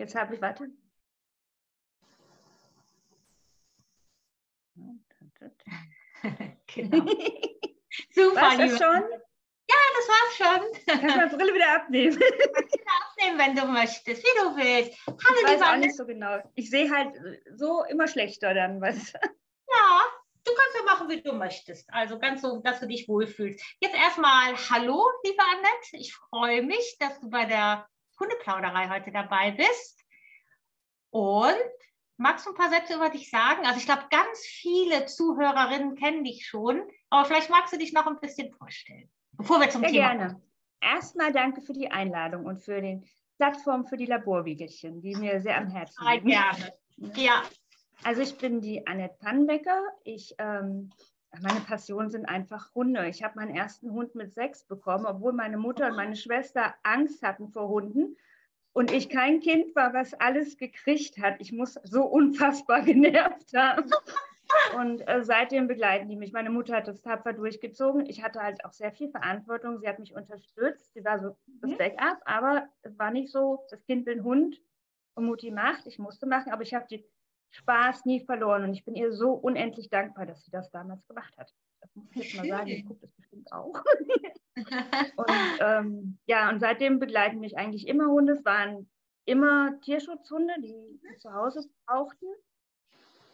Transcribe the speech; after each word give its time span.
Jetzt 0.00 0.14
habe 0.14 0.34
ich, 0.34 0.40
warte. 0.40 0.66
genau. 6.74 7.04
Super, 8.10 8.40
War's 8.40 8.56
das 8.56 8.78
schon? 8.78 9.02
Ja, 9.68 9.76
das 9.96 10.08
war's 10.08 10.36
schon. 10.38 10.60
Kannst 10.86 11.04
du 11.04 11.16
meine 11.18 11.36
Brille 11.36 11.54
wieder 11.54 11.74
abnehmen? 11.74 12.18
Abnehmen, 13.12 13.38
wenn 13.38 13.54
du 13.54 13.66
möchtest, 13.66 14.22
wie 14.24 14.38
du 14.40 14.56
willst. 14.56 14.98
Hallo, 15.06 15.38
Ich 15.42 15.48
weiß 15.48 15.60
auch 15.60 15.76
nicht 15.76 15.94
so 15.94 16.06
genau. 16.06 16.38
Ich 16.54 16.70
sehe 16.70 16.90
halt 16.90 17.14
so 17.56 17.84
immer 17.84 18.08
schlechter 18.08 18.54
dann. 18.54 18.80
Was. 18.80 19.12
Ja, 19.12 20.00
du 20.44 20.52
kannst 20.54 20.76
ja 20.78 20.82
machen, 20.86 21.10
wie 21.10 21.20
du 21.20 21.34
möchtest. 21.34 21.92
Also 21.92 22.18
ganz 22.18 22.40
so, 22.40 22.60
dass 22.60 22.80
du 22.80 22.88
dich 22.88 23.06
wohlfühlst. 23.06 23.62
Jetzt 23.80 23.96
erstmal 23.96 24.56
Hallo, 24.70 25.06
liebe 25.24 25.42
Annette. 25.42 25.98
Ich 25.98 26.14
freue 26.14 26.62
mich, 26.62 26.96
dass 26.98 27.20
du 27.20 27.28
bei 27.28 27.44
der 27.44 27.86
Hundeplauderei 28.20 28.88
heute 28.90 29.10
dabei 29.10 29.52
bist. 29.52 30.04
Und 31.10 31.56
magst 32.18 32.46
du 32.46 32.50
ein 32.50 32.56
paar 32.56 32.70
Sätze 32.70 32.94
über 32.94 33.08
dich 33.08 33.30
sagen? 33.30 33.66
Also 33.66 33.78
ich 33.78 33.86
glaube, 33.86 34.04
ganz 34.10 34.40
viele 34.40 35.06
Zuhörerinnen 35.06 35.96
kennen 35.96 36.22
dich 36.22 36.46
schon, 36.46 36.82
aber 37.08 37.24
vielleicht 37.24 37.50
magst 37.50 37.72
du 37.72 37.78
dich 37.78 37.92
noch 37.92 38.06
ein 38.06 38.20
bisschen 38.20 38.52
vorstellen, 38.52 39.10
bevor 39.32 39.60
wir 39.60 39.70
zum 39.70 39.80
Sehr 39.82 39.90
Thema 39.90 40.14
gerne. 40.14 40.42
Erstmal 40.80 41.32
danke 41.32 41.60
für 41.62 41.72
die 41.72 41.90
Einladung 41.90 42.46
und 42.46 42.58
für 42.58 42.80
die 42.80 43.02
Plattform 43.36 43.86
für 43.86 43.96
die 43.96 44.06
Laborwiegelchen, 44.06 45.00
die 45.00 45.16
mir 45.16 45.40
sehr 45.40 45.56
am 45.58 45.68
Herzen 45.68 46.06
liegen. 46.06 46.28
gerne. 46.28 46.72
Ja, 47.16 47.42
Also 48.02 48.22
ich 48.22 48.36
bin 48.38 48.60
die 48.60 48.86
Annette 48.86 49.16
Pannbecker. 49.18 49.82
Ich, 50.04 50.34
ähm, 50.38 50.90
meine 51.40 51.60
Passion 51.60 52.10
sind 52.10 52.26
einfach 52.26 52.74
Hunde. 52.74 53.08
Ich 53.08 53.22
habe 53.22 53.36
meinen 53.36 53.54
ersten 53.54 53.90
Hund 53.92 54.14
mit 54.14 54.32
sechs 54.32 54.64
bekommen, 54.64 55.06
obwohl 55.06 55.32
meine 55.32 55.58
Mutter 55.58 55.88
und 55.88 55.96
meine 55.96 56.16
Schwester 56.16 56.74
Angst 56.82 57.22
hatten 57.22 57.48
vor 57.48 57.68
Hunden. 57.68 58.16
Und 58.72 58.92
ich 58.92 59.08
kein 59.08 59.40
Kind 59.40 59.74
war, 59.74 59.94
was 59.94 60.14
alles 60.14 60.56
gekriegt 60.56 61.18
hat. 61.18 61.36
Ich 61.40 61.52
muss 61.52 61.74
so 61.84 62.02
unfassbar 62.04 62.82
genervt 62.84 63.52
haben. 63.54 63.90
Und 64.76 65.06
äh, 65.08 65.22
seitdem 65.22 65.68
begleiten 65.68 66.08
die 66.08 66.16
mich. 66.16 66.32
Meine 66.32 66.50
Mutter 66.50 66.76
hat 66.76 66.88
das 66.88 67.02
tapfer 67.02 67.32
durchgezogen. 67.32 68.06
Ich 68.06 68.22
hatte 68.22 68.40
halt 68.40 68.64
auch 68.64 68.72
sehr 68.72 68.92
viel 68.92 69.08
Verantwortung. 69.10 69.78
Sie 69.78 69.88
hat 69.88 69.98
mich 70.00 70.14
unterstützt. 70.14 70.92
Sie 70.94 71.04
war 71.04 71.20
so 71.20 71.36
das 71.60 71.70
Mhm. 71.70 71.78
Backup, 71.78 72.18
aber 72.24 72.68
es 72.82 72.98
war 72.98 73.10
nicht 73.12 73.30
so, 73.30 73.64
das 73.70 73.84
Kind 73.84 74.06
will 74.06 74.14
einen 74.14 74.24
Hund 74.24 74.60
und 75.14 75.26
Mutti 75.26 75.50
macht. 75.50 75.86
Ich 75.86 75.98
musste 75.98 76.26
machen, 76.26 76.52
aber 76.52 76.62
ich 76.62 76.74
habe 76.74 76.86
den 76.88 77.04
Spaß 77.50 78.04
nie 78.04 78.24
verloren. 78.24 78.64
Und 78.64 78.74
ich 78.74 78.84
bin 78.84 78.94
ihr 78.94 79.12
so 79.12 79.32
unendlich 79.32 79.90
dankbar, 79.90 80.26
dass 80.26 80.44
sie 80.44 80.50
das 80.50 80.70
damals 80.70 81.06
gemacht 81.06 81.36
hat. 81.36 81.52
Das 81.80 81.94
muss 81.94 82.10
ich 82.10 82.16
jetzt 82.16 82.34
mal 82.34 82.46
sagen. 82.46 82.68
Ich 82.68 82.86
gucke 82.86 83.00
das 83.00 83.12
bestimmt 83.12 83.52
auch. 83.52 83.82
Und 85.16 85.58
ähm, 85.60 86.18
ja, 86.26 86.50
und 86.50 86.60
seitdem 86.60 86.98
begleiten 86.98 87.40
mich 87.40 87.56
eigentlich 87.56 87.86
immer 87.88 88.08
Hunde. 88.08 88.34
Es 88.34 88.44
waren 88.44 88.90
immer 89.24 89.80
Tierschutzhunde, 89.80 90.54
die 90.60 91.00
zu 91.18 91.32
Hause 91.32 91.68
brauchten. 91.86 92.26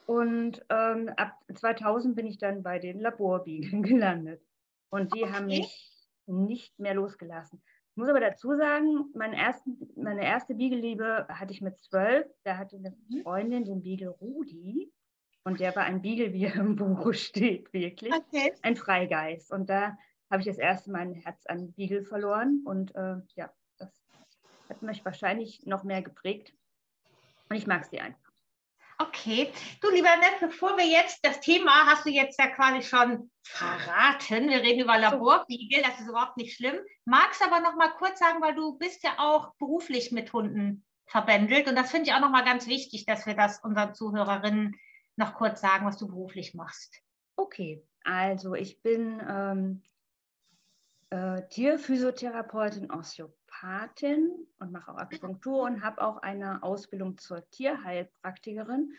Und 0.05 0.65
ähm, 0.69 1.11
ab 1.17 1.33
2000 1.53 2.15
bin 2.15 2.27
ich 2.27 2.39
dann 2.39 2.63
bei 2.63 2.79
den 2.79 3.01
Laborbiegeln 3.01 3.83
gelandet. 3.83 4.43
Und 4.91 5.15
die 5.15 5.25
haben 5.25 5.47
Okay. 5.47 5.61
mich 5.61 6.09
nicht 6.27 6.79
mehr 6.79 6.95
losgelassen. 6.95 7.63
Ich 7.97 7.99
muss 7.99 8.11
aber 8.11 8.21
dazu 8.21 8.55
sagen, 8.57 9.07
mein 9.15 9.33
ersten, 9.33 9.79
meine 9.97 10.23
erste 10.23 10.55
Biegelliebe 10.55 11.27
hatte 11.31 11.55
ich 11.55 11.63
mit 11.63 11.79
zwölf. 11.79 12.27
Da 12.45 12.59
hatte 12.59 12.77
eine 12.77 12.91
Mhm. 13.09 13.23
Freundin 13.23 13.65
den 13.65 13.81
Biegel 13.81 14.09
Rudi. 14.09 14.93
Und 15.45 15.61
der 15.61 15.75
war 15.75 15.85
ein 15.85 16.03
Biegel, 16.03 16.35
wie 16.35 16.45
er 16.45 16.57
im 16.57 16.77
Buch 16.77 17.15
steht, 17.15 17.73
wirklich 17.73 18.13
okay. 18.13 18.53
ein 18.61 18.77
Freigeist. 18.77 19.51
Und 19.51 19.71
da 19.71 19.97
habe 20.31 20.43
ich 20.43 20.47
das 20.47 20.59
erste 20.59 20.91
Mal 20.91 21.01
ein 21.01 21.15
Herz 21.15 21.47
an 21.47 21.73
Beagle 21.73 22.03
verloren. 22.03 22.61
Und 22.67 22.95
äh, 22.97 23.17
ja, 23.35 23.51
das 23.79 24.05
hat 24.69 24.83
mich 24.83 25.03
wahrscheinlich 25.03 25.65
noch 25.65 25.83
mehr 25.83 26.03
geprägt. 26.03 26.53
Und 27.49 27.57
ich 27.57 27.67
mag 27.67 27.87
sie 27.87 28.01
einfach. 28.01 28.26
Okay, 28.99 29.53
du 29.83 29.91
lieber 29.91 30.17
Nett, 30.17 30.41
bevor 30.41 30.79
wir 30.79 30.87
jetzt, 30.87 31.19
das 31.23 31.41
Thema 31.41 31.87
hast 31.87 32.07
du 32.07 32.11
jetzt 32.11 32.39
ja 32.39 32.47
quasi 32.47 32.83
schon 32.83 33.31
verraten. 33.43 34.49
Wir 34.49 34.63
reden 34.63 34.81
über 34.81 34.99
Laborbiegel, 34.99 35.83
das 35.83 36.01
ist 36.01 36.09
überhaupt 36.09 36.39
nicht 36.39 36.57
schlimm. 36.57 36.79
Magst 37.05 37.43
aber 37.43 37.61
noch 37.61 37.77
mal 37.77 37.91
kurz 37.91 38.19
sagen, 38.19 38.41
weil 38.41 38.55
du 38.55 38.79
bist 38.79 39.03
ja 39.05 39.17
auch 39.19 39.55
beruflich 39.59 40.13
mit 40.13 40.33
Hunden 40.33 40.85
verbändelt 41.07 41.69
und 41.69 41.77
das 41.77 41.91
finde 41.91 42.09
ich 42.09 42.15
auch 42.15 42.21
noch 42.21 42.31
mal 42.31 42.45
ganz 42.45 42.67
wichtig, 42.67 43.05
dass 43.05 43.27
wir 43.27 43.35
das 43.35 43.63
unseren 43.63 43.95
Zuhörerinnen 43.95 44.75
noch 45.17 45.35
kurz 45.35 45.61
sagen, 45.61 45.87
was 45.87 45.99
du 45.99 46.07
beruflich 46.09 46.55
machst. 46.55 47.01
Okay, 47.37 47.85
also 48.03 48.55
ich 48.55 48.81
bin 48.81 49.23
ähm, 49.29 49.83
äh, 51.11 51.47
Tierphysiotherapeutin, 51.49 52.91
Osteopathin 52.91 53.46
und 54.59 54.73
mache 54.73 54.91
auch 54.93 54.97
Akupunktur 54.99 55.63
und 55.63 55.83
habe 55.83 56.03
auch 56.03 56.19
eine 56.19 56.63
Ausbildung 56.63 57.19
zur 57.19 57.49
Tierheilpraktikerin. 57.51 58.93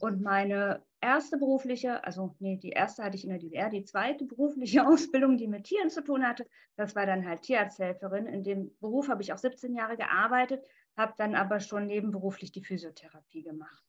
Und 0.00 0.22
meine 0.22 0.82
erste 1.00 1.38
berufliche, 1.38 2.04
also 2.04 2.34
nee, 2.38 2.56
die 2.56 2.70
erste 2.70 3.02
hatte 3.02 3.16
ich 3.16 3.24
in 3.24 3.30
der 3.30 3.38
DDR, 3.38 3.68
die 3.70 3.84
zweite 3.84 4.24
berufliche 4.24 4.86
Ausbildung, 4.86 5.36
die 5.36 5.48
mit 5.48 5.64
Tieren 5.64 5.90
zu 5.90 6.02
tun 6.02 6.26
hatte, 6.26 6.46
das 6.76 6.94
war 6.94 7.06
dann 7.06 7.26
halt 7.26 7.42
Tierarzthelferin. 7.42 8.26
In 8.26 8.44
dem 8.44 8.76
Beruf 8.80 9.08
habe 9.08 9.22
ich 9.22 9.32
auch 9.32 9.38
17 9.38 9.74
Jahre 9.74 9.96
gearbeitet, 9.96 10.64
habe 10.96 11.14
dann 11.18 11.34
aber 11.34 11.60
schon 11.60 11.86
nebenberuflich 11.86 12.52
die 12.52 12.62
Physiotherapie 12.64 13.42
gemacht. 13.42 13.82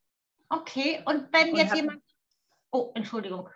Okay, 0.50 1.02
und 1.06 1.32
wenn 1.32 1.52
Und 1.52 1.58
jetzt 1.58 1.72
hab- 1.72 1.78
jemand. 1.78 2.02
Oh, 2.72 2.92
Entschuldigung. 2.96 3.50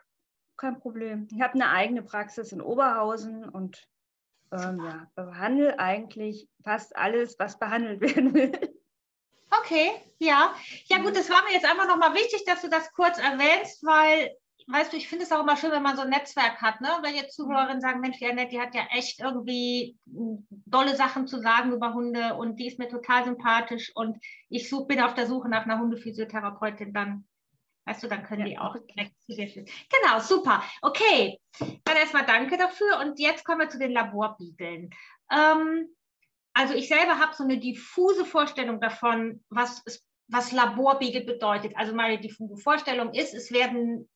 Kein 0.57 0.79
Problem. 0.79 1.27
Ich 1.31 1.41
habe 1.41 1.53
eine 1.53 1.69
eigene 1.69 2.03
Praxis 2.03 2.51
in 2.51 2.61
Oberhausen 2.61 3.49
und 3.49 3.87
ähm, 4.53 4.79
ja, 4.83 5.07
behandle 5.15 5.79
eigentlich 5.79 6.47
fast 6.63 6.95
alles, 6.95 7.37
was 7.39 7.57
behandelt 7.59 8.01
werden 8.01 8.33
will. 8.33 8.51
Okay, 9.61 9.91
ja. 10.19 10.53
Ja 10.85 10.97
gut, 10.99 11.15
das 11.15 11.29
war 11.29 11.43
mir 11.43 11.53
jetzt 11.53 11.65
einfach 11.65 11.87
nochmal 11.87 12.13
wichtig, 12.13 12.43
dass 12.45 12.61
du 12.61 12.69
das 12.69 12.91
kurz 12.93 13.19
erwähnst, 13.19 13.83
weil, 13.83 14.31
weißt 14.67 14.91
du, 14.91 14.97
ich 14.97 15.07
finde 15.07 15.25
es 15.25 15.31
auch 15.31 15.41
immer 15.41 15.57
schön, 15.57 15.71
wenn 15.71 15.83
man 15.83 15.95
so 15.95 16.01
ein 16.01 16.09
Netzwerk 16.09 16.61
hat, 16.61 16.81
ne? 16.81 16.89
Wenn 17.01 17.15
jetzt 17.15 17.35
Zuhörerinnen 17.35 17.81
sagen, 17.81 17.99
Mensch, 17.99 18.17
die 18.17 18.27
Annette, 18.27 18.49
die 18.49 18.61
hat 18.61 18.73
ja 18.73 18.83
echt 18.91 19.19
irgendwie 19.19 19.97
m, 20.07 20.47
dolle 20.49 20.95
Sachen 20.95 21.27
zu 21.27 21.39
sagen 21.39 21.71
über 21.71 21.93
Hunde 21.93 22.35
und 22.35 22.59
die 22.59 22.67
ist 22.67 22.79
mir 22.79 22.89
total 22.89 23.25
sympathisch 23.25 23.91
und 23.95 24.17
ich 24.49 24.69
such, 24.69 24.87
bin 24.87 25.01
auf 25.01 25.13
der 25.13 25.27
Suche 25.27 25.49
nach 25.49 25.65
einer 25.65 25.79
Hundephysiotherapeutin, 25.79 26.93
dann, 26.93 27.27
weißt 27.85 28.03
du, 28.03 28.07
dann 28.07 28.23
können 28.23 28.41
Ja, 28.41 28.47
die 28.47 28.57
auch 28.57 28.75
direkt 28.77 29.19
zu 29.21 29.35
dir 29.35 29.47
führen. 29.47 29.65
Genau, 29.89 30.19
super. 30.19 30.63
Okay, 30.81 31.39
dann 31.59 31.97
erstmal 31.97 32.25
danke 32.25 32.57
dafür 32.57 32.99
und 32.99 33.19
jetzt 33.19 33.45
kommen 33.45 33.61
wir 33.61 33.69
zu 33.69 33.79
den 33.79 33.91
Laborbiegeln. 33.91 34.89
Ähm, 35.31 35.87
also 36.53 36.73
ich 36.73 36.87
selber 36.87 37.19
habe 37.19 37.35
so 37.35 37.43
eine 37.43 37.57
diffuse 37.57 38.25
Vorstellung 38.25 38.79
davon, 38.79 39.43
was, 39.49 39.83
was 40.27 40.51
Laborbiegel 40.51 41.25
bedeutet. 41.25 41.75
Also 41.75 41.93
meine 41.93 42.19
diffuse 42.19 42.57
Vorstellung 42.57 43.13
ist, 43.13 43.33
es 43.33 43.51
werden 43.51 44.09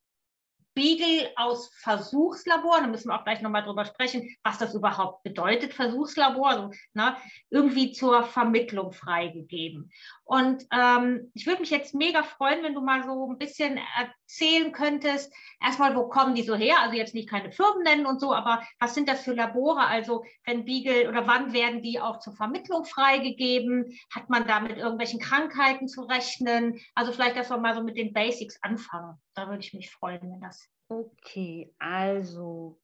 Beagle 0.78 1.32
aus 1.38 1.74
Versuchslaboren, 1.82 2.84
da 2.84 2.88
müssen 2.88 3.10
wir 3.10 3.20
auch 3.20 3.24
gleich 3.24 3.42
nochmal 3.42 3.64
drüber 3.64 3.84
sprechen, 3.84 4.30
was 4.44 4.60
das 4.60 4.76
überhaupt 4.76 5.24
bedeutet, 5.24 5.74
Versuchslabor, 5.74 6.50
also, 6.50 6.72
ne, 6.94 7.18
irgendwie 7.50 7.94
zur 7.94 8.22
Vermittlung 8.22 8.92
freigegeben. 8.92 9.92
Und 10.24 10.68
ähm, 10.72 11.32
ich 11.34 11.48
würde 11.48 11.62
mich 11.62 11.72
jetzt 11.72 11.96
mega 11.96 12.22
freuen, 12.22 12.62
wenn 12.64 12.76
du 12.76 12.82
mal 12.82 13.04
so 13.04 13.28
ein 13.28 13.40
bisschen 13.40 13.80
erzählen 13.98 14.72
könntest, 14.72 15.34
erstmal, 15.60 15.96
wo 15.96 16.10
kommen 16.10 16.36
die 16.36 16.44
so 16.44 16.54
her? 16.54 16.76
Also 16.80 16.96
jetzt 16.96 17.16
nicht 17.16 17.28
keine 17.28 17.52
Firmen 17.52 17.82
nennen 17.82 18.06
und 18.06 18.22
so, 18.22 18.32
aber 18.32 18.62
was 18.80 18.94
sind 18.94 19.09
das 19.09 19.24
für 19.24 19.34
Labore? 19.34 19.88
Also 19.88 20.26
wenn 20.46 20.64
Beagle 20.64 21.09
oder 21.09 21.26
wann 21.26 21.54
werden 21.54 21.82
die 21.82 22.00
auch 22.00 22.20
zur 22.20 22.34
Vermittlung 22.34 22.86
freigegeben? 22.86 23.98
Hat 24.14 24.30
man 24.30 24.46
da 24.46 24.59
mit 24.59 24.78
irgendwelchen 24.78 25.20
Krankheiten 25.20 25.88
zu 25.88 26.04
rechnen? 26.04 26.80
Also 26.94 27.14
vielleicht, 27.14 27.36
dass 27.36 27.50
wir 27.50 27.58
mal 27.58 27.74
so 27.74 27.82
mit 27.82 27.98
den 27.98 28.14
Basics 28.14 28.62
anfangen. 28.62 29.20
Da 29.38 29.48
würde 29.48 29.59
ich 29.59 29.72
mich 29.75 29.92
freuen, 29.92 30.20
wenn 30.24 30.42
das. 30.42 30.68
Okay, 30.90 31.72
also 31.78 32.81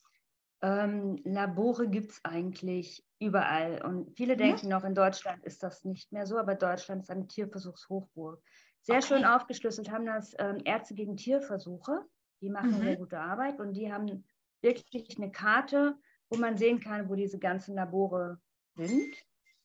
ähm, 0.62 1.19
Labore 1.24 1.88
gibt 1.90 2.12
es 2.12 2.24
eigentlich 2.24 3.03
überall. 3.18 3.84
Und 3.84 4.16
viele 4.16 4.36
Mhm. 4.36 4.40
denken 4.40 4.68
noch, 4.68 4.84
in 4.84 4.94
Deutschland 4.94 5.44
ist 5.46 5.63
das 5.63 5.84
nicht 5.84 6.12
mehr 6.12 6.28
so, 6.28 6.38
aber 6.38 6.53
Deutschland 6.53 7.02
ist 7.02 7.09
eine 7.09 7.25
Tierversuchshochburg. 7.25 8.44
Sehr 8.81 8.98
Okay. 8.98 9.07
schön 9.07 9.25
aufgeschlüsselt 9.25 9.89
haben 9.89 10.06
das 10.06 10.36
ähm, 10.38 10.62
Ärzte 10.63 10.94
gegen 10.94 11.18
Tierversuche. 11.18 12.06
Die 12.42 12.51
machen 12.51 12.74
Mhm. 12.74 12.83
sehr 12.83 12.98
gute 12.98 13.19
Arbeit 13.19 13.60
und 13.60 13.74
die 13.74 13.92
haben 13.92 14.24
wirklich 14.62 15.18
eine 15.18 15.31
Karte, 15.31 15.98
wo 16.30 16.38
man 16.38 16.56
sehen 16.56 16.80
kann, 16.80 17.10
wo 17.10 17.16
diese 17.16 17.39
ganzen 17.39 17.74
Labore 17.74 18.39
sind. 18.75 19.16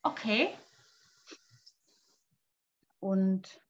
Okay. 0.05 0.55
Und 3.01 3.61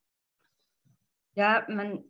ja, 1.34 1.66
man, 1.69 2.04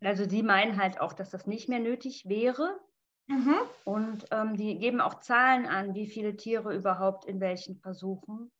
also 0.00 0.28
sie 0.28 0.42
meinen 0.42 0.80
halt 0.80 1.00
auch, 1.00 1.12
dass 1.12 1.30
das 1.30 1.46
nicht 1.46 1.68
mehr 1.68 1.80
nötig 1.80 2.28
wäre. 2.28 2.78
Mhm. 3.26 3.56
Und 3.84 4.26
ähm, 4.30 4.56
die 4.56 4.78
geben 4.78 5.00
auch 5.00 5.20
Zahlen 5.20 5.66
an, 5.66 5.94
wie 5.94 6.06
viele 6.06 6.36
Tiere 6.36 6.74
überhaupt 6.74 7.24
in 7.24 7.40
welchen 7.40 7.76
Versuchen. 7.76 8.50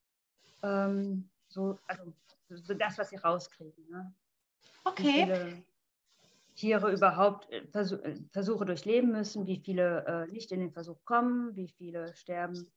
Ähm, 0.62 1.30
so, 1.48 1.78
also 1.86 2.12
so 2.48 2.74
das, 2.74 2.98
was 2.98 3.10
sie 3.10 3.16
rauskriegen. 3.16 3.88
Ne? 3.90 4.14
Wie 4.96 5.04
Okay. 5.04 5.24
viele 5.24 5.62
Tiere 6.56 6.92
überhaupt 6.92 7.50
äh, 7.50 7.58
äh, 7.58 8.16
Versuche 8.32 8.66
durchleben 8.66 9.12
müssen, 9.12 9.46
wie 9.46 9.60
viele 9.64 10.04
äh, 10.06 10.32
nicht 10.32 10.50
in 10.50 10.60
den 10.60 10.72
Versuch 10.72 11.04
kommen, 11.04 11.54
wie 11.54 11.68
viele 11.68 12.14
sterben. 12.14 12.68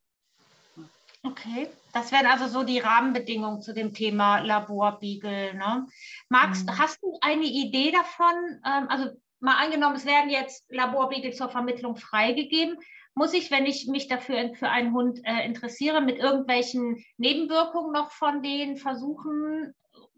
Okay, 1.24 1.68
das 1.94 2.12
wären 2.12 2.26
also 2.26 2.48
so 2.48 2.64
die 2.64 2.80
Rahmenbedingungen 2.80 3.62
zu 3.62 3.74
dem 3.74 3.94
Thema 3.94 4.40
Laborbiegel. 4.40 5.54
Ne? 5.54 5.88
Magst, 6.30 6.66
mhm. 6.66 6.78
hast 6.80 7.02
du 7.04 7.18
eine 7.22 7.46
Idee 7.46 7.92
davon? 7.92 8.34
Ähm, 8.66 8.88
also 8.90 9.12
mal 9.40 9.64
angenommen, 9.64 9.96
es 9.96 10.06
werden 10.06 10.32
jetzt 10.32 10.66
Laborbiegel 10.70 11.34
zur 11.34 11.50
Vermittlung 11.50 11.96
freigegeben. 11.96 12.78
Muss 13.14 13.34
ich, 13.34 13.52
wenn 13.52 13.66
ich 13.66 13.88
mich 13.88 14.08
dafür 14.08 14.56
für 14.56 14.70
einen 14.70 14.94
Hund 14.94 15.20
äh, 15.24 15.46
interessiere, 15.46 16.02
mit 16.02 16.18
irgendwelchen 16.18 17.04
Nebenwirkungen 17.18 17.92
noch 17.92 18.12
von 18.12 18.42
den 18.42 18.78
Versuchen 18.78 19.76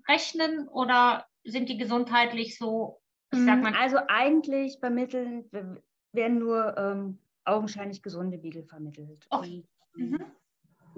rechnen 0.08 0.68
oder 0.70 1.26
sind 1.44 1.70
die 1.70 1.78
gesundheitlich 1.78 2.58
so? 2.58 3.02
Mal, 3.32 3.74
also 3.76 3.98
eigentlich 4.10 4.78
vermitteln 4.80 5.50
werden 6.12 6.38
nur 6.38 6.78
ähm, 6.78 7.18
augenscheinlich 7.46 8.04
gesunde 8.04 8.38
Biegel 8.38 8.64
vermittelt. 8.64 9.26
Okay. 9.32 9.64
Und, 9.96 10.12
mhm. 10.12 10.26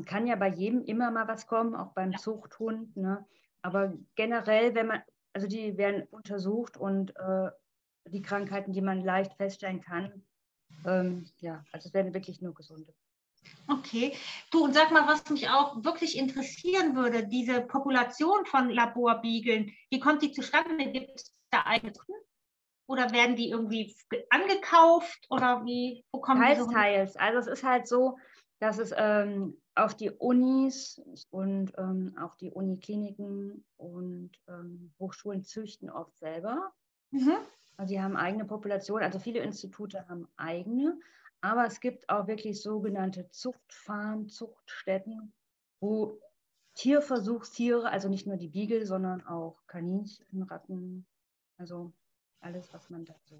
Kann 0.06 0.28
ja 0.28 0.36
bei 0.36 0.50
jedem 0.50 0.84
immer 0.84 1.12
mal 1.12 1.28
was 1.28 1.48
kommen, 1.48 1.76
auch 1.76 1.94
beim 1.94 2.12
ja. 2.12 2.18
Zuchthund. 2.18 2.96
Ne? 2.98 3.26
Aber 3.62 3.94
generell, 4.16 4.76
wenn 4.76 4.88
man, 4.88 5.02
also 5.34 5.48
die 5.48 5.78
werden 5.78 6.04
untersucht 6.12 6.78
und 6.78 7.16
äh, 7.18 7.50
die 8.08 8.22
Krankheiten, 8.22 8.74
die 8.74 8.82
man 8.82 9.04
leicht 9.04 9.34
feststellen 9.34 9.82
kann, 9.82 10.24
ähm, 10.86 11.30
ja, 11.40 11.64
also 11.72 11.88
es 11.88 11.94
werden 11.94 12.14
wirklich 12.14 12.42
nur 12.42 12.54
gesunde. 12.54 12.94
Okay. 13.68 14.16
Du, 14.52 14.64
und 14.64 14.74
sag 14.74 14.92
mal, 14.92 15.08
was 15.08 15.30
mich 15.30 15.50
auch 15.50 15.84
wirklich 15.84 16.18
interessieren 16.18 16.96
würde, 16.96 17.28
diese 17.28 17.62
Population 17.62 18.46
von 18.46 18.70
Laborbiegeln, 18.70 19.72
wie 19.90 20.00
kommt 20.00 20.22
die 20.22 20.32
zustande? 20.32 20.92
Gibt 20.92 21.12
es 21.16 21.36
da 21.50 21.64
eigene? 21.66 21.94
Oder 22.88 23.12
werden 23.12 23.36
die 23.36 23.50
irgendwie 23.50 23.96
angekauft? 24.30 25.26
Oder 25.30 25.66
wie, 25.66 26.06
wo 26.12 26.22
kommen 26.22 26.42
teils, 26.42 26.58
die 26.60 26.64
so 26.64 26.72
Teils. 26.72 27.16
Also 27.16 27.40
es 27.40 27.48
ist 27.48 27.64
halt 27.64 27.88
so, 27.88 28.18
dass 28.60 28.78
es 28.78 28.94
ähm, 28.96 29.60
auf 29.76 29.96
die 29.96 30.10
Unis 30.10 31.02
und 31.30 31.74
ähm, 31.78 32.16
auch 32.20 32.36
die 32.36 32.50
Unikliniken 32.50 33.66
und 33.78 34.32
ähm, 34.48 34.94
Hochschulen 35.00 35.44
züchten 35.44 35.90
oft 35.90 36.18
selber. 36.18 36.72
Mhm. 37.12 37.36
Also 37.78 37.90
sie 37.90 38.02
haben 38.02 38.16
eigene 38.16 38.46
Populationen, 38.46 39.04
also 39.04 39.20
viele 39.20 39.40
Institute 39.40 40.08
haben 40.08 40.28
eigene, 40.38 40.98
aber 41.42 41.66
es 41.66 41.82
gibt 41.82 42.10
auch 42.10 42.28
wirklich 42.28 42.62
sogenannte 42.62 43.30
Zuchtfarmen, 43.32 44.30
Zuchtstätten, 44.30 45.34
wo 45.82 46.20
Tierversuchstiere, 46.76 47.90
also 47.90 48.08
nicht 48.08 48.28
nur 48.28 48.38
die 48.38 48.48
Biegel, 48.48 48.86
sondern 48.86 49.26
auch 49.28 49.58
Kaninchen, 49.68 50.44
Ratten, 50.44 51.06
also 51.58 51.94
alles, 52.40 52.74
was 52.74 52.90
man 52.90 53.06
da 53.06 53.16
so 53.26 53.40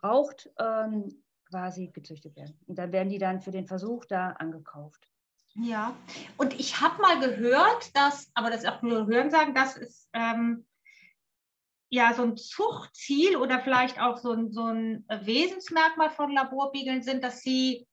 braucht, 0.00 0.50
ähm, 0.58 1.22
quasi 1.48 1.88
gezüchtet 1.88 2.36
werden. 2.36 2.58
Und 2.66 2.78
dann 2.78 2.92
werden 2.92 3.08
die 3.08 3.18
dann 3.18 3.40
für 3.40 3.50
den 3.50 3.66
Versuch 3.66 4.04
da 4.04 4.30
angekauft. 4.32 5.08
Ja, 5.54 5.96
und 6.36 6.58
ich 6.58 6.80
habe 6.80 7.02
mal 7.02 7.18
gehört, 7.18 7.96
dass, 7.96 8.30
aber 8.34 8.50
das 8.50 8.62
ist 8.62 8.68
auch 8.68 8.82
nur 8.82 9.06
Hören 9.06 9.30
sagen, 9.30 9.54
dass 9.54 9.76
es 9.76 10.08
ähm, 10.12 10.66
ja 11.90 12.14
so 12.14 12.22
ein 12.22 12.36
Zuchtziel 12.36 13.36
oder 13.36 13.60
vielleicht 13.60 14.00
auch 14.00 14.18
so 14.18 14.32
ein, 14.32 14.52
so 14.52 14.66
ein 14.66 15.04
Wesensmerkmal 15.08 16.10
von 16.10 16.32
Laborbiegeln 16.32 17.02
sind, 17.02 17.24
dass 17.24 17.40
sie 17.40 17.88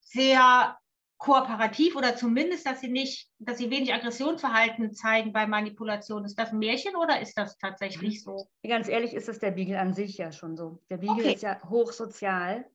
sehr 0.00 0.78
kooperativ 1.24 1.96
oder 1.96 2.16
zumindest, 2.16 2.66
dass 2.66 2.82
sie 2.82 2.90
nicht, 2.90 3.30
dass 3.38 3.56
sie 3.56 3.70
wenig 3.70 3.94
Aggressionsverhalten 3.94 4.92
zeigen 4.92 5.32
bei 5.32 5.46
Manipulation. 5.46 6.26
Ist 6.26 6.38
das 6.38 6.52
ein 6.52 6.58
Märchen 6.58 6.96
oder 6.96 7.22
ist 7.22 7.38
das 7.38 7.56
tatsächlich 7.56 8.22
so? 8.22 8.46
Ganz 8.62 8.88
ehrlich 8.88 9.14
ist 9.14 9.30
es 9.30 9.38
der 9.38 9.52
Beagle 9.52 9.80
an 9.80 9.94
sich 9.94 10.18
ja 10.18 10.32
schon 10.32 10.54
so. 10.54 10.82
Der 10.90 10.98
Beagle 10.98 11.24
okay. 11.24 11.32
ist 11.32 11.42
ja 11.42 11.58
hochsozial. 11.66 12.66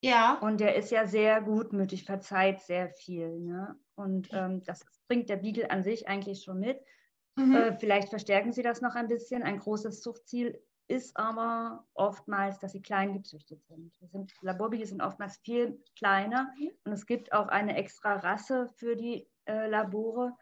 Ja. 0.00 0.38
Und 0.40 0.60
der 0.60 0.74
ist 0.76 0.90
ja 0.90 1.06
sehr 1.06 1.42
gutmütig, 1.42 2.04
verzeiht 2.04 2.62
sehr 2.62 2.88
viel. 2.88 3.38
Ne? 3.40 3.76
Und 3.94 4.30
ähm, 4.32 4.62
das 4.64 4.86
bringt 5.06 5.28
der 5.28 5.36
Beagle 5.36 5.70
an 5.70 5.82
sich 5.82 6.08
eigentlich 6.08 6.44
schon 6.44 6.60
mit. 6.60 6.80
Mhm. 7.36 7.54
Äh, 7.54 7.78
vielleicht 7.78 8.08
verstärken 8.08 8.54
Sie 8.54 8.62
das 8.62 8.80
noch 8.80 8.94
ein 8.94 9.08
bisschen. 9.08 9.42
Ein 9.42 9.58
großes 9.58 10.00
Zuchtziel 10.00 10.58
ist 10.92 11.16
aber 11.16 11.86
oftmals, 11.94 12.58
dass 12.58 12.72
sie 12.72 12.82
klein 12.82 13.14
gezüchtet 13.14 13.64
sind. 13.64 13.94
sind 14.10 14.30
Laborbeagles 14.42 14.90
sind 14.90 15.00
oftmals 15.00 15.38
viel 15.38 15.82
kleiner 15.96 16.52
mhm. 16.58 16.70
und 16.84 16.92
es 16.92 17.06
gibt 17.06 17.32
auch 17.32 17.48
eine 17.48 17.76
extra 17.76 18.16
Rasse 18.16 18.68
für 18.76 18.94
die 18.94 19.26
äh, 19.46 19.68
Labore. 19.68 20.36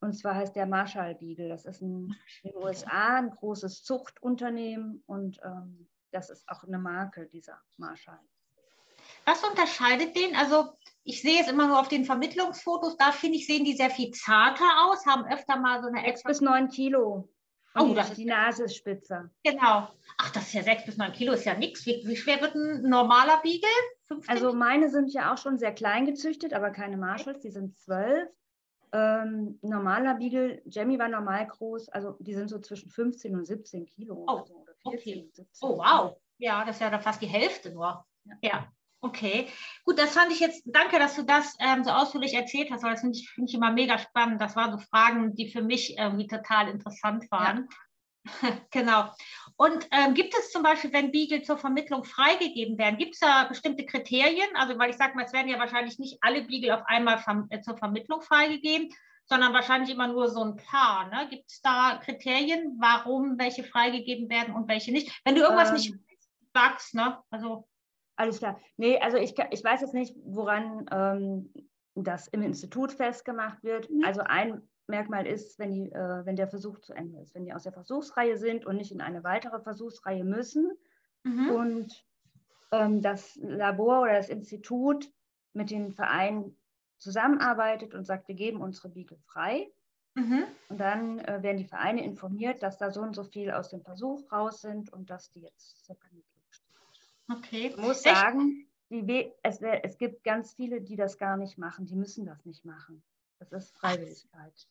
Und 0.00 0.14
zwar 0.14 0.34
heißt 0.34 0.56
der 0.56 0.66
Marshall 0.66 1.14
Beagle. 1.14 1.48
Das 1.48 1.64
ist 1.64 1.80
ein, 1.80 2.12
in 2.42 2.50
den 2.50 2.56
USA 2.60 3.18
ein 3.18 3.30
großes 3.30 3.84
Zuchtunternehmen 3.84 5.04
und 5.06 5.40
ähm, 5.44 5.88
das 6.10 6.28
ist 6.28 6.48
auch 6.48 6.64
eine 6.64 6.78
Marke 6.78 7.26
dieser 7.26 7.60
Marshall. 7.76 8.18
Was 9.24 9.44
unterscheidet 9.44 10.16
den? 10.16 10.34
Also 10.34 10.72
ich 11.04 11.22
sehe 11.22 11.40
es 11.40 11.48
immer 11.48 11.68
nur 11.68 11.78
auf 11.78 11.88
den 11.88 12.04
Vermittlungsfotos, 12.04 12.96
da 12.96 13.12
finde 13.12 13.38
ich, 13.38 13.46
sehen 13.46 13.64
die 13.64 13.76
sehr 13.76 13.90
viel 13.90 14.10
zarter 14.10 14.84
aus, 14.84 15.06
haben 15.06 15.24
öfter 15.26 15.56
mal 15.58 15.80
so 15.80 15.86
eine 15.86 16.04
extra. 16.04 16.28
bis 16.28 16.40
neun 16.40 16.68
Kilo. 16.68 17.28
Und 17.74 17.82
oh, 17.82 17.88
die, 17.88 17.94
das 17.94 18.12
die 18.14 18.24
Nase 18.24 18.64
ist 18.64 18.76
spitzer. 18.76 19.30
Genau. 19.44 19.88
Ach, 20.18 20.30
das 20.32 20.48
ist 20.48 20.52
ja 20.52 20.62
sechs 20.62 20.84
bis 20.84 20.96
neun 20.98 21.12
Kilo, 21.12 21.32
ist 21.32 21.44
ja 21.44 21.54
nichts. 21.54 21.86
Wie, 21.86 22.02
wie, 22.04 22.16
schwer 22.16 22.40
wird 22.40 22.54
ein 22.54 22.82
normaler 22.82 23.40
Beagle? 23.42 23.68
15? 24.08 24.34
Also 24.34 24.52
meine 24.52 24.90
sind 24.90 25.12
ja 25.12 25.32
auch 25.32 25.38
schon 25.38 25.58
sehr 25.58 25.72
klein 25.72 26.04
gezüchtet, 26.04 26.52
aber 26.52 26.70
keine 26.70 26.96
Marshalls, 26.96 27.40
die 27.40 27.50
sind 27.50 27.78
zwölf. 27.78 28.28
Ähm, 28.92 29.58
normaler 29.62 30.14
Beagle, 30.16 30.60
Jamie 30.66 30.98
war 30.98 31.08
normal 31.08 31.46
groß, 31.46 31.88
also 31.88 32.16
die 32.20 32.34
sind 32.34 32.48
so 32.48 32.58
zwischen 32.58 32.90
15 32.90 33.34
und 33.34 33.46
17 33.46 33.86
Kilo. 33.86 34.26
Oh, 34.28 34.40
also, 34.40 34.66
14, 34.90 35.30
okay. 35.32 35.46
oh 35.62 35.78
wow. 35.78 36.16
Ja, 36.36 36.64
das 36.66 36.76
ist 36.76 36.82
ja 36.82 36.90
dann 36.90 37.00
fast 37.00 37.22
die 37.22 37.26
Hälfte 37.26 37.70
nur. 37.70 38.04
ja. 38.24 38.36
ja. 38.42 38.72
Okay, 39.04 39.48
gut, 39.84 39.98
das 39.98 40.14
fand 40.14 40.30
ich 40.30 40.38
jetzt, 40.38 40.62
danke, 40.64 41.00
dass 41.00 41.16
du 41.16 41.24
das 41.24 41.56
ähm, 41.58 41.82
so 41.82 41.90
ausführlich 41.90 42.34
erzählt 42.34 42.70
hast, 42.70 42.84
weil 42.84 42.92
das 42.92 43.00
finde 43.00 43.18
ich, 43.18 43.28
find 43.30 43.48
ich 43.48 43.54
immer 43.56 43.72
mega 43.72 43.98
spannend. 43.98 44.40
Das 44.40 44.54
waren 44.54 44.70
so 44.70 44.78
Fragen, 44.78 45.34
die 45.34 45.50
für 45.50 45.60
mich 45.60 45.98
irgendwie 45.98 46.28
total 46.28 46.68
interessant 46.68 47.28
waren. 47.32 47.68
Ja. 48.42 48.50
genau. 48.70 49.10
Und 49.56 49.88
ähm, 49.90 50.14
gibt 50.14 50.34
es 50.38 50.52
zum 50.52 50.62
Beispiel, 50.62 50.92
wenn 50.92 51.10
Beagle 51.10 51.42
zur 51.42 51.58
Vermittlung 51.58 52.04
freigegeben 52.04 52.78
werden, 52.78 52.96
gibt 52.96 53.14
es 53.14 53.18
da 53.18 53.42
bestimmte 53.44 53.84
Kriterien? 53.84 54.48
Also, 54.54 54.78
weil 54.78 54.90
ich 54.90 54.96
sage 54.96 55.16
mal, 55.16 55.24
es 55.24 55.32
werden 55.32 55.48
ja 55.48 55.58
wahrscheinlich 55.58 55.98
nicht 55.98 56.18
alle 56.20 56.42
Beagle 56.42 56.72
auf 56.72 56.86
einmal 56.86 57.18
ver 57.18 57.44
äh, 57.50 57.60
zur 57.60 57.76
Vermittlung 57.76 58.22
freigegeben, 58.22 58.90
sondern 59.24 59.52
wahrscheinlich 59.52 59.90
immer 59.90 60.06
nur 60.06 60.30
so 60.30 60.44
ein 60.44 60.54
paar. 60.54 61.08
Ne? 61.08 61.26
Gibt 61.28 61.50
es 61.50 61.60
da 61.60 62.00
Kriterien, 62.04 62.76
warum 62.78 63.36
welche 63.36 63.64
freigegeben 63.64 64.30
werden 64.30 64.54
und 64.54 64.68
welche 64.68 64.92
nicht? 64.92 65.20
Wenn 65.24 65.34
du 65.34 65.40
irgendwas 65.40 65.70
ähm, 65.70 65.74
nicht 65.74 65.94
sagst, 66.54 66.94
ne? 66.94 67.18
Also 67.30 67.66
alles 68.16 68.38
klar. 68.38 68.60
Nee, 68.76 68.98
also 68.98 69.16
ich, 69.16 69.34
ich 69.50 69.64
weiß 69.64 69.80
jetzt 69.80 69.94
nicht, 69.94 70.16
woran 70.24 70.86
ähm, 70.90 71.52
das 71.94 72.28
im 72.28 72.42
Institut 72.42 72.92
festgemacht 72.92 73.62
wird. 73.62 73.90
Mhm. 73.90 74.04
Also 74.04 74.22
ein 74.22 74.62
Merkmal 74.86 75.26
ist, 75.26 75.58
wenn, 75.58 75.72
die, 75.72 75.92
äh, 75.92 76.26
wenn 76.26 76.36
der 76.36 76.48
Versuch 76.48 76.78
zu 76.80 76.92
Ende 76.92 77.20
ist, 77.20 77.34
wenn 77.34 77.44
die 77.44 77.54
aus 77.54 77.62
der 77.62 77.72
Versuchsreihe 77.72 78.36
sind 78.36 78.66
und 78.66 78.76
nicht 78.76 78.92
in 78.92 79.00
eine 79.00 79.24
weitere 79.24 79.60
Versuchsreihe 79.60 80.24
müssen 80.24 80.70
mhm. 81.22 81.50
und 81.50 82.06
ähm, 82.72 83.00
das 83.00 83.36
Labor 83.36 84.02
oder 84.02 84.14
das 84.14 84.28
Institut 84.28 85.10
mit 85.52 85.70
den 85.70 85.92
Vereinen 85.92 86.56
zusammenarbeitet 86.98 87.94
und 87.94 88.04
sagt, 88.04 88.28
wir 88.28 88.34
geben 88.34 88.60
unsere 88.60 88.88
Biege 88.88 89.16
frei. 89.26 89.70
Mhm. 90.14 90.44
Und 90.68 90.78
dann 90.78 91.18
äh, 91.20 91.42
werden 91.42 91.56
die 91.56 91.64
Vereine 91.64 92.04
informiert, 92.04 92.62
dass 92.62 92.78
da 92.78 92.90
so 92.90 93.00
und 93.00 93.14
so 93.14 93.24
viel 93.24 93.50
aus 93.50 93.70
dem 93.70 93.82
Versuch 93.82 94.30
raus 94.30 94.60
sind 94.60 94.92
und 94.92 95.08
dass 95.10 95.30
die 95.30 95.40
jetzt 95.40 95.84
separiert 95.86 96.26
Okay. 97.38 97.68
Ich 97.68 97.76
muss 97.76 98.04
Echt? 98.04 98.16
sagen, 98.16 98.66
es, 99.42 99.60
es 99.60 99.98
gibt 99.98 100.24
ganz 100.24 100.54
viele, 100.54 100.80
die 100.80 100.96
das 100.96 101.18
gar 101.18 101.36
nicht 101.36 101.58
machen. 101.58 101.86
Die 101.86 101.94
müssen 101.94 102.26
das 102.26 102.44
nicht 102.44 102.64
machen. 102.64 103.02
Das 103.38 103.52
ist 103.52 103.76
Freiwilligkeit. 103.76 104.66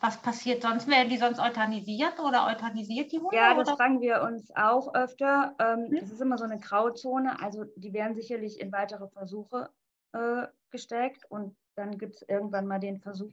Was 0.00 0.20
passiert 0.20 0.62
sonst? 0.62 0.88
Werden 0.88 1.10
die 1.10 1.16
sonst 1.16 1.38
euthanisiert 1.38 2.18
oder 2.18 2.48
euthanisiert 2.48 3.12
die 3.12 3.20
Hunde? 3.20 3.36
Ja, 3.36 3.54
das 3.54 3.68
oder? 3.68 3.76
fragen 3.76 4.00
wir 4.00 4.22
uns 4.22 4.50
auch 4.56 4.94
öfter. 4.94 5.54
Ähm, 5.60 5.86
hm? 5.90 6.00
Das 6.00 6.10
ist 6.10 6.20
immer 6.20 6.38
so 6.38 6.44
eine 6.44 6.58
Grauzone. 6.58 7.40
Also 7.40 7.64
die 7.76 7.92
werden 7.92 8.16
sicherlich 8.16 8.58
in 8.58 8.72
weitere 8.72 9.06
Versuche 9.08 9.70
äh, 10.12 10.48
gesteckt 10.70 11.24
und 11.30 11.56
dann 11.76 11.98
gibt 11.98 12.16
es 12.16 12.22
irgendwann 12.22 12.66
mal 12.66 12.80
den 12.80 12.98
Versuch, 12.98 13.32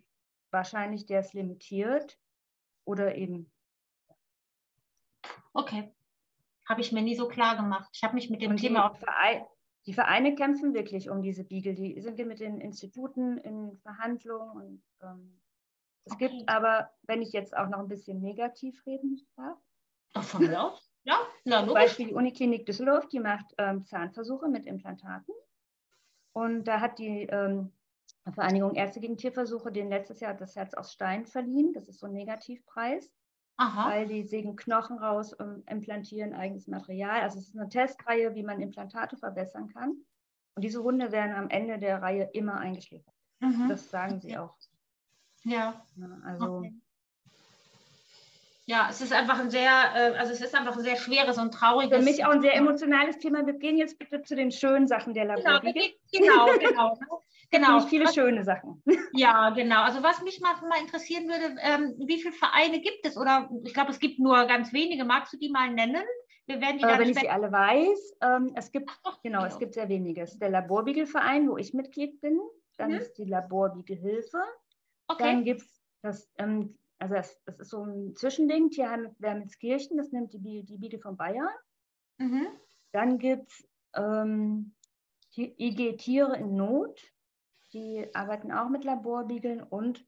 wahrscheinlich 0.51 1.07
der 1.07 1.21
es 1.21 1.33
limitiert 1.33 2.19
oder 2.85 3.15
eben. 3.15 3.51
Okay. 5.53 5.91
Habe 6.69 6.81
ich 6.81 6.91
mir 6.91 7.01
nie 7.01 7.15
so 7.15 7.27
klar 7.27 7.55
gemacht. 7.55 7.89
Ich 7.93 8.03
habe 8.03 8.13
mich 8.13 8.29
mit 8.29 8.41
dem 8.41 8.51
und 8.51 8.57
Thema 8.57 8.91
auch. 8.91 8.95
Verein, 8.95 9.43
die 9.87 9.93
Vereine 9.93 10.35
kämpfen 10.35 10.73
wirklich 10.73 11.09
um 11.09 11.23
diese 11.23 11.43
Beagle. 11.43 11.73
Die 11.73 11.99
sind 11.99 12.17
mit 12.27 12.39
den 12.39 12.61
Instituten 12.61 13.39
in 13.39 13.75
Verhandlungen. 13.79 14.51
Und, 14.51 14.83
ähm, 15.01 15.41
es 16.05 16.13
okay. 16.13 16.29
gibt 16.29 16.47
aber, 16.47 16.91
wenn 17.03 17.23
ich 17.23 17.31
jetzt 17.31 17.57
auch 17.57 17.67
noch 17.69 17.79
ein 17.79 17.87
bisschen 17.87 18.21
negativ 18.21 18.85
reden 18.85 19.19
darf. 19.35 19.57
Ach, 20.13 20.23
von 20.23 20.41
mir 20.41 20.61
aus? 20.61 20.91
Ja, 21.03 21.17
na, 21.43 21.65
Zum 21.65 21.73
Beispiel 21.73 22.07
die 22.07 22.13
Uniklinik 22.13 22.65
Düsseldorf, 22.65 23.07
die 23.07 23.19
macht 23.19 23.53
ähm, 23.57 23.85
Zahnversuche 23.85 24.47
mit 24.47 24.65
Implantaten. 24.65 25.33
Und 26.33 26.65
da 26.65 26.81
hat 26.81 26.99
die 26.99 27.23
ähm, 27.23 27.71
Vereinigung 28.31 28.75
Ärzte 28.75 28.99
gegen 28.99 29.17
Tierversuche 29.17 29.71
den 29.71 29.89
letztes 29.89 30.19
Jahr 30.19 30.35
das 30.35 30.55
Herz 30.55 30.73
aus 30.73 30.91
Stein 30.91 31.25
verliehen. 31.25 31.73
Das 31.73 31.87
ist 31.87 31.99
so 31.99 32.05
ein 32.05 32.13
Negativpreis. 32.13 33.11
Aha. 33.59 33.89
weil 33.89 34.07
die 34.07 34.23
sägen 34.23 34.55
Knochen 34.55 34.97
raus 34.97 35.33
und 35.33 35.69
implantieren 35.69 36.33
eigenes 36.33 36.67
Material. 36.67 37.19
Also 37.21 37.39
es 37.39 37.49
ist 37.49 37.57
eine 37.57 37.67
Testreihe, 37.67 38.33
wie 38.33 38.43
man 38.43 38.61
Implantate 38.61 39.17
verbessern 39.17 39.67
kann. 39.67 39.97
Und 40.55 40.63
diese 40.63 40.81
Hunde 40.81 41.11
werden 41.11 41.35
am 41.35 41.49
Ende 41.49 41.77
der 41.77 42.01
Reihe 42.01 42.29
immer 42.31 42.57
eingeschläfert. 42.57 43.13
Mhm. 43.41 43.67
Das 43.67 43.89
sagen 43.89 44.21
sie 44.21 44.37
auch. 44.37 44.55
Ja. 45.43 45.85
ja 45.95 46.19
also. 46.23 46.59
Okay. 46.59 46.73
Ja, 48.69 48.85
es 48.87 49.01
ist 49.01 49.11
einfach 49.11 49.39
ein 49.39 49.49
sehr, 49.49 49.71
äh, 49.95 50.15
also 50.15 50.31
es 50.31 50.41
ist 50.41 50.53
einfach 50.53 50.77
ein 50.77 50.83
sehr 50.83 50.95
schweres 50.95 51.39
und 51.39 51.51
trauriges. 51.51 51.97
Für 51.97 52.03
mich 52.03 52.23
auch 52.23 52.29
ein 52.29 52.41
sehr 52.41 52.55
emotionales 52.55 53.17
Thema. 53.17 53.43
Wir 53.47 53.55
gehen 53.55 53.77
jetzt 53.77 53.97
bitte 53.97 54.21
zu 54.21 54.35
den 54.35 54.51
schönen 54.51 54.87
Sachen 54.87 55.15
der 55.15 55.25
Laborbiege. 55.25 55.95
Genau, 56.11 56.45
genau, 56.45 56.99
genau. 57.49 57.79
genau. 57.79 57.79
viele 57.79 58.05
was, 58.05 58.13
schöne 58.13 58.43
Sachen. 58.43 58.83
Ja, 59.13 59.49
genau. 59.49 59.81
Also 59.81 60.03
was 60.03 60.21
mich 60.21 60.39
mal, 60.39 60.53
mal 60.67 60.79
interessieren 60.79 61.27
würde, 61.27 61.55
ähm, 61.63 61.95
wie 61.97 62.21
viele 62.21 62.31
Vereine 62.31 62.79
gibt 62.79 63.07
es? 63.07 63.17
Oder 63.17 63.49
ich 63.63 63.73
glaube, 63.73 63.89
es 63.89 63.99
gibt 63.99 64.19
nur 64.19 64.45
ganz 64.45 64.71
wenige. 64.71 65.03
Magst 65.03 65.33
du 65.33 65.37
die 65.37 65.49
mal 65.49 65.71
nennen? 65.71 66.03
Wir 66.45 66.61
werden 66.61 66.77
die 66.77 66.83
äh, 66.83 66.99
wenn 66.99 67.09
ich 67.09 67.19
sie 67.19 67.27
alle 67.27 67.51
weiß, 67.51 68.17
ähm, 68.21 68.51
es 68.53 68.71
gibt, 68.71 68.91
Ach, 69.03 69.19
genau, 69.23 69.39
genau, 69.39 69.45
es 69.45 69.57
gibt 69.57 69.73
sehr 69.73 69.89
wenige. 69.89 70.21
Es 70.21 70.33
ist 70.33 70.41
der 70.43 70.51
Laborbiegelverein, 70.51 71.49
wo 71.49 71.57
ich 71.57 71.73
Mitglied 71.73 72.21
bin. 72.21 72.39
Dann 72.77 72.91
mhm. 72.91 72.97
ist 72.97 73.15
die 73.15 73.25
Laborbiegelhilfe. 73.25 74.43
Okay. 75.07 75.23
Dann 75.23 75.43
gibt 75.43 75.61
es 75.63 75.81
das 76.03 76.29
ähm, 76.37 76.75
also 76.99 77.15
das, 77.15 77.41
das 77.45 77.59
ist 77.59 77.69
so 77.69 77.83
ein 77.83 78.15
Zwischending, 78.15 78.69
Tierheim 78.69 79.15
Wermelskirchen, 79.19 79.97
das 79.97 80.11
nimmt 80.11 80.33
die, 80.33 80.63
die 80.63 80.77
Biege 80.77 80.99
von 80.99 81.17
Bayern. 81.17 81.47
Mhm. 82.17 82.47
Dann 82.91 83.17
gibt 83.17 83.49
es 83.49 83.67
ähm, 83.95 84.73
IG 85.35 85.95
Tiere 85.97 86.35
in 86.37 86.55
Not, 86.55 87.01
die 87.73 88.07
arbeiten 88.13 88.51
auch 88.51 88.69
mit 88.69 88.83
Laborbiegeln 88.83 89.63
und 89.63 90.05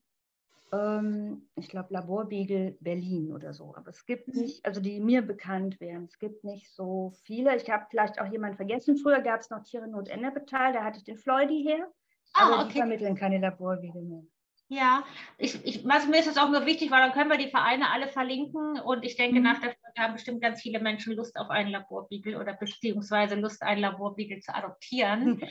ähm, 0.74 1.48
ich 1.56 1.70
glaube 1.70 1.94
Laborbiegel 1.94 2.78
Berlin 2.82 3.32
oder 3.32 3.54
so. 3.54 3.74
Aber 3.76 3.90
es 3.90 4.06
gibt 4.06 4.28
mhm. 4.28 4.42
nicht, 4.42 4.66
also 4.66 4.82
die 4.82 5.00
mir 5.00 5.22
bekannt 5.22 5.80
wären, 5.80 6.06
es 6.06 6.20
gibt 6.20 6.44
nicht 6.44 6.74
so 6.74 7.14
viele. 7.24 7.56
Ich 7.56 7.70
habe 7.70 7.86
vielleicht 7.90 8.20
auch 8.20 8.32
jemanden 8.32 8.58
vergessen. 8.58 8.98
Früher 8.98 9.22
gab 9.22 9.42
es 9.42 9.50
noch 9.50 9.64
Tiere 9.64 9.86
in 9.86 9.92
Not 9.92 10.10
Ennepetal, 10.10 10.74
da 10.74 10.84
hatte 10.84 10.98
ich 10.98 11.04
den 11.06 11.18
Floydi 11.18 11.64
her. 11.64 11.88
Ah, 12.34 12.48
aber 12.48 12.64
okay. 12.64 12.74
die 12.74 12.80
vermitteln 12.80 13.16
keine 13.16 13.40
Laborbiegel 13.40 14.04
mehr. 14.04 14.24
Ja, 14.74 15.04
ich, 15.38 15.66
ich, 15.66 15.86
also 15.92 16.08
mir 16.08 16.22
ist 16.22 16.28
es 16.28 16.38
auch 16.38 16.48
nur 16.48 16.66
wichtig, 16.66 16.92
weil 16.92 17.02
dann 17.02 17.12
können 17.12 17.30
wir 17.30 17.38
die 17.38 17.50
Vereine 17.50 17.90
alle 17.90 18.08
verlinken 18.08 18.80
und 18.80 19.04
ich 19.04 19.18
denke, 19.18 19.40
mhm. 19.40 19.44
nach 19.44 19.60
der 19.60 19.76
Folge 19.76 20.00
haben 20.00 20.14
bestimmt 20.14 20.42
ganz 20.42 20.62
viele 20.62 20.80
Menschen 20.80 21.14
Lust 21.14 21.36
auf 21.36 21.50
einen 21.50 21.72
Laborbiegel 21.72 22.38
oder 22.38 22.54
beziehungsweise 22.54 23.36
Lust, 23.36 23.62
einen 23.64 23.82
Laborbiegel 23.82 24.40
zu 24.40 24.56
adoptieren. 24.56 25.42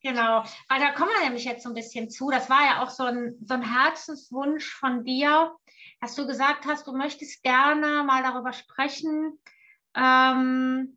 genau, 0.00 0.44
weil 0.68 0.78
da 0.78 0.92
kommen 0.92 1.10
wir 1.18 1.24
nämlich 1.24 1.44
jetzt 1.44 1.64
so 1.64 1.70
ein 1.70 1.74
bisschen 1.74 2.08
zu. 2.08 2.30
Das 2.30 2.48
war 2.48 2.60
ja 2.64 2.84
auch 2.84 2.90
so 2.90 3.02
ein, 3.02 3.34
so 3.44 3.54
ein 3.54 3.62
Herzenswunsch 3.62 4.72
von 4.76 5.02
dir, 5.02 5.56
dass 6.00 6.14
du 6.14 6.24
gesagt 6.24 6.64
hast, 6.64 6.86
du 6.86 6.96
möchtest 6.96 7.42
gerne 7.42 8.04
mal 8.04 8.22
darüber 8.22 8.52
sprechen, 8.52 9.40
ähm, 9.96 10.96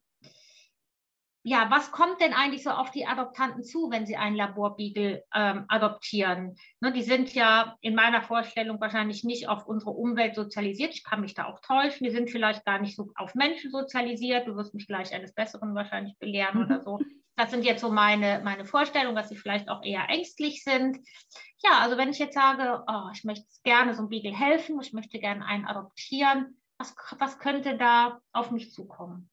ja, 1.48 1.70
was 1.70 1.92
kommt 1.92 2.22
denn 2.22 2.34
eigentlich 2.34 2.64
so 2.64 2.72
auf 2.72 2.90
die 2.90 3.06
Adoptanten 3.06 3.64
zu, 3.64 3.92
wenn 3.92 4.08
sie 4.08 4.18
einen 4.18 4.36
Laborbeagle 4.36 5.24
ähm, 5.32 5.66
adoptieren? 5.68 6.56
Ne, 6.80 6.92
die 6.92 7.04
sind 7.04 7.36
ja 7.36 7.78
in 7.82 7.94
meiner 7.94 8.24
Vorstellung 8.24 8.82
wahrscheinlich 8.82 9.24
nicht 9.24 9.48
auf 9.48 9.68
unsere 9.68 9.92
Umwelt 9.92 10.34
sozialisiert. 10.34 10.96
Ich 10.96 11.04
kann 11.04 11.22
mich 11.22 11.36
da 11.36 11.46
auch 11.46 11.60
täuschen. 11.60 12.04
Die 12.04 12.10
sind 12.10 12.32
vielleicht 12.32 12.66
gar 12.66 12.80
nicht 12.80 12.96
so 12.96 13.12
auf 13.14 13.36
Menschen 13.36 13.70
sozialisiert. 13.70 14.48
Du 14.48 14.56
wirst 14.56 14.74
mich 14.74 14.88
gleich 14.88 15.14
eines 15.14 15.36
Besseren 15.36 15.76
wahrscheinlich 15.76 16.18
belehren 16.18 16.66
oder 16.66 16.82
so. 16.82 17.00
Das 17.38 17.52
sind 17.52 17.66
jetzt 17.66 17.82
so 17.82 17.92
meine, 17.92 18.40
meine 18.46 18.64
Vorstellungen, 18.64 19.18
dass 19.18 19.28
sie 19.28 19.36
vielleicht 19.36 19.68
auch 19.68 19.84
eher 19.84 20.08
ängstlich 20.08 20.64
sind. 20.64 21.06
Ja, 21.62 21.80
also 21.82 21.98
wenn 21.98 22.08
ich 22.08 22.18
jetzt 22.18 22.34
sage, 22.34 22.82
oh, 22.88 23.10
ich 23.14 23.26
möchte 23.26 23.46
gerne 23.66 23.94
so 23.94 24.00
einem 24.00 24.10
Beagle 24.10 24.34
helfen, 24.34 24.80
ich 24.82 24.94
möchte 24.94 25.20
gerne 25.20 25.46
einen 25.46 25.66
adoptieren, 25.66 26.62
was, 26.78 26.96
was 27.20 27.38
könnte 27.38 27.76
da 27.76 28.22
auf 28.32 28.52
mich 28.52 28.72
zukommen? 28.72 29.30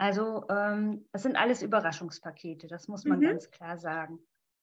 Also 0.00 0.46
ähm, 0.48 1.04
das 1.12 1.24
sind 1.24 1.36
alles 1.36 1.60
Überraschungspakete, 1.60 2.68
das 2.68 2.88
muss 2.88 3.04
man 3.04 3.18
mhm. 3.18 3.24
ganz 3.24 3.50
klar 3.50 3.76
sagen. 3.76 4.18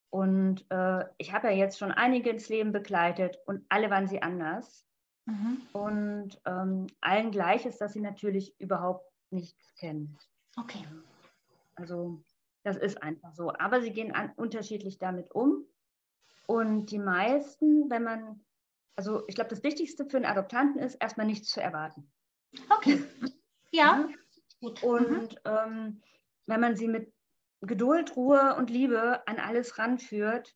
Und 0.09 0.65
äh, 0.71 1.05
ich 1.19 1.31
habe 1.31 1.49
ja 1.49 1.53
jetzt 1.53 1.77
schon 1.77 1.91
einige 1.91 2.31
ins 2.31 2.49
Leben 2.49 2.71
begleitet 2.71 3.37
und 3.45 3.63
alle 3.69 3.91
waren 3.91 4.07
sie 4.07 4.23
anders. 4.23 4.83
Mhm. 5.25 5.61
Und 5.73 6.41
ähm, 6.45 6.87
allen 7.01 7.29
gleich 7.29 7.67
ist, 7.67 7.79
dass 7.81 7.93
sie 7.93 7.99
natürlich 7.99 8.59
überhaupt 8.59 9.05
nichts 9.29 9.75
kennen. 9.75 10.17
Okay. 10.57 10.83
Also 11.75 12.23
das 12.63 12.75
ist 12.75 13.03
einfach 13.03 13.31
so. 13.33 13.53
Aber 13.53 13.83
sie 13.83 13.91
gehen 13.91 14.15
an, 14.15 14.31
unterschiedlich 14.37 14.97
damit 14.97 15.29
um. 15.35 15.65
Und 16.47 16.87
die 16.87 16.97
meisten, 16.97 17.91
wenn 17.91 18.01
man, 18.01 18.43
also 18.95 19.21
ich 19.27 19.35
glaube, 19.35 19.51
das 19.51 19.61
Wichtigste 19.61 20.03
für 20.09 20.17
einen 20.17 20.25
Adoptanten 20.25 20.81
ist, 20.81 20.95
erstmal 20.95 21.27
nichts 21.27 21.49
zu 21.49 21.61
erwarten. 21.61 22.11
Okay. 22.71 23.03
Ja. 23.69 24.07
Gut. 24.61 24.83
Und 24.83 25.33
mhm. 25.33 25.39
ähm, 25.45 26.01
wenn 26.45 26.59
man 26.59 26.75
sie 26.75 26.87
mit 26.87 27.13
Geduld, 27.61 28.15
Ruhe 28.15 28.55
und 28.55 28.69
Liebe 28.69 29.27
an 29.27 29.39
alles 29.39 29.77
ranführt, 29.77 30.55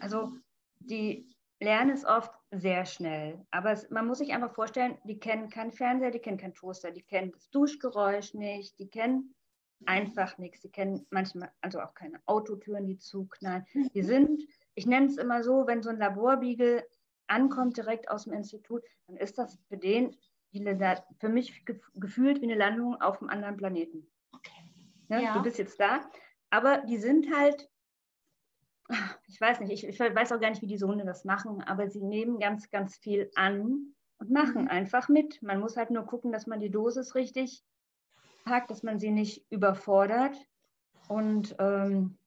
also 0.00 0.32
die 0.80 1.28
lernen 1.60 1.90
es 1.90 2.04
oft 2.04 2.32
sehr 2.50 2.84
schnell. 2.86 3.44
Aber 3.50 3.72
es, 3.72 3.90
man 3.90 4.06
muss 4.06 4.18
sich 4.18 4.32
einfach 4.32 4.54
vorstellen, 4.54 4.98
die 5.04 5.18
kennen 5.18 5.50
keinen 5.50 5.72
Fernseher, 5.72 6.10
die 6.10 6.18
kennen 6.18 6.38
keinen 6.38 6.54
Toaster, 6.54 6.90
die 6.90 7.02
kennen 7.02 7.32
das 7.32 7.50
Duschgeräusch 7.50 8.34
nicht, 8.34 8.78
die 8.78 8.88
kennen 8.88 9.34
einfach 9.86 10.38
nichts. 10.38 10.60
Die 10.60 10.70
kennen 10.70 11.06
manchmal 11.10 11.52
also 11.60 11.80
auch 11.80 11.94
keine 11.94 12.20
Autotüren, 12.26 12.86
die 12.86 12.98
zuknallen. 12.98 13.64
Die 13.94 14.02
sind, 14.02 14.42
ich 14.74 14.86
nenne 14.86 15.06
es 15.06 15.16
immer 15.16 15.42
so, 15.42 15.66
wenn 15.66 15.82
so 15.82 15.90
ein 15.90 15.98
Laborbiegel 15.98 16.84
ankommt 17.26 17.76
direkt 17.76 18.10
aus 18.10 18.24
dem 18.24 18.32
Institut, 18.32 18.82
dann 19.06 19.16
ist 19.16 19.38
das 19.38 19.58
für 19.68 19.76
den 19.76 20.16
für 21.18 21.28
mich 21.28 21.64
gefühlt 21.94 22.40
wie 22.40 22.44
eine 22.44 22.56
Landung 22.56 23.00
auf 23.00 23.20
einem 23.20 23.30
anderen 23.30 23.56
Planeten. 23.56 24.06
Okay. 24.32 24.50
Ja, 25.08 25.18
ja. 25.18 25.34
Du 25.34 25.42
bist 25.42 25.58
jetzt 25.58 25.78
da, 25.78 26.00
aber 26.50 26.78
die 26.78 26.98
sind 26.98 27.34
halt, 27.34 27.68
ich 29.26 29.40
weiß 29.40 29.60
nicht, 29.60 29.72
ich, 29.72 29.86
ich, 29.86 30.00
weiß 30.00 30.32
auch 30.32 30.40
gar 30.40 30.50
nicht, 30.50 30.62
wie 30.62 30.66
diese 30.66 30.88
Hunde 30.88 31.04
das 31.04 31.24
machen, 31.24 31.62
aber 31.62 31.88
sie 31.88 32.02
nehmen 32.02 32.38
ganz, 32.38 32.70
ganz 32.70 32.96
viel 32.96 33.30
an 33.36 33.94
und 34.18 34.30
machen 34.30 34.62
mhm. 34.62 34.68
einfach 34.68 35.08
mit. 35.08 35.42
Man 35.42 35.60
muss 35.60 35.76
halt 35.76 35.90
nur 35.90 36.04
gucken, 36.04 36.32
dass 36.32 36.46
man 36.46 36.60
die 36.60 36.70
Dosis 36.70 37.14
richtig 37.14 37.64
packt, 38.44 38.70
dass 38.70 38.82
man 38.82 38.98
sie 38.98 39.10
nicht 39.10 39.46
überfordert. 39.50 40.36
Und 41.08 41.56
ähm, 41.58 42.18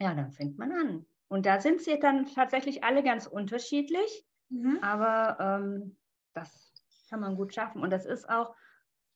ja, 0.00 0.14
dann 0.14 0.30
fängt 0.30 0.58
man 0.58 0.72
an. 0.72 1.06
Und 1.28 1.46
da 1.46 1.60
sind 1.60 1.80
sie 1.80 1.98
dann 1.98 2.26
tatsächlich 2.26 2.84
alle 2.84 3.02
ganz 3.02 3.26
unterschiedlich, 3.26 4.26
mhm. 4.50 4.78
aber 4.82 5.38
ähm, 5.40 5.96
das 6.34 6.73
kann 7.08 7.20
man 7.20 7.36
gut 7.36 7.54
schaffen. 7.54 7.82
Und 7.82 7.90
das 7.90 8.06
ist 8.06 8.28
auch 8.28 8.54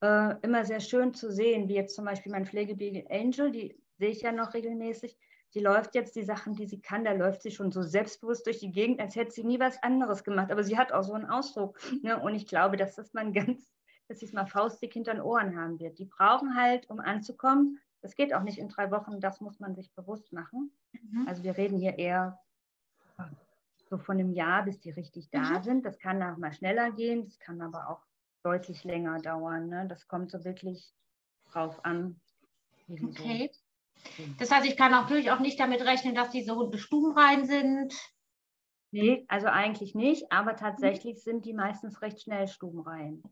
äh, 0.00 0.34
immer 0.42 0.64
sehr 0.64 0.80
schön 0.80 1.14
zu 1.14 1.30
sehen, 1.30 1.68
wie 1.68 1.74
jetzt 1.74 1.94
zum 1.94 2.04
Beispiel 2.04 2.32
mein 2.32 2.46
Pflegebaby 2.46 3.06
Angel, 3.10 3.50
die 3.50 3.80
sehe 3.98 4.10
ich 4.10 4.22
ja 4.22 4.32
noch 4.32 4.54
regelmäßig. 4.54 5.16
Die 5.54 5.60
läuft 5.60 5.94
jetzt 5.94 6.14
die 6.14 6.24
Sachen, 6.24 6.54
die 6.54 6.66
sie 6.66 6.80
kann, 6.80 7.04
da 7.04 7.12
läuft 7.12 7.42
sie 7.42 7.50
schon 7.50 7.72
so 7.72 7.82
selbstbewusst 7.82 8.46
durch 8.46 8.58
die 8.58 8.70
Gegend, 8.70 9.00
als 9.00 9.16
hätte 9.16 9.32
sie 9.32 9.44
nie 9.44 9.58
was 9.58 9.82
anderes 9.82 10.22
gemacht. 10.22 10.52
Aber 10.52 10.62
sie 10.62 10.76
hat 10.76 10.92
auch 10.92 11.02
so 11.02 11.14
einen 11.14 11.26
Ausdruck. 11.26 11.78
Ne? 12.02 12.20
Und 12.20 12.34
ich 12.34 12.46
glaube, 12.46 12.76
dass 12.76 12.96
das 12.96 13.14
man 13.14 13.32
ganz, 13.32 13.72
dass 14.08 14.20
sie 14.20 14.26
es 14.26 14.32
mal 14.32 14.46
faustdick 14.46 14.92
hinter 14.92 15.12
den 15.12 15.22
Ohren 15.22 15.56
haben 15.56 15.80
wird. 15.80 15.98
Die 15.98 16.04
brauchen 16.04 16.54
halt, 16.54 16.88
um 16.90 17.00
anzukommen. 17.00 17.78
Das 18.02 18.14
geht 18.14 18.32
auch 18.34 18.42
nicht 18.42 18.58
in 18.58 18.68
drei 18.68 18.90
Wochen, 18.90 19.20
das 19.20 19.40
muss 19.40 19.58
man 19.58 19.74
sich 19.74 19.92
bewusst 19.94 20.32
machen. 20.32 20.70
Mhm. 20.92 21.26
Also 21.26 21.42
wir 21.42 21.56
reden 21.56 21.78
hier 21.78 21.98
eher 21.98 22.38
so 23.88 23.98
von 23.98 24.18
einem 24.18 24.32
Jahr, 24.32 24.64
bis 24.64 24.80
die 24.80 24.90
richtig 24.90 25.30
da 25.30 25.58
mhm. 25.58 25.62
sind. 25.62 25.86
Das 25.86 25.98
kann 25.98 26.22
auch 26.22 26.36
mal 26.36 26.52
schneller 26.52 26.90
gehen, 26.92 27.24
das 27.24 27.38
kann 27.38 27.60
aber 27.60 27.88
auch 27.90 28.04
deutlich 28.42 28.84
länger 28.84 29.18
dauern. 29.18 29.68
Ne? 29.68 29.86
Das 29.88 30.08
kommt 30.08 30.30
so 30.30 30.44
wirklich 30.44 30.92
drauf 31.50 31.84
an. 31.84 32.20
Okay. 32.88 33.50
So 34.16 34.24
das 34.38 34.50
heißt, 34.50 34.66
ich 34.66 34.76
kann 34.76 34.92
natürlich 34.92 35.30
auch 35.30 35.40
nicht 35.40 35.58
damit 35.58 35.82
rechnen, 35.82 36.14
dass 36.14 36.30
diese 36.30 36.54
Hunde 36.54 36.78
stubenrein 36.78 37.46
sind. 37.46 37.94
Nee, 38.90 39.26
also 39.28 39.48
eigentlich 39.48 39.94
nicht, 39.94 40.32
aber 40.32 40.56
tatsächlich 40.56 41.16
mhm. 41.16 41.20
sind 41.20 41.46
die 41.46 41.52
meistens 41.52 42.00
recht 42.00 42.22
schnell 42.22 42.48
stubenrein. 42.48 43.22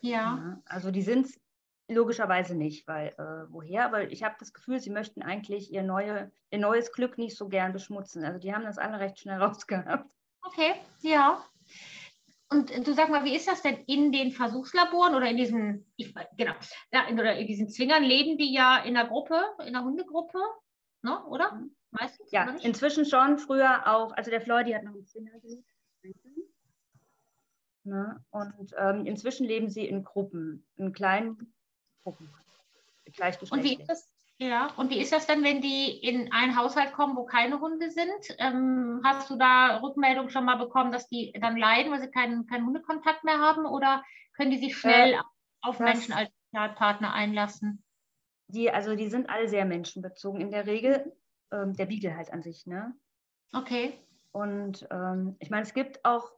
Ja. 0.00 0.10
ja. 0.10 0.62
Also 0.66 0.90
die 0.90 1.02
sind 1.02 1.26
es 1.26 1.40
logischerweise 1.88 2.54
nicht, 2.54 2.86
weil 2.88 3.08
äh, 3.18 3.50
woher? 3.52 3.86
Aber 3.86 4.10
ich 4.10 4.22
habe 4.22 4.36
das 4.38 4.52
Gefühl, 4.52 4.80
sie 4.80 4.90
möchten 4.90 5.22
eigentlich 5.22 5.72
ihr, 5.72 5.82
neue, 5.82 6.30
ihr 6.50 6.58
neues 6.58 6.92
Glück 6.92 7.18
nicht 7.18 7.36
so 7.36 7.48
gern 7.48 7.72
beschmutzen. 7.72 8.24
Also 8.24 8.38
die 8.38 8.54
haben 8.54 8.64
das 8.64 8.78
alle 8.78 8.98
recht 8.98 9.18
schnell 9.18 9.38
rausgehabt. 9.42 10.08
Okay, 10.42 10.74
ja. 11.00 11.44
Und 12.48 12.86
du 12.86 12.92
sag 12.92 13.08
mal, 13.08 13.24
wie 13.24 13.34
ist 13.34 13.48
das 13.48 13.62
denn 13.62 13.78
in 13.86 14.12
den 14.12 14.30
Versuchslaboren 14.30 15.14
oder 15.16 15.28
in 15.28 15.36
diesen, 15.36 15.92
ich, 15.96 16.14
genau, 16.36 16.52
ja, 16.92 17.04
in, 17.08 17.18
oder 17.18 17.36
in 17.36 17.46
diesen 17.46 17.68
Zwingern 17.68 18.04
leben 18.04 18.38
die 18.38 18.52
ja 18.52 18.78
in 18.78 18.94
der 18.94 19.06
Gruppe, 19.06 19.42
in 19.66 19.72
der 19.72 19.82
Hundegruppe, 19.82 20.38
ne, 21.02 21.24
oder? 21.26 21.52
Mhm. 21.52 21.74
Meistens? 21.90 22.30
Ja, 22.30 22.56
inzwischen 22.62 23.04
schon, 23.04 23.38
früher 23.38 23.86
auch, 23.86 24.12
also 24.12 24.30
der 24.30 24.40
Floyd, 24.40 24.66
die 24.66 24.76
hat 24.76 24.84
noch 24.84 24.92
einen 24.92 25.06
Zwinger 25.06 25.38
gelebt. 25.40 25.68
Ne? 27.84 28.24
Und 28.30 28.74
ähm, 28.76 29.06
inzwischen 29.06 29.46
leben 29.46 29.68
sie 29.68 29.86
in 29.86 30.02
Gruppen, 30.02 30.66
in 30.76 30.92
kleinen 30.92 31.55
Gruppen. 32.06 32.30
Und 33.50 33.64
wie 33.64 33.74
ist 33.74 33.88
das, 33.88 34.08
ja, 34.38 34.68
und 34.76 34.90
wie 34.90 35.00
ist 35.00 35.12
das 35.12 35.26
denn, 35.26 35.42
wenn 35.42 35.60
die 35.60 35.98
in 35.98 36.30
einen 36.32 36.56
Haushalt 36.56 36.92
kommen, 36.92 37.16
wo 37.16 37.24
keine 37.24 37.60
Hunde 37.60 37.90
sind? 37.90 38.36
Ähm, 38.38 39.00
hast 39.04 39.30
du 39.30 39.36
da 39.36 39.78
Rückmeldung 39.78 40.28
schon 40.28 40.44
mal 40.44 40.56
bekommen, 40.56 40.92
dass 40.92 41.08
die 41.08 41.32
dann 41.40 41.56
leiden, 41.56 41.90
weil 41.90 42.00
sie 42.00 42.10
keinen, 42.10 42.46
keinen 42.46 42.66
Hundekontakt 42.66 43.24
mehr 43.24 43.38
haben? 43.38 43.64
Oder 43.64 44.04
können 44.34 44.50
die 44.50 44.58
sich 44.58 44.76
schnell 44.76 45.14
äh, 45.14 45.20
auf 45.62 45.78
Menschen 45.78 46.12
als 46.12 46.30
Partner 46.52 47.12
einlassen? 47.12 47.82
Die, 48.48 48.70
also 48.70 48.94
die 48.94 49.08
sind 49.08 49.28
alle 49.30 49.48
sehr 49.48 49.64
menschenbezogen. 49.64 50.40
In 50.40 50.50
der 50.50 50.66
Regel, 50.66 51.16
ähm, 51.50 51.74
der 51.74 51.86
Beagle 51.86 52.16
halt 52.16 52.32
an 52.32 52.42
sich, 52.42 52.66
ne? 52.66 52.94
Okay. 53.52 53.98
Und 54.32 54.86
ähm, 54.90 55.36
ich 55.38 55.50
meine, 55.50 55.62
es 55.62 55.74
gibt 55.74 56.04
auch 56.04 56.30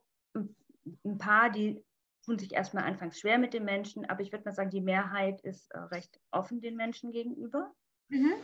ein 1.05 1.19
paar, 1.19 1.51
die 1.51 1.85
tun 2.28 2.38
sich 2.38 2.52
erstmal 2.52 2.85
anfangs 2.85 3.18
schwer 3.18 3.38
mit 3.38 3.54
den 3.54 3.64
Menschen, 3.64 4.04
aber 4.04 4.20
ich 4.20 4.32
würde 4.32 4.44
mal 4.44 4.52
sagen, 4.52 4.68
die 4.68 4.82
Mehrheit 4.82 5.40
ist 5.40 5.70
äh, 5.70 5.78
recht 5.78 6.20
offen 6.30 6.61
den 6.61 6.76
Menschen 6.76 7.11
gegenüber. 7.11 7.73
Mhm. 8.08 8.35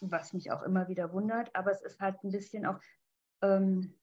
Was 0.00 0.34
mich 0.34 0.52
auch 0.52 0.62
immer 0.62 0.88
wieder 0.88 1.10
wundert, 1.12 1.54
aber 1.56 1.72
es 1.72 1.80
ist 1.80 2.00
halt 2.00 2.22
ein 2.22 2.30
bisschen 2.30 2.66
auch 2.66 2.78
ähm, 3.42 3.94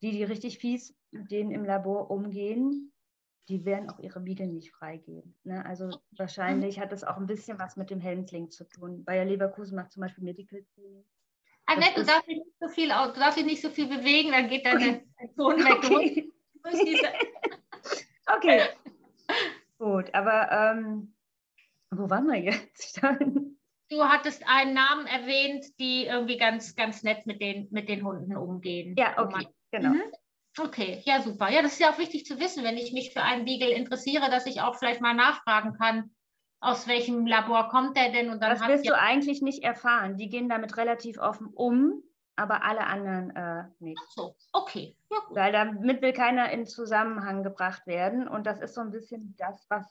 die, 0.00 0.12
die 0.12 0.24
richtig 0.24 0.58
fies 0.58 0.96
mit 1.10 1.30
denen 1.30 1.50
im 1.50 1.66
Labor 1.66 2.10
umgehen, 2.10 2.92
die 3.50 3.66
werden 3.66 3.90
auch 3.90 3.98
ihre 3.98 4.20
Beagle 4.20 4.46
nicht 4.46 4.72
freigeben. 4.72 5.36
Ne? 5.44 5.64
Also 5.66 5.90
wahrscheinlich 6.12 6.80
hat 6.80 6.92
das 6.92 7.04
auch 7.04 7.18
ein 7.18 7.26
bisschen 7.26 7.58
was 7.58 7.76
mit 7.76 7.90
dem 7.90 8.02
Handling 8.02 8.50
zu 8.50 8.64
tun. 8.64 9.04
Bayer 9.04 9.26
Leverkusen 9.26 9.76
macht 9.76 9.92
zum 9.92 10.00
Beispiel 10.00 10.24
Medical 10.24 10.64
Training. 10.74 11.04
Annette, 11.66 12.00
du 12.00 12.06
darfst, 12.06 12.26
dich 12.26 12.38
nicht 12.38 12.58
so 12.58 12.68
viel, 12.68 12.88
du 12.88 13.20
darfst 13.20 13.38
dich 13.38 13.44
nicht 13.44 13.60
so 13.60 13.68
viel 13.68 13.86
bewegen, 13.86 14.30
dann 14.30 14.48
geht 14.48 14.64
deine 14.64 15.02
Ton 15.36 15.58
weg. 15.58 15.78
Okay. 15.84 16.32
okay. 18.36 18.62
Gut, 19.78 20.12
aber 20.14 20.50
ähm, 20.52 21.14
wo 21.90 22.08
waren 22.10 22.26
wir 22.26 22.38
jetzt? 22.38 23.00
du 23.90 24.04
hattest 24.04 24.46
einen 24.46 24.74
Namen 24.74 25.06
erwähnt, 25.06 25.66
die 25.78 26.06
irgendwie 26.06 26.36
ganz, 26.36 26.76
ganz 26.76 27.02
nett 27.02 27.26
mit 27.26 27.40
den, 27.40 27.68
mit 27.70 27.88
den 27.88 28.04
Hunden 28.04 28.36
umgehen. 28.36 28.94
Ja, 28.98 29.18
okay, 29.18 29.48
genau. 29.70 29.90
Mhm. 29.90 30.02
Okay, 30.58 31.00
ja, 31.04 31.22
super. 31.22 31.50
Ja, 31.50 31.62
das 31.62 31.72
ist 31.72 31.80
ja 31.80 31.92
auch 31.92 31.98
wichtig 31.98 32.26
zu 32.26 32.38
wissen, 32.38 32.64
wenn 32.64 32.76
ich 32.76 32.92
mich 32.92 33.12
für 33.12 33.22
einen 33.22 33.44
Beagle 33.44 33.70
interessiere, 33.70 34.30
dass 34.30 34.46
ich 34.46 34.60
auch 34.60 34.76
vielleicht 34.76 35.00
mal 35.00 35.14
nachfragen 35.14 35.74
kann, 35.74 36.10
aus 36.60 36.86
welchem 36.86 37.26
Labor 37.26 37.68
kommt 37.68 37.96
der 37.96 38.12
denn? 38.12 38.30
Und 38.30 38.42
dann 38.42 38.50
das 38.50 38.66
wirst 38.66 38.84
ja 38.84 38.92
du 38.92 38.98
eigentlich 38.98 39.42
nicht 39.42 39.62
erfahren. 39.62 40.16
Die 40.16 40.28
gehen 40.28 40.48
damit 40.48 40.76
relativ 40.76 41.18
offen 41.18 41.46
um, 41.46 42.02
aber 42.36 42.64
alle 42.64 42.86
anderen 42.86 43.34
äh, 43.36 43.64
nicht. 43.80 44.00
Ach 44.02 44.10
so, 44.10 44.34
okay. 44.52 44.96
Ja, 45.10 45.18
Weil 45.30 45.52
damit 45.52 46.02
will 46.02 46.12
keiner 46.12 46.50
in 46.50 46.66
Zusammenhang 46.66 47.42
gebracht 47.42 47.86
werden. 47.86 48.28
Und 48.28 48.46
das 48.46 48.60
ist 48.60 48.74
so 48.74 48.80
ein 48.80 48.90
bisschen 48.90 49.34
das, 49.38 49.66
was 49.68 49.84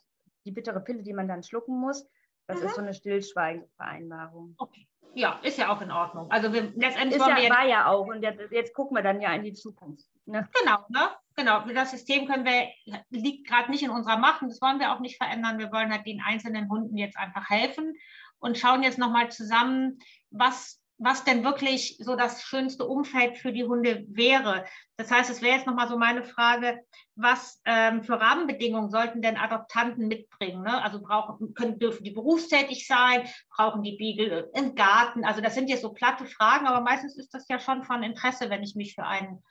die 0.45 0.51
bittere 0.51 0.79
Pille, 0.79 1.03
die 1.03 1.13
man 1.13 1.27
dann 1.27 1.43
schlucken 1.43 1.79
muss, 1.79 2.07
das 2.47 2.59
mhm. 2.59 2.65
ist 2.65 2.75
so 2.75 2.81
eine 2.81 2.93
Stillschweigenvereinbarung. 2.93 4.55
Okay. 4.57 4.87
Ja, 5.13 5.39
ist 5.43 5.57
ja 5.57 5.73
auch 5.73 5.81
in 5.81 5.91
Ordnung. 5.91 6.29
Also 6.31 6.53
wir, 6.53 6.71
letztendlich 6.75 7.19
ist 7.19 7.27
ja, 7.27 7.35
wir 7.35 7.49
war 7.49 7.65
ja 7.65 7.87
auch 7.87 8.07
und 8.07 8.21
jetzt, 8.21 8.51
jetzt, 8.51 8.73
gucken 8.73 8.95
wir 8.95 9.03
dann 9.03 9.21
ja 9.21 9.33
in 9.33 9.43
die 9.43 9.53
Zukunft. 9.53 10.05
Ne? 10.25 10.47
Genau, 10.59 10.85
ne? 10.89 11.09
genau. 11.35 11.61
Das 11.73 11.91
System 11.91 12.27
können 12.27 12.45
wir, 12.45 12.69
liegt 13.09 13.47
gerade 13.47 13.71
nicht 13.71 13.83
in 13.83 13.89
unserer 13.89 14.17
Macht 14.17 14.41
und 14.41 14.49
das 14.49 14.61
wollen 14.61 14.79
wir 14.79 14.93
auch 14.93 14.99
nicht 14.99 15.17
verändern. 15.17 15.57
Wir 15.57 15.71
wollen 15.71 15.91
halt 15.91 16.05
den 16.05 16.21
einzelnen 16.21 16.69
Hunden 16.69 16.97
jetzt 16.97 17.17
einfach 17.17 17.49
helfen 17.49 17.95
und 18.39 18.57
schauen 18.57 18.83
jetzt 18.83 18.99
nochmal 18.99 19.31
zusammen, 19.31 19.99
was 20.29 20.79
was 20.99 21.23
denn 21.23 21.45
wirklich 21.45 21.97
so 21.99 22.17
das 22.17 22.43
schönste 22.43 22.85
Umfeld 22.85 23.37
für 23.37 23.53
die 23.53 23.63
Hunde 23.63 24.05
wäre. 24.09 24.65
Das 24.97 25.09
heißt, 25.09 25.29
es 25.29 25.41
wäre 25.41 25.55
jetzt 25.55 25.65
nochmal 25.65 25.87
so 25.87 25.97
meine 25.97 26.25
Frage, 26.25 26.81
was 27.15 27.61
ähm, 27.63 28.03
für 28.03 28.19
Rahmenbedingungen 28.19 28.91
sollten 28.91 29.21
denn 29.21 29.37
Adoptanten 29.37 30.09
mitbringen? 30.09 30.61
Ne? 30.61 30.83
Also 30.83 31.01
brauchen, 31.01 31.53
können, 31.53 31.79
dürfen 31.79 32.03
die 32.03 32.11
berufstätig 32.11 32.85
sein? 32.85 33.27
Brauchen 33.49 33.81
die 33.81 33.95
Beagle 33.95 34.51
im 34.53 34.75
Garten? 34.75 35.23
Also 35.23 35.39
das 35.39 35.55
sind 35.55 35.69
jetzt 35.69 35.83
so 35.83 35.93
platte 35.93 36.25
Fragen, 36.25 36.67
aber 36.67 36.81
meistens 36.81 37.17
ist 37.17 37.33
das 37.33 37.47
ja 37.47 37.59
schon 37.59 37.83
von 37.83 38.03
Interesse, 38.03 38.49
wenn 38.49 38.61
ich 38.61 38.75
mich 38.75 38.93
für 38.93 39.05
einen 39.05 39.41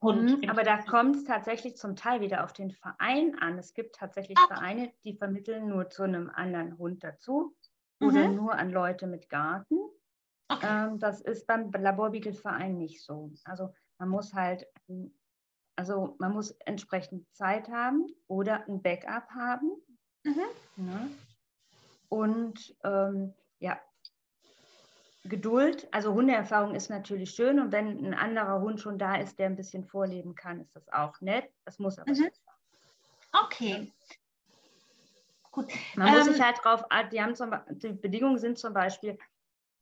Hund. 0.00 0.42
Mhm, 0.42 0.48
aber 0.48 0.62
da 0.62 0.78
kommt 0.78 1.16
es 1.16 1.24
tatsächlich 1.24 1.76
zum 1.76 1.96
Teil 1.96 2.20
wieder 2.20 2.44
auf 2.44 2.52
den 2.52 2.70
Verein 2.70 3.36
an. 3.40 3.58
Es 3.58 3.74
gibt 3.74 3.96
tatsächlich 3.96 4.38
Ach. 4.40 4.46
Vereine, 4.46 4.92
die 5.02 5.16
vermitteln 5.16 5.68
nur 5.68 5.90
zu 5.90 6.04
einem 6.04 6.30
anderen 6.32 6.78
Hund 6.78 7.02
dazu 7.02 7.56
oder 8.00 8.28
mhm. 8.28 8.36
nur 8.36 8.54
an 8.54 8.70
Leute 8.70 9.08
mit 9.08 9.28
Garten. 9.28 9.76
Okay. 10.48 10.66
Ähm, 10.68 10.98
das 10.98 11.20
ist 11.20 11.46
beim 11.46 11.70
Laborbeagle-Verein 11.70 12.76
nicht 12.76 13.02
so. 13.02 13.32
Also 13.44 13.72
man 13.98 14.08
muss 14.08 14.34
halt, 14.34 14.66
also 15.76 16.16
man 16.18 16.32
muss 16.32 16.50
entsprechend 16.66 17.26
Zeit 17.34 17.68
haben 17.68 18.06
oder 18.26 18.66
ein 18.68 18.82
Backup 18.82 19.28
haben. 19.30 19.70
Mhm. 20.24 20.42
Ne? 20.76 21.10
Und 22.08 22.76
ähm, 22.84 23.34
ja, 23.58 23.80
Geduld, 25.26 25.88
also 25.90 26.12
Hundeerfahrung 26.12 26.74
ist 26.74 26.90
natürlich 26.90 27.30
schön 27.30 27.58
und 27.58 27.72
wenn 27.72 28.04
ein 28.04 28.12
anderer 28.12 28.60
Hund 28.60 28.80
schon 28.80 28.98
da 28.98 29.16
ist, 29.16 29.38
der 29.38 29.46
ein 29.46 29.56
bisschen 29.56 29.86
vorleben 29.86 30.34
kann, 30.34 30.60
ist 30.60 30.76
das 30.76 30.86
auch 30.92 31.18
nett. 31.22 31.50
Das 31.64 31.78
muss 31.78 31.98
aber 31.98 32.10
mhm. 32.10 32.16
sein. 32.16 32.30
Okay. 33.32 33.92
Gut. 35.50 35.72
Man 35.96 36.08
ähm, 36.08 36.14
muss 36.14 36.26
sich 36.26 36.42
halt 36.42 36.58
drauf, 36.62 36.84
die, 37.10 37.22
haben 37.22 37.34
zum, 37.34 37.54
die 37.70 37.92
Bedingungen 37.92 38.38
sind 38.38 38.58
zum 38.58 38.74
Beispiel, 38.74 39.16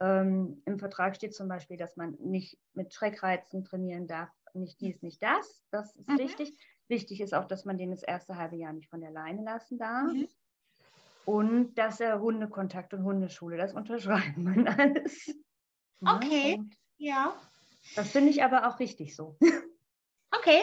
ähm, 0.02 0.60
Im 0.64 0.80
Vertrag 0.80 1.14
steht 1.14 1.32
zum 1.32 1.46
Beispiel, 1.46 1.76
dass 1.76 1.96
man 1.96 2.16
nicht 2.18 2.58
mit 2.74 2.92
Schreckreizen 2.92 3.62
trainieren 3.62 4.08
darf, 4.08 4.30
nicht 4.52 4.80
dies, 4.80 5.00
nicht 5.00 5.22
das. 5.22 5.62
Das 5.70 5.94
ist 5.94 6.08
mhm. 6.08 6.18
wichtig. 6.18 6.58
Wichtig 6.88 7.20
ist 7.20 7.32
auch, 7.32 7.46
dass 7.46 7.64
man 7.64 7.78
den 7.78 7.92
das 7.92 8.02
erste 8.02 8.36
halbe 8.36 8.56
Jahr 8.56 8.72
nicht 8.72 8.90
von 8.90 9.00
der 9.00 9.12
Leine 9.12 9.44
lassen 9.44 9.78
darf. 9.78 10.12
Mhm. 10.12 10.28
Und 11.24 11.74
dass 11.76 12.00
er 12.00 12.20
Hundekontakt 12.20 12.92
und 12.94 13.04
Hundeschule, 13.04 13.56
das 13.56 13.74
unterschreiben 13.74 14.42
man 14.42 14.66
alles. 14.66 15.32
Okay, 16.04 16.60
ja. 16.96 17.40
Das 17.94 18.10
finde 18.10 18.30
ich 18.30 18.42
aber 18.42 18.66
auch 18.66 18.80
richtig 18.80 19.14
so. 19.14 19.36
Okay, 20.34 20.62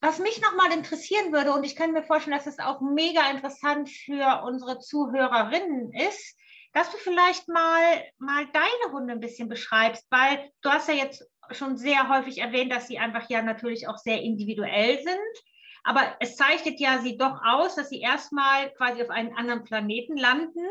was 0.00 0.18
mich 0.18 0.40
nochmal 0.40 0.72
interessieren 0.72 1.30
würde, 1.30 1.52
und 1.52 1.62
ich 1.62 1.76
kann 1.76 1.92
mir 1.92 2.02
vorstellen, 2.02 2.36
dass 2.36 2.46
es 2.46 2.58
auch 2.58 2.80
mega 2.80 3.30
interessant 3.30 3.90
für 3.90 4.42
unsere 4.46 4.78
Zuhörerinnen 4.78 5.92
ist, 5.92 6.38
dass 6.74 6.90
du 6.90 6.98
vielleicht 6.98 7.48
mal, 7.48 8.04
mal 8.18 8.46
deine 8.52 8.92
Hunde 8.92 9.14
ein 9.14 9.20
bisschen 9.20 9.48
beschreibst, 9.48 10.04
weil 10.10 10.50
du 10.60 10.70
hast 10.70 10.88
ja 10.88 10.94
jetzt 10.94 11.24
schon 11.52 11.76
sehr 11.76 12.08
häufig 12.08 12.38
erwähnt, 12.38 12.72
dass 12.72 12.88
sie 12.88 12.98
einfach 12.98 13.30
ja 13.30 13.42
natürlich 13.42 13.88
auch 13.88 13.96
sehr 13.96 14.20
individuell 14.20 15.00
sind. 15.02 15.18
Aber 15.84 16.16
es 16.18 16.36
zeichnet 16.36 16.80
ja 16.80 16.98
sie 16.98 17.16
doch 17.16 17.40
aus, 17.44 17.76
dass 17.76 17.90
sie 17.90 18.00
erstmal 18.00 18.72
quasi 18.72 19.02
auf 19.02 19.10
einen 19.10 19.36
anderen 19.36 19.62
Planeten 19.64 20.16
landen. 20.16 20.66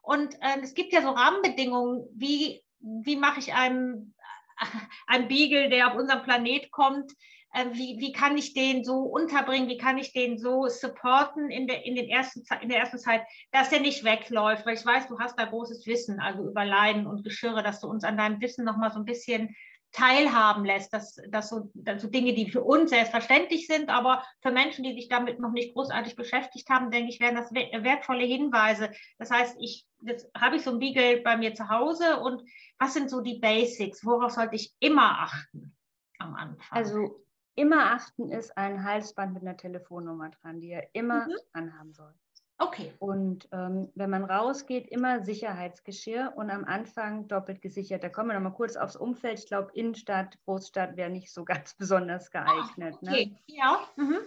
Und 0.00 0.34
äh, 0.34 0.60
es 0.62 0.74
gibt 0.74 0.92
ja 0.92 1.02
so 1.02 1.10
Rahmenbedingungen, 1.10 2.06
wie, 2.14 2.62
wie 2.78 3.16
mache 3.16 3.40
ich 3.40 3.52
einem, 3.52 4.14
einem 5.08 5.26
Beagle, 5.26 5.70
der 5.70 5.88
auf 5.88 5.96
unseren 5.96 6.22
Planet 6.22 6.70
kommt, 6.70 7.12
äh, 7.52 7.66
wie, 7.72 7.98
wie 7.98 8.12
kann 8.12 8.36
ich 8.36 8.54
den 8.54 8.84
so 8.84 9.00
unterbringen, 9.00 9.68
wie 9.68 9.78
kann 9.78 9.98
ich 9.98 10.12
den 10.12 10.38
so 10.38 10.68
supporten 10.68 11.50
in 11.50 11.66
der, 11.66 11.84
in, 11.84 11.94
den 11.94 12.08
ersten, 12.08 12.42
in 12.60 12.68
der 12.68 12.78
ersten 12.78 12.98
Zeit, 12.98 13.22
dass 13.50 13.70
der 13.70 13.80
nicht 13.80 14.04
wegläuft, 14.04 14.64
weil 14.66 14.76
ich 14.76 14.86
weiß, 14.86 15.08
du 15.08 15.18
hast 15.18 15.38
da 15.38 15.44
großes 15.44 15.86
Wissen, 15.86 16.20
also 16.20 16.48
über 16.48 16.64
Leiden 16.64 17.06
und 17.06 17.24
Geschirre, 17.24 17.62
dass 17.62 17.80
du 17.80 17.88
uns 17.88 18.04
an 18.04 18.16
deinem 18.16 18.40
Wissen 18.40 18.64
nochmal 18.64 18.90
so 18.90 18.98
ein 18.98 19.04
bisschen 19.04 19.54
teilhaben 19.92 20.64
lässt, 20.64 20.92
dass, 20.94 21.16
dass, 21.28 21.50
so, 21.50 21.70
dass 21.74 22.00
so 22.00 22.08
Dinge, 22.08 22.32
die 22.32 22.50
für 22.50 22.62
uns 22.62 22.90
selbstverständlich 22.90 23.66
sind, 23.66 23.90
aber 23.90 24.24
für 24.40 24.50
Menschen, 24.50 24.84
die 24.84 24.94
sich 24.94 25.08
damit 25.08 25.38
noch 25.38 25.52
nicht 25.52 25.74
großartig 25.74 26.16
beschäftigt 26.16 26.68
haben, 26.70 26.90
denke 26.90 27.10
ich, 27.10 27.20
wären 27.20 27.34
das 27.34 27.52
wertvolle 27.52 28.24
Hinweise. 28.24 28.90
Das 29.18 29.30
heißt, 29.30 29.56
ich, 29.60 29.86
jetzt 30.00 30.30
habe 30.34 30.56
ich 30.56 30.62
so 30.62 30.70
ein 30.70 30.78
Beagle 30.78 31.20
bei 31.20 31.36
mir 31.36 31.54
zu 31.54 31.68
Hause 31.68 32.20
und 32.20 32.42
was 32.78 32.94
sind 32.94 33.10
so 33.10 33.20
die 33.20 33.38
Basics? 33.38 34.04
Worauf 34.04 34.32
sollte 34.32 34.56
ich 34.56 34.72
immer 34.80 35.20
achten 35.20 35.76
am 36.18 36.34
Anfang? 36.34 36.66
Also 36.70 37.22
immer 37.54 37.92
achten 37.92 38.30
ist 38.30 38.56
ein 38.56 38.84
Halsband 38.84 39.34
mit 39.34 39.42
einer 39.42 39.56
Telefonnummer 39.56 40.30
dran, 40.30 40.60
die 40.60 40.70
er 40.70 40.88
immer 40.94 41.26
mhm. 41.26 41.36
anhaben 41.52 41.92
soll. 41.92 42.14
Okay. 42.58 42.92
Und 43.00 43.48
ähm, 43.50 43.90
wenn 43.96 44.10
man 44.10 44.24
rausgeht, 44.24 44.88
immer 44.88 45.24
Sicherheitsgeschirr 45.24 46.32
und 46.36 46.48
am 46.48 46.64
Anfang 46.64 47.26
doppelt 47.26 47.60
gesichert. 47.60 48.04
Da 48.04 48.08
kommen 48.08 48.28
wir 48.28 48.34
nochmal 48.34 48.52
kurz 48.52 48.76
aufs 48.76 48.94
Umfeld. 48.94 49.40
Ich 49.40 49.46
glaube, 49.46 49.72
Innenstadt, 49.74 50.38
Großstadt 50.44 50.96
wäre 50.96 51.10
nicht 51.10 51.32
so 51.32 51.44
ganz 51.44 51.74
besonders 51.74 52.30
geeignet. 52.30 52.96
Oh, 53.02 53.08
okay, 53.08 53.26
ne? 53.26 53.38
ja. 53.46 53.80
Mhm. 53.96 54.18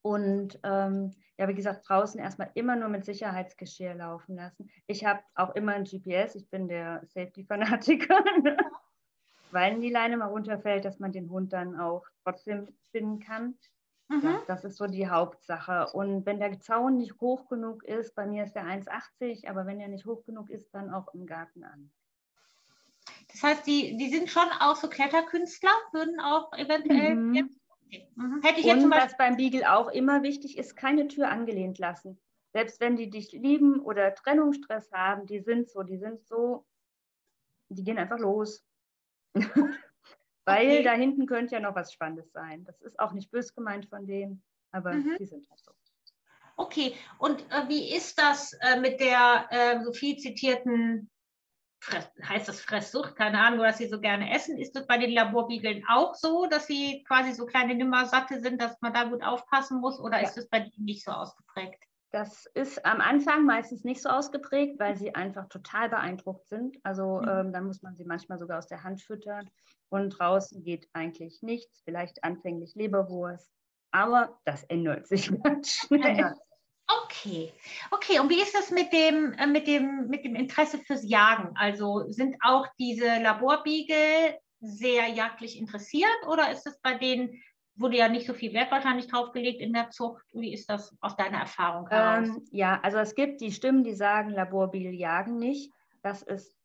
Und 0.00 0.58
ähm, 0.64 1.12
ja, 1.38 1.48
wie 1.48 1.54
gesagt, 1.54 1.88
draußen 1.88 2.18
erstmal 2.18 2.50
immer 2.54 2.76
nur 2.76 2.88
mit 2.88 3.04
Sicherheitsgeschirr 3.04 3.94
laufen 3.94 4.36
lassen. 4.36 4.70
Ich 4.86 5.04
habe 5.04 5.20
auch 5.34 5.54
immer 5.54 5.72
ein 5.72 5.84
GPS, 5.84 6.34
ich 6.34 6.48
bin 6.48 6.68
der 6.68 7.02
Safety-Fanatiker. 7.06 8.24
Ne? 8.42 8.56
Weil 9.52 9.80
die 9.80 9.90
Leine 9.90 10.16
mal 10.16 10.26
runterfällt, 10.26 10.84
dass 10.84 10.98
man 10.98 11.12
den 11.12 11.30
Hund 11.30 11.52
dann 11.52 11.78
auch 11.78 12.04
trotzdem 12.24 12.68
finden 12.90 13.20
kann. 13.20 13.58
Mhm. 14.08 14.22
Ja, 14.22 14.42
das 14.46 14.64
ist 14.64 14.76
so 14.76 14.86
die 14.86 15.08
Hauptsache. 15.08 15.88
Und 15.92 16.26
wenn 16.26 16.38
der 16.38 16.60
Zaun 16.60 16.98
nicht 16.98 17.20
hoch 17.20 17.48
genug 17.48 17.84
ist, 17.84 18.14
bei 18.14 18.26
mir 18.26 18.44
ist 18.44 18.54
der 18.54 18.64
1,80, 18.64 19.48
aber 19.48 19.66
wenn 19.66 19.80
er 19.80 19.88
nicht 19.88 20.06
hoch 20.06 20.24
genug 20.24 20.50
ist, 20.50 20.74
dann 20.74 20.92
auch 20.92 21.12
im 21.14 21.26
Garten 21.26 21.64
an. 21.64 21.90
Das 23.30 23.42
heißt, 23.42 23.66
die, 23.66 23.96
die 23.96 24.10
sind 24.10 24.28
schon 24.28 24.48
auch 24.60 24.76
so 24.76 24.88
Kletterkünstler, 24.88 25.70
würden 25.92 26.20
auch 26.20 26.52
eventuell. 26.52 27.14
Mhm. 27.14 27.58
Okay. 27.86 28.08
Mhm. 28.14 28.42
Hätte 28.42 28.60
ich 28.60 28.66
jetzt 28.66 28.84
Und 28.84 28.90
was 28.90 29.16
beim 29.16 29.36
Beagle 29.36 29.70
auch 29.70 29.88
immer 29.88 30.22
wichtig 30.22 30.58
ist, 30.58 30.76
keine 30.76 31.08
Tür 31.08 31.30
angelehnt 31.30 31.78
lassen. 31.78 32.20
Selbst 32.52 32.80
wenn 32.80 32.96
die 32.96 33.08
dich 33.08 33.32
lieben 33.32 33.80
oder 33.80 34.14
Trennungsstress 34.14 34.92
haben, 34.92 35.26
die 35.26 35.40
sind 35.40 35.70
so, 35.70 35.82
die 35.82 35.96
sind 35.96 36.26
so, 36.26 36.66
die 37.70 37.82
gehen 37.82 37.98
einfach 37.98 38.18
los. 38.18 38.62
Weil 40.44 40.66
okay. 40.66 40.82
da 40.82 40.92
hinten 40.92 41.26
könnte 41.26 41.54
ja 41.54 41.60
noch 41.60 41.74
was 41.74 41.92
Spannendes 41.92 42.32
sein. 42.32 42.64
Das 42.64 42.80
ist 42.80 42.98
auch 42.98 43.12
nicht 43.12 43.30
bös 43.30 43.54
gemeint 43.54 43.86
von 43.88 44.06
denen, 44.06 44.42
aber 44.72 44.92
mhm. 44.94 45.16
die 45.18 45.26
sind 45.26 45.48
halt 45.48 45.60
so. 45.60 45.72
Okay, 46.56 46.94
und 47.18 47.40
äh, 47.50 47.68
wie 47.68 47.94
ist 47.94 48.18
das 48.18 48.52
äh, 48.60 48.78
mit 48.78 49.00
der 49.00 49.46
äh, 49.50 49.82
so 49.82 49.92
viel 49.92 50.16
zitierten 50.18 51.10
Fress, 51.82 52.08
heißt 52.22 52.48
das 52.48 52.60
Fresssucht, 52.60 53.16
keine 53.16 53.40
Ahnung, 53.40 53.60
was 53.60 53.78
sie 53.78 53.88
so 53.88 54.00
gerne 54.00 54.32
essen. 54.32 54.56
Ist 54.56 54.76
das 54.76 54.86
bei 54.86 54.98
den 54.98 55.10
Laborbiegeln 55.10 55.84
auch 55.88 56.14
so, 56.14 56.46
dass 56.46 56.66
sie 56.66 57.02
quasi 57.08 57.32
so 57.32 57.44
kleine 57.46 57.74
Nimmersatte 57.74 58.40
sind, 58.40 58.62
dass 58.62 58.80
man 58.80 58.92
da 58.92 59.04
gut 59.04 59.22
aufpassen 59.22 59.80
muss 59.80 59.98
oder 59.98 60.18
ja. 60.20 60.28
ist 60.28 60.36
das 60.36 60.48
bei 60.48 60.60
denen 60.60 60.84
nicht 60.84 61.04
so 61.04 61.10
ausgeprägt? 61.10 61.82
Das 62.12 62.46
ist 62.54 62.84
am 62.84 63.00
Anfang 63.00 63.46
meistens 63.46 63.84
nicht 63.84 64.02
so 64.02 64.10
ausgeprägt, 64.10 64.78
weil 64.78 64.96
sie 64.96 65.14
einfach 65.14 65.48
total 65.48 65.88
beeindruckt 65.88 66.48
sind. 66.48 66.76
Also 66.82 67.20
mhm. 67.22 67.28
ähm, 67.28 67.52
dann 67.52 67.66
muss 67.66 67.82
man 67.82 67.96
sie 67.96 68.04
manchmal 68.04 68.38
sogar 68.38 68.58
aus 68.58 68.66
der 68.66 68.84
Hand 68.84 69.02
füttern 69.02 69.48
und 69.88 70.10
draußen 70.10 70.62
geht 70.62 70.88
eigentlich 70.92 71.42
nichts, 71.42 71.80
vielleicht 71.84 72.22
anfänglich 72.22 72.74
Leberwurst, 72.74 73.50
aber 73.92 74.38
das 74.44 74.64
ändert 74.64 75.06
sich 75.06 75.30
ganz 75.42 75.72
schnell. 75.72 76.34
Okay, 77.04 77.52
okay. 77.90 78.18
Und 78.18 78.28
wie 78.28 78.42
ist 78.42 78.54
das 78.54 78.70
mit 78.70 78.92
dem, 78.92 79.32
äh, 79.34 79.46
mit 79.46 79.66
dem, 79.66 80.08
mit 80.08 80.24
dem 80.24 80.34
Interesse 80.34 80.78
fürs 80.78 81.04
Jagen? 81.04 81.56
Also 81.56 82.04
sind 82.10 82.36
auch 82.42 82.66
diese 82.78 83.20
Laborbiegel 83.22 84.36
sehr 84.60 85.08
jagdlich 85.08 85.58
interessiert 85.58 86.10
oder 86.28 86.50
ist 86.50 86.66
es 86.66 86.78
bei 86.80 86.94
denen, 86.94 87.42
wurde 87.74 87.96
ja 87.96 88.08
nicht 88.08 88.26
so 88.26 88.34
viel 88.34 88.52
Wert 88.52 88.70
wahrscheinlich 88.70 89.08
draufgelegt 89.08 89.60
in 89.60 89.72
der 89.72 89.90
Zucht? 89.90 90.24
Wie 90.32 90.52
ist 90.52 90.68
das 90.68 90.94
aus 91.00 91.16
deiner 91.16 91.38
Erfahrung 91.38 91.88
heraus? 91.88 92.28
Ähm, 92.28 92.44
ja, 92.50 92.80
also 92.82 92.98
es 92.98 93.14
gibt 93.14 93.40
die 93.40 93.52
Stimmen, 93.52 93.84
die 93.84 93.94
sagen, 93.94 94.30
Laborbiegel 94.30 94.92
jagen 94.92 95.38
nicht. 95.38 95.72
Das 96.02 96.22
ist, 96.22 96.56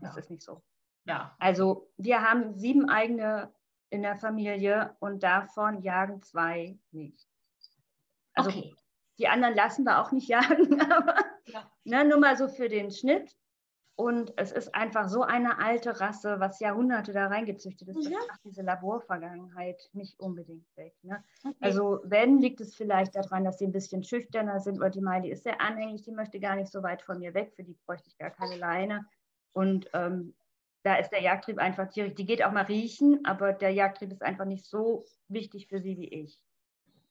das 0.00 0.14
ja. 0.14 0.20
ist 0.20 0.30
nicht 0.30 0.42
so. 0.42 0.62
Ja. 1.04 1.34
Also 1.38 1.90
wir 1.96 2.22
haben 2.22 2.54
sieben 2.54 2.88
eigene 2.88 3.52
in 3.90 4.02
der 4.02 4.16
Familie 4.16 4.96
und 5.00 5.22
davon 5.22 5.82
jagen 5.82 6.22
zwei 6.22 6.78
nicht. 6.90 7.26
Also 8.34 8.50
okay. 8.50 8.74
Die 9.18 9.28
anderen 9.28 9.54
lassen 9.54 9.84
wir 9.84 10.00
auch 10.00 10.12
nicht 10.12 10.28
jagen, 10.28 10.80
aber 10.80 11.16
ja. 11.46 11.70
ne, 11.84 12.04
nur 12.04 12.18
mal 12.18 12.36
so 12.36 12.48
für 12.48 12.68
den 12.68 12.90
Schnitt. 12.90 13.34
Und 13.96 14.34
es 14.36 14.52
ist 14.52 14.74
einfach 14.74 15.08
so 15.08 15.22
eine 15.22 15.58
alte 15.58 15.98
Rasse, 16.00 16.38
was 16.38 16.60
Jahrhunderte 16.60 17.14
da 17.14 17.28
reingezüchtet 17.28 17.88
ist. 17.88 18.04
Ja. 18.04 18.18
Das 18.18 18.28
macht 18.28 18.44
diese 18.44 18.60
Laborvergangenheit 18.60 19.88
nicht 19.94 20.20
unbedingt 20.20 20.66
weg. 20.76 20.94
Ne? 21.02 21.24
Okay. 21.42 21.56
Also 21.62 22.00
wenn, 22.04 22.38
liegt 22.38 22.60
es 22.60 22.74
vielleicht 22.74 23.16
daran, 23.16 23.44
dass 23.44 23.58
sie 23.58 23.64
ein 23.64 23.72
bisschen 23.72 24.04
schüchterner 24.04 24.60
sind 24.60 24.76
oder 24.76 24.90
die 24.90 25.00
Miley 25.00 25.30
ist 25.30 25.44
sehr 25.44 25.62
anhänglich, 25.62 26.02
die 26.02 26.12
möchte 26.12 26.38
gar 26.40 26.56
nicht 26.56 26.70
so 26.70 26.82
weit 26.82 27.00
von 27.00 27.18
mir 27.18 27.32
weg, 27.32 27.54
für 27.56 27.64
die 27.64 27.74
bräuchte 27.86 28.08
ich 28.08 28.18
gar 28.18 28.30
keine 28.30 28.58
Leine. 28.58 29.06
Und 29.52 29.88
ähm, 29.94 30.34
da 30.82 30.96
ist 30.96 31.08
der 31.08 31.22
Jagdtrieb 31.22 31.58
einfach 31.58 31.88
tierisch. 31.88 32.14
Die 32.14 32.26
geht 32.26 32.44
auch 32.44 32.52
mal 32.52 32.64
riechen, 32.64 33.24
aber 33.24 33.54
der 33.54 33.70
Jagdtrieb 33.70 34.12
ist 34.12 34.22
einfach 34.22 34.44
nicht 34.44 34.66
so 34.66 35.06
wichtig 35.28 35.68
für 35.68 35.80
sie 35.80 35.96
wie 35.96 36.08
ich. 36.08 36.38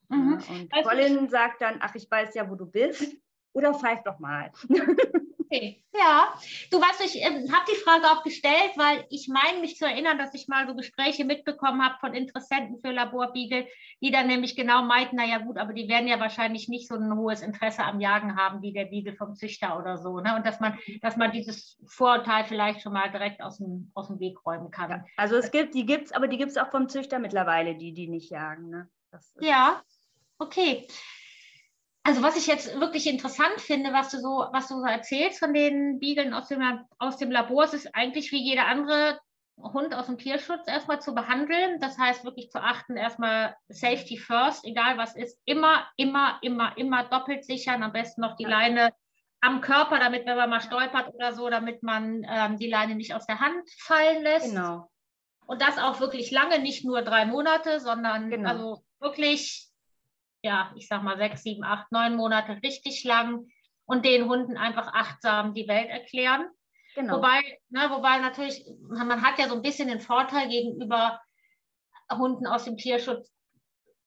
Mhm. 0.10 0.40
Ja, 0.40 0.56
und 0.56 0.74
also 0.74 0.90
Colin 0.90 1.30
sagt 1.30 1.62
dann, 1.62 1.78
ach, 1.80 1.96
ich 1.96 2.10
weiß 2.10 2.36
ja, 2.36 2.48
wo 2.48 2.54
du 2.54 2.68
bist. 2.68 3.18
Oder 3.54 3.74
pfeif 3.74 4.04
doch 4.04 4.20
mal. 4.20 4.52
Okay. 5.56 5.82
Ja, 5.98 6.34
du 6.72 6.82
weißt, 6.82 7.02
ich 7.06 7.22
äh, 7.22 7.50
habe 7.52 7.66
die 7.72 7.82
Frage 7.82 8.06
auch 8.08 8.24
gestellt, 8.24 8.72
weil 8.76 9.06
ich 9.10 9.30
meine 9.30 9.62
mich 9.62 9.78
zu 9.78 9.86
erinnern, 9.86 10.18
dass 10.18 10.34
ich 10.34 10.50
mal 10.50 10.68
so 10.68 10.76
Gespräche 10.76 11.24
mitbekommen 11.24 11.82
habe 11.82 11.96
von 12.02 12.14
Interessenten 12.14 12.80
für 12.82 12.92
Laborbiegel, 12.92 13.66
die 14.02 14.12
dann 14.12 14.28
nämlich 14.28 14.58
genau 14.58 14.84
meinten, 14.84 15.16
naja 15.16 15.38
gut, 15.38 15.58
aber 15.58 15.72
die 15.72 15.88
werden 15.88 16.10
ja 16.10 16.20
wahrscheinlich 16.20 16.68
nicht 16.68 16.90
so 16.90 16.96
ein 16.96 17.16
hohes 17.16 17.42
Interesse 17.42 17.84
am 17.84 18.02
Jagen 18.02 18.36
haben 18.36 18.62
wie 18.62 18.74
der 18.74 18.86
Biegel 18.86 19.16
vom 19.16 19.36
Züchter 19.36 19.80
oder 19.80 19.98
so. 19.98 20.20
Ne? 20.20 20.36
Und 20.36 20.46
dass 20.46 20.60
man, 20.60 20.78
dass 21.02 21.16
man 21.16 21.32
dieses 21.32 21.78
Vorurteil 21.88 22.44
vielleicht 22.44 22.82
schon 22.82 22.94
mal 22.94 23.10
direkt 23.10 23.42
aus 23.42 23.60
dem, 23.60 23.92
aus 23.94 24.08
dem 24.08 24.20
Weg 24.20 24.46
räumen 24.46 24.72
kann. 24.72 24.90
Ja, 24.90 25.06
also 25.16 25.38
es 25.38 25.50
gibt, 25.50 25.76
die 25.76 25.86
gibt 25.86 26.08
es, 26.08 26.12
aber 26.12 26.28
die 26.28 26.38
gibt 26.38 26.52
es 26.52 26.58
auch 26.58 26.72
vom 26.72 26.90
Züchter 26.90 27.20
mittlerweile, 27.20 27.76
die, 27.76 27.94
die 27.94 28.10
nicht 28.10 28.30
jagen. 28.32 28.70
Ne? 28.70 28.90
ja, 29.40 29.82
Okay. 30.38 30.86
Also 32.06 32.22
was 32.22 32.38
ich 32.38 32.46
jetzt 32.46 32.80
wirklich 32.80 33.08
interessant 33.08 33.60
finde, 33.60 33.92
was 33.92 34.12
du 34.12 34.20
so, 34.20 34.46
was 34.52 34.68
du 34.68 34.76
so 34.76 34.86
erzählst 34.86 35.40
von 35.40 35.56
den 35.56 35.98
Biegeln 35.98 36.36
aus 36.36 36.50
dem, 36.50 36.62
aus 37.00 37.18
dem 37.18 37.32
Labor, 37.32 37.64
es 37.64 37.74
ist 37.74 37.96
eigentlich 37.96 38.32
wie 38.32 38.44
jeder 38.44 38.68
andere 38.68 39.20
Hund 39.58 39.96
aus 39.96 40.06
dem 40.06 40.20
Tierschutz 40.20 40.68
erstmal 40.68 41.02
zu 41.02 41.16
behandeln. 41.16 41.80
Das 41.80 41.98
heißt 41.98 42.24
wirklich 42.24 42.52
zu 42.52 42.62
achten, 42.62 42.96
erstmal 42.96 43.56
Safety 43.70 44.18
first, 44.18 44.66
egal 44.66 45.00
was 45.00 45.16
ist, 45.16 45.42
immer, 45.46 45.88
immer, 45.98 46.38
immer, 46.44 46.78
immer 46.78 47.06
doppelt 47.06 47.44
sichern, 47.44 47.82
am 47.82 47.92
besten 47.92 48.22
noch 48.22 48.36
die 48.36 48.46
Leine 48.46 48.94
am 49.42 49.62
Körper, 49.62 49.98
damit 49.98 50.28
wenn 50.28 50.38
man 50.38 50.50
mal 50.52 50.62
stolpert 50.62 51.12
oder 51.12 51.34
so, 51.34 51.50
damit 51.50 51.82
man 51.82 52.24
ähm, 52.30 52.58
die 52.58 52.70
Leine 52.70 52.94
nicht 52.94 53.16
aus 53.16 53.26
der 53.26 53.40
Hand 53.40 53.68
fallen 53.80 54.22
lässt. 54.22 54.52
Genau. 54.52 54.92
Und 55.48 55.60
das 55.60 55.80
auch 55.80 56.00
wirklich 56.00 56.30
lange, 56.30 56.60
nicht 56.60 56.86
nur 56.86 57.02
drei 57.02 57.26
Monate, 57.26 57.80
sondern 57.80 58.30
genau. 58.30 58.50
also 58.50 58.84
wirklich 59.00 59.72
ja, 60.46 60.72
ich 60.76 60.88
sag 60.88 61.02
mal, 61.02 61.18
sechs, 61.18 61.42
sieben, 61.42 61.64
acht, 61.64 61.92
neun 61.92 62.16
Monate 62.16 62.60
richtig 62.64 63.04
lang 63.04 63.48
und 63.86 64.06
den 64.06 64.30
Hunden 64.30 64.58
einfach 64.58 64.94
achtsam 64.94 65.56
die 65.56 65.68
Welt 65.68 65.90
erklären. 65.90 66.48
Genau. 66.94 67.18
Wobei, 67.18 67.42
ne, 67.70 67.90
wobei 67.90 68.20
natürlich, 68.20 68.64
man 68.88 69.24
hat 69.24 69.40
ja 69.40 69.50
so 69.50 69.56
ein 69.56 69.64
bisschen 69.64 69.88
den 69.88 70.00
Vorteil 70.00 70.48
gegenüber 70.48 71.20
Hunden 72.12 72.46
aus 72.46 72.66
dem 72.66 72.78
Tierschutz, 72.78 73.34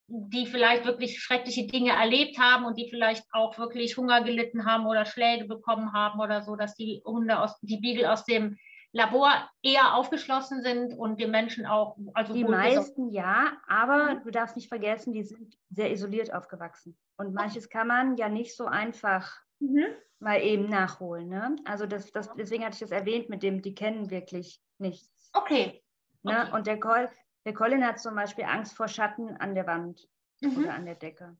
die 0.07 0.46
vielleicht 0.46 0.85
wirklich 0.85 1.20
schreckliche 1.20 1.66
Dinge 1.66 1.90
erlebt 1.90 2.38
haben 2.38 2.64
und 2.64 2.79
die 2.79 2.88
vielleicht 2.88 3.24
auch 3.33 3.59
wirklich 3.59 3.96
Hunger 3.96 4.22
gelitten 4.22 4.64
haben 4.64 4.87
oder 4.87 5.05
Schläge 5.05 5.44
bekommen 5.44 5.92
haben 5.92 6.20
oder 6.20 6.42
so, 6.42 6.55
dass 6.55 6.77
die 6.77 7.03
Hunde 7.05 7.40
aus, 7.40 7.59
die 7.62 7.79
Beagle 7.79 8.11
aus 8.11 8.24
dem 8.24 8.57
Labor 8.92 9.31
eher 9.62 9.94
aufgeschlossen 9.94 10.62
sind 10.62 10.94
und 10.94 11.20
den 11.20 11.31
Menschen 11.31 11.66
auch. 11.66 11.96
Also 12.14 12.33
die 12.33 12.44
meisten 12.44 13.11
ja, 13.11 13.53
aber 13.66 14.14
mhm. 14.14 14.22
du 14.24 14.31
darfst 14.31 14.57
nicht 14.57 14.68
vergessen, 14.68 15.12
die 15.12 15.24
sind 15.24 15.57
sehr 15.70 15.90
isoliert 15.90 16.33
aufgewachsen. 16.33 16.96
Und 17.16 17.35
manches 17.35 17.68
kann 17.68 17.87
man 17.87 18.16
ja 18.16 18.29
nicht 18.29 18.57
so 18.57 18.66
einfach 18.66 19.31
mhm. 19.59 19.87
mal 20.20 20.40
eben 20.40 20.68
nachholen. 20.68 21.29
Ne? 21.29 21.57
Also 21.64 21.87
das, 21.87 22.11
das, 22.12 22.33
deswegen 22.35 22.64
hatte 22.64 22.74
ich 22.74 22.81
das 22.81 22.90
erwähnt 22.90 23.29
mit 23.29 23.42
dem, 23.42 23.61
die 23.61 23.74
kennen 23.74 24.11
wirklich 24.11 24.62
nichts. 24.79 25.31
Okay. 25.35 25.83
Ne? 26.22 26.44
okay. 26.44 26.57
Und 26.57 26.66
der, 26.66 26.81
Col, 26.81 27.11
der 27.44 27.55
Colin 27.55 27.87
hat 27.87 28.01
zum 28.01 28.14
Beispiel 28.14 28.44
Angst 28.44 28.74
vor 28.74 28.88
Schatten 28.88 29.37
an 29.37 29.55
der 29.55 29.66
Wand 29.66 30.09
mhm. 30.40 30.59
oder 30.59 30.74
an 30.74 30.87
der 30.87 30.94
Decke. 30.94 31.37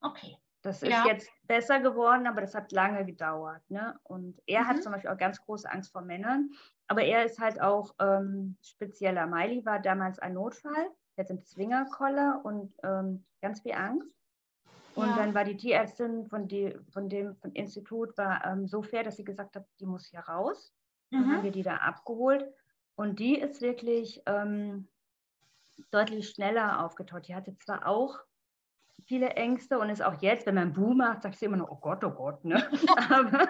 Okay. 0.00 0.36
Das 0.62 0.80
ist 0.82 0.90
ja. 0.90 1.04
jetzt 1.06 1.28
besser 1.48 1.80
geworden, 1.80 2.28
aber 2.28 2.40
das 2.40 2.54
hat 2.54 2.70
lange 2.70 3.04
gedauert. 3.04 3.62
Ne? 3.68 3.98
Und 4.04 4.40
er 4.46 4.62
mhm. 4.62 4.66
hat 4.68 4.82
zum 4.82 4.92
Beispiel 4.92 5.10
auch 5.10 5.18
ganz 5.18 5.40
große 5.44 5.70
Angst 5.70 5.90
vor 5.90 6.02
Männern. 6.02 6.50
Aber 6.86 7.02
er 7.02 7.24
ist 7.24 7.40
halt 7.40 7.60
auch 7.60 7.94
ähm, 8.00 8.56
spezieller. 8.62 9.26
Miley 9.26 9.64
war 9.66 9.80
damals 9.80 10.20
ein 10.20 10.34
Notfall, 10.34 10.88
jetzt 11.16 11.30
ein 11.30 11.42
Zwingerkoller 11.42 12.40
und 12.44 12.72
ähm, 12.84 13.24
ganz 13.40 13.60
viel 13.60 13.72
Angst. 13.72 14.08
Und 14.94 15.08
ja. 15.08 15.16
dann 15.16 15.34
war 15.34 15.44
die 15.44 15.56
Tierärztin 15.56 16.26
von, 16.26 16.46
die, 16.46 16.76
von 16.90 17.08
dem 17.08 17.34
von 17.36 17.52
Institut 17.52 18.16
war 18.16 18.44
ähm, 18.44 18.68
so 18.68 18.82
fair, 18.82 19.02
dass 19.02 19.16
sie 19.16 19.24
gesagt 19.24 19.56
hat, 19.56 19.64
die 19.80 19.86
muss 19.86 20.06
hier 20.06 20.20
raus. 20.20 20.72
Mhm. 21.10 21.16
Dann 21.16 21.32
haben 21.32 21.44
wir 21.44 21.52
die 21.52 21.62
da 21.62 21.76
abgeholt. 21.76 22.46
Und 22.94 23.18
die 23.18 23.38
ist 23.38 23.62
wirklich 23.62 24.22
ähm, 24.26 24.86
deutlich 25.90 26.28
schneller 26.28 26.84
aufgetaut. 26.84 27.26
Die 27.26 27.34
hatte 27.34 27.56
zwar 27.56 27.86
auch 27.88 28.20
viele 29.06 29.30
Ängste 29.30 29.78
und 29.78 29.90
ist 29.90 30.02
auch 30.02 30.20
jetzt, 30.20 30.46
wenn 30.46 30.54
man 30.54 30.72
Boom 30.72 30.98
macht, 30.98 31.22
sagst 31.22 31.40
du 31.40 31.46
immer 31.46 31.56
noch, 31.56 31.70
oh 31.70 31.78
Gott, 31.80 32.04
oh 32.04 32.10
Gott. 32.10 32.44
Ne? 32.44 32.56
Aber 33.10 33.48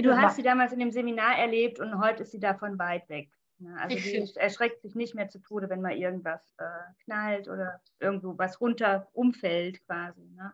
du 0.00 0.16
hast 0.16 0.36
sie 0.36 0.42
damals 0.42 0.72
in 0.72 0.78
dem 0.78 0.90
Seminar 0.90 1.38
erlebt 1.38 1.78
und 1.80 1.98
heute 2.00 2.22
ist 2.22 2.32
sie 2.32 2.40
davon 2.40 2.78
weit 2.78 3.08
weg. 3.08 3.30
Ne? 3.58 3.76
Also 3.80 3.96
sie 3.96 4.30
erschreckt 4.36 4.82
sich 4.82 4.94
nicht 4.94 5.14
mehr 5.14 5.28
zu 5.28 5.40
Tode, 5.40 5.68
wenn 5.68 5.82
mal 5.82 5.96
irgendwas 5.96 6.54
äh, 6.58 7.04
knallt 7.04 7.48
oder 7.48 7.80
irgendwo 7.98 8.36
was 8.38 8.60
runter 8.60 9.08
umfällt 9.12 9.84
quasi. 9.86 10.22
Ne? 10.36 10.52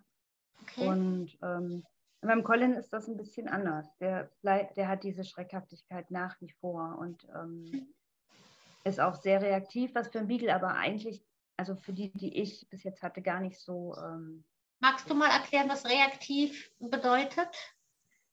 Okay. 0.62 0.88
Und 0.88 1.38
ähm, 1.42 1.84
beim 2.22 2.42
Colin 2.42 2.72
ist 2.74 2.92
das 2.92 3.06
ein 3.06 3.16
bisschen 3.16 3.48
anders. 3.48 3.86
Der, 3.98 4.30
der 4.42 4.88
hat 4.88 5.04
diese 5.04 5.24
Schreckhaftigkeit 5.24 6.10
nach 6.10 6.40
wie 6.40 6.50
vor 6.60 6.96
und 6.98 7.26
ähm, 7.34 7.94
ist 8.84 9.00
auch 9.00 9.14
sehr 9.14 9.42
reaktiv, 9.42 9.94
was 9.94 10.08
für 10.08 10.20
ein 10.20 10.28
Beagle 10.28 10.54
aber 10.54 10.74
eigentlich 10.74 11.22
also 11.56 11.76
für 11.76 11.92
die, 11.92 12.10
die 12.12 12.40
ich 12.40 12.66
bis 12.68 12.82
jetzt 12.82 13.02
hatte, 13.02 13.22
gar 13.22 13.40
nicht 13.40 13.58
so. 13.60 13.96
Ähm, 13.96 14.44
Magst 14.80 15.08
du 15.08 15.14
mal 15.14 15.30
erklären, 15.30 15.68
was 15.68 15.86
reaktiv 15.86 16.70
bedeutet? 16.78 17.48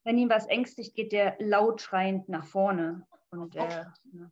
Wenn 0.04 0.18
ihm 0.18 0.30
was 0.30 0.48
ängstigt, 0.48 0.96
geht 0.96 1.12
der 1.12 1.36
laut 1.40 1.82
schreiend 1.82 2.28
nach 2.28 2.46
vorne. 2.46 3.06
Und 3.30 3.56
äh, 3.56 3.86
ne, 4.12 4.32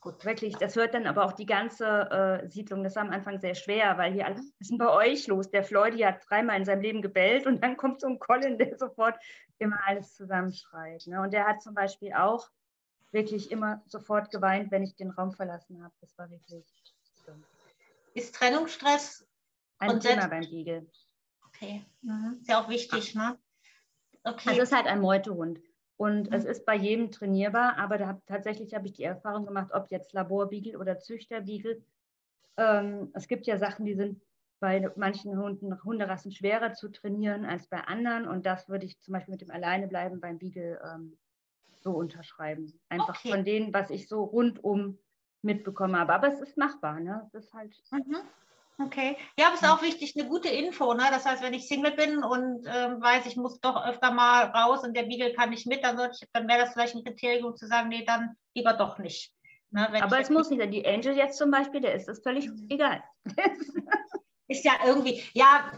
gut, 0.00 0.24
wirklich, 0.24 0.56
das 0.56 0.76
hört 0.76 0.94
dann 0.94 1.06
aber 1.06 1.24
auch 1.24 1.32
die 1.32 1.46
ganze 1.46 1.86
äh, 2.44 2.48
Siedlung. 2.48 2.84
Das 2.84 2.94
war 2.94 3.02
am 3.02 3.10
Anfang 3.10 3.40
sehr 3.40 3.54
schwer, 3.54 3.98
weil 3.98 4.12
hier 4.12 4.26
alles, 4.26 4.38
was 4.38 4.60
ist 4.60 4.70
denn 4.70 4.78
bei 4.78 4.90
euch 4.90 5.26
los? 5.26 5.50
Der 5.50 5.64
Floyd 5.64 6.00
hat 6.02 6.22
dreimal 6.28 6.56
in 6.56 6.64
seinem 6.64 6.82
Leben 6.82 7.02
gebellt 7.02 7.46
und 7.46 7.62
dann 7.62 7.76
kommt 7.76 8.00
so 8.00 8.06
ein 8.06 8.18
Colin, 8.18 8.56
der 8.56 8.78
sofort 8.78 9.16
immer 9.58 9.80
alles 9.86 10.14
zusammenschreit. 10.14 11.06
Ne? 11.06 11.20
Und 11.20 11.32
der 11.32 11.46
hat 11.46 11.60
zum 11.60 11.74
Beispiel 11.74 12.12
auch 12.14 12.48
wirklich 13.10 13.50
immer 13.50 13.82
sofort 13.86 14.30
geweint, 14.30 14.70
wenn 14.70 14.82
ich 14.82 14.94
den 14.96 15.10
Raum 15.10 15.32
verlassen 15.32 15.82
habe. 15.82 15.94
Das 16.00 16.16
war 16.16 16.30
wirklich 16.30 16.64
ist 18.14 18.34
Trennungsstress 18.34 19.26
ein 19.78 20.00
Thema 20.00 20.28
beim 20.28 20.48
Beagle. 20.48 20.86
Okay, 21.46 21.84
mhm. 22.02 22.38
ist 22.40 22.48
ja 22.48 22.62
auch 22.62 22.68
wichtig, 22.68 23.14
ne? 23.14 23.38
Okay. 24.24 24.50
Also 24.50 24.62
es 24.62 24.70
ist 24.70 24.76
halt 24.76 24.86
ein 24.86 25.00
Meutehund. 25.00 25.60
Und 25.96 26.30
mhm. 26.30 26.36
es 26.36 26.44
ist 26.44 26.64
bei 26.64 26.74
jedem 26.74 27.10
trainierbar, 27.10 27.76
aber 27.78 27.98
da 27.98 28.20
tatsächlich 28.26 28.74
habe 28.74 28.86
ich 28.86 28.94
die 28.94 29.04
Erfahrung 29.04 29.46
gemacht, 29.46 29.70
ob 29.72 29.90
jetzt 29.90 30.12
Laborbeagle 30.12 30.78
oder 30.78 30.98
Züchterbeagle. 30.98 31.84
Ähm, 32.56 33.10
es 33.14 33.28
gibt 33.28 33.46
ja 33.46 33.58
Sachen, 33.58 33.84
die 33.84 33.94
sind 33.94 34.20
bei 34.60 34.90
manchen 34.96 35.36
Hunden, 35.36 35.82
Hunderassen 35.84 36.32
schwerer 36.32 36.72
zu 36.72 36.88
trainieren 36.88 37.44
als 37.44 37.68
bei 37.68 37.80
anderen. 37.82 38.26
Und 38.26 38.46
das 38.46 38.68
würde 38.68 38.86
ich 38.86 38.98
zum 39.00 39.12
Beispiel 39.12 39.32
mit 39.32 39.42
dem 39.42 39.50
Alleinebleiben 39.50 40.20
beim 40.20 40.38
Beagle 40.38 40.80
ähm, 40.84 41.18
so 41.80 41.92
unterschreiben. 41.92 42.80
Einfach 42.88 43.18
Okay. 43.18 43.30
von 43.30 43.44
denen, 43.44 43.74
was 43.74 43.90
ich 43.90 44.08
so 44.08 44.24
rundum 44.24 44.98
mitbekommen 45.44 45.96
habe. 45.96 46.14
Aber 46.14 46.28
es 46.28 46.40
ist 46.40 46.56
machbar, 46.56 47.00
ne? 47.00 47.22
Es 47.32 47.44
ist 47.44 47.54
halt. 47.54 47.72
Mhm. 47.90 48.16
Okay. 48.82 49.16
Ja, 49.38 49.46
aber 49.46 49.54
es 49.54 49.62
ist 49.62 49.68
auch 49.68 49.82
wichtig, 49.82 50.14
eine 50.16 50.28
gute 50.28 50.48
Info. 50.48 50.94
Ne? 50.94 51.04
Das 51.10 51.24
heißt, 51.24 51.42
wenn 51.44 51.54
ich 51.54 51.68
Single 51.68 51.92
bin 51.92 52.24
und 52.24 52.66
ähm, 52.66 53.00
weiß, 53.00 53.24
ich 53.26 53.36
muss 53.36 53.60
doch 53.60 53.86
öfter 53.86 54.10
mal 54.10 54.46
raus 54.46 54.82
und 54.82 54.96
der 54.96 55.04
Beagle 55.04 55.32
kann 55.32 55.50
nicht 55.50 55.66
mit, 55.68 55.84
dann, 55.84 55.96
ich, 56.10 56.26
dann 56.32 56.48
wäre 56.48 56.58
das 56.60 56.72
vielleicht 56.72 56.96
ein 56.96 57.04
Kriterium 57.04 57.54
zu 57.54 57.68
sagen, 57.68 57.88
nee, 57.88 58.04
dann 58.04 58.36
lieber 58.52 58.72
doch 58.72 58.98
nicht. 58.98 59.32
Ne? 59.70 60.02
Aber 60.02 60.18
es 60.18 60.28
muss 60.28 60.50
nicht 60.50 60.58
sein. 60.60 60.72
Die 60.72 60.84
Angel 60.86 61.16
jetzt 61.16 61.38
zum 61.38 61.52
Beispiel, 61.52 61.82
der 61.82 61.94
ist 61.94 62.08
das 62.08 62.20
völlig 62.20 62.48
Mhm. 62.48 62.66
egal. 62.68 63.02
ist 64.48 64.64
ja 64.64 64.72
irgendwie, 64.84 65.22
ja, 65.32 65.70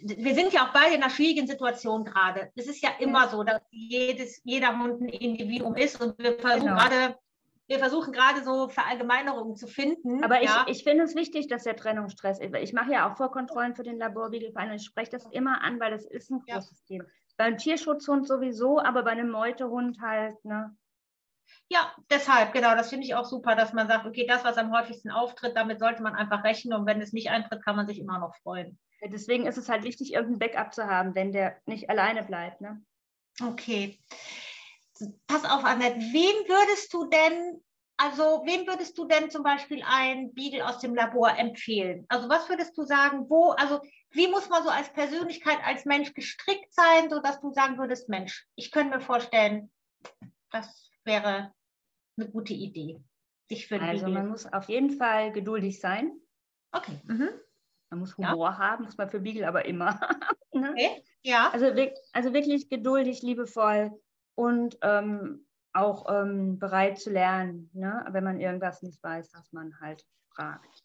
wir 0.00 0.34
sind 0.34 0.52
ja 0.52 0.66
auch 0.66 0.72
beide 0.72 0.94
in 0.94 1.02
einer 1.02 1.10
schwierigen 1.10 1.46
Situation 1.46 2.04
gerade. 2.04 2.50
Es 2.54 2.66
ist 2.66 2.82
ja 2.82 2.90
immer 2.98 3.28
so, 3.28 3.42
dass 3.42 3.60
jedes, 3.70 4.40
jeder 4.44 4.78
Hund 4.78 5.00
ein 5.02 5.08
Individuum 5.08 5.74
ist 5.74 6.00
und 6.00 6.16
wir 6.18 6.38
versuchen 6.38 6.68
Genau. 6.68 6.76
gerade, 6.80 7.18
wir 7.70 7.78
versuchen 7.78 8.12
gerade 8.12 8.42
so 8.42 8.68
Verallgemeinerungen 8.68 9.54
zu 9.54 9.68
finden. 9.68 10.24
Aber 10.24 10.42
ich, 10.42 10.50
ja. 10.50 10.66
ich 10.68 10.82
finde 10.82 11.04
es 11.04 11.14
wichtig, 11.14 11.46
dass 11.46 11.62
der 11.62 11.76
Trennungsstress 11.76 12.40
Ich 12.40 12.72
mache 12.72 12.90
ja 12.92 13.08
auch 13.10 13.16
Vorkontrollen 13.16 13.76
für 13.76 13.84
den 13.84 13.96
Laborbeagle-Verein 13.96 14.70
und 14.70 14.76
ich 14.76 14.84
spreche 14.84 15.12
das 15.12 15.24
immer 15.30 15.62
an, 15.62 15.78
weil 15.78 15.92
das 15.92 16.04
ist 16.04 16.30
ein 16.30 16.42
Ja. 16.46 16.56
großes 16.56 16.84
Thema. 16.84 17.04
Beim 17.36 17.56
Tierschutzhund 17.56 18.26
sowieso, 18.26 18.80
aber 18.80 19.04
bei 19.04 19.12
einem 19.12 19.30
Meutehund 19.30 20.00
halt, 20.02 20.44
ne? 20.44 20.76
Ja, 21.68 21.94
deshalb, 22.10 22.52
genau, 22.52 22.74
das 22.74 22.90
finde 22.90 23.06
ich 23.06 23.14
auch 23.14 23.24
super, 23.24 23.54
dass 23.54 23.72
man 23.72 23.86
sagt, 23.86 24.04
okay, 24.04 24.26
das, 24.26 24.44
was 24.44 24.58
am 24.58 24.72
häufigsten 24.72 25.10
auftritt, 25.10 25.56
damit 25.56 25.78
sollte 25.78 26.02
man 26.02 26.16
einfach 26.16 26.42
rechnen 26.42 26.76
und 26.76 26.86
wenn 26.86 27.00
es 27.00 27.12
nicht 27.12 27.30
eintritt, 27.30 27.64
kann 27.64 27.76
man 27.76 27.86
sich 27.86 28.00
immer 28.00 28.18
noch 28.18 28.34
freuen. 28.42 28.78
Deswegen 29.12 29.46
ist 29.46 29.56
es 29.58 29.68
halt 29.68 29.84
wichtig, 29.84 30.12
irgendein 30.12 30.50
Backup 30.50 30.74
zu 30.74 30.86
haben, 30.86 31.14
wenn 31.14 31.30
der 31.32 31.60
nicht 31.66 31.88
alleine 31.88 32.24
bleibt, 32.24 32.60
ne? 32.60 32.82
Okay. 33.42 33.98
Pass 35.26 35.44
auf, 35.44 35.64
Annette, 35.64 35.98
wen 35.98 36.48
würdest 36.48 36.92
du 36.92 37.06
denn, 37.06 37.62
also 37.96 38.42
wen 38.44 38.66
würdest 38.66 38.96
du 38.98 39.06
denn 39.06 39.30
zum 39.30 39.42
Beispiel 39.42 39.82
ein 39.86 40.32
Beagle 40.34 40.66
aus 40.66 40.78
dem 40.78 40.94
Labor 40.94 41.36
empfehlen? 41.38 42.04
Also 42.08 42.28
was 42.28 42.48
würdest 42.48 42.76
du 42.76 42.84
sagen, 42.84 43.28
wo, 43.28 43.50
also 43.50 43.80
wie 44.10 44.28
muss 44.28 44.48
man 44.48 44.62
so 44.62 44.68
als 44.68 44.92
Persönlichkeit, 44.92 45.58
als 45.64 45.84
Mensch 45.84 46.12
gestrickt 46.14 46.72
sein, 46.72 47.08
sodass 47.08 47.40
du 47.40 47.52
sagen 47.52 47.78
würdest, 47.78 48.08
Mensch, 48.08 48.46
ich 48.56 48.70
könnte 48.70 48.96
mir 48.96 49.00
vorstellen, 49.02 49.70
das 50.50 50.90
wäre 51.04 51.54
eine 52.18 52.28
gute 52.28 52.52
Idee. 52.52 53.00
Dich 53.50 53.66
für 53.66 53.80
Also 53.80 54.04
Beagle. 54.04 54.20
man 54.20 54.28
muss 54.28 54.52
auf 54.52 54.68
jeden 54.68 54.90
Fall 54.90 55.32
geduldig 55.32 55.80
sein. 55.80 56.12
Okay. 56.72 57.00
Mhm. 57.04 57.30
Man 57.90 58.00
muss 58.00 58.14
Ja. 58.18 58.32
Humor 58.32 58.58
haben, 58.58 58.84
muss 58.84 58.96
man 58.96 59.08
für 59.08 59.20
Beagle 59.20 59.48
aber 59.48 59.64
immer. 59.64 59.98
ne? 60.52 60.70
okay. 60.70 61.04
Ja. 61.22 61.50
also, 61.50 61.66
also 62.12 62.32
wirklich 62.32 62.68
geduldig, 62.68 63.22
liebevoll 63.22 63.98
und 64.40 64.78
ähm, 64.80 65.46
auch 65.74 66.06
ähm, 66.08 66.58
bereit 66.58 66.98
zu 66.98 67.10
lernen, 67.10 67.70
ne? 67.74 68.06
wenn 68.10 68.24
man 68.24 68.40
irgendwas 68.40 68.82
nicht 68.82 69.02
weiß, 69.02 69.30
dass 69.32 69.52
man 69.52 69.78
halt 69.80 70.02
fragt. 70.34 70.82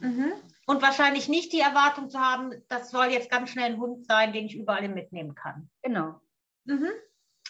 Mhm. 0.00 0.32
Und 0.66 0.82
wahrscheinlich 0.82 1.28
nicht 1.28 1.52
die 1.52 1.60
Erwartung 1.60 2.10
zu 2.10 2.18
haben, 2.18 2.52
das 2.68 2.90
soll 2.90 3.06
jetzt 3.06 3.30
ganz 3.30 3.50
schnell 3.50 3.72
ein 3.72 3.80
Hund 3.80 4.04
sein, 4.04 4.32
den 4.32 4.46
ich 4.46 4.56
überall 4.56 4.88
mitnehmen 4.88 5.36
kann. 5.36 5.70
Genau. 5.82 6.20
Mhm. 6.64 6.90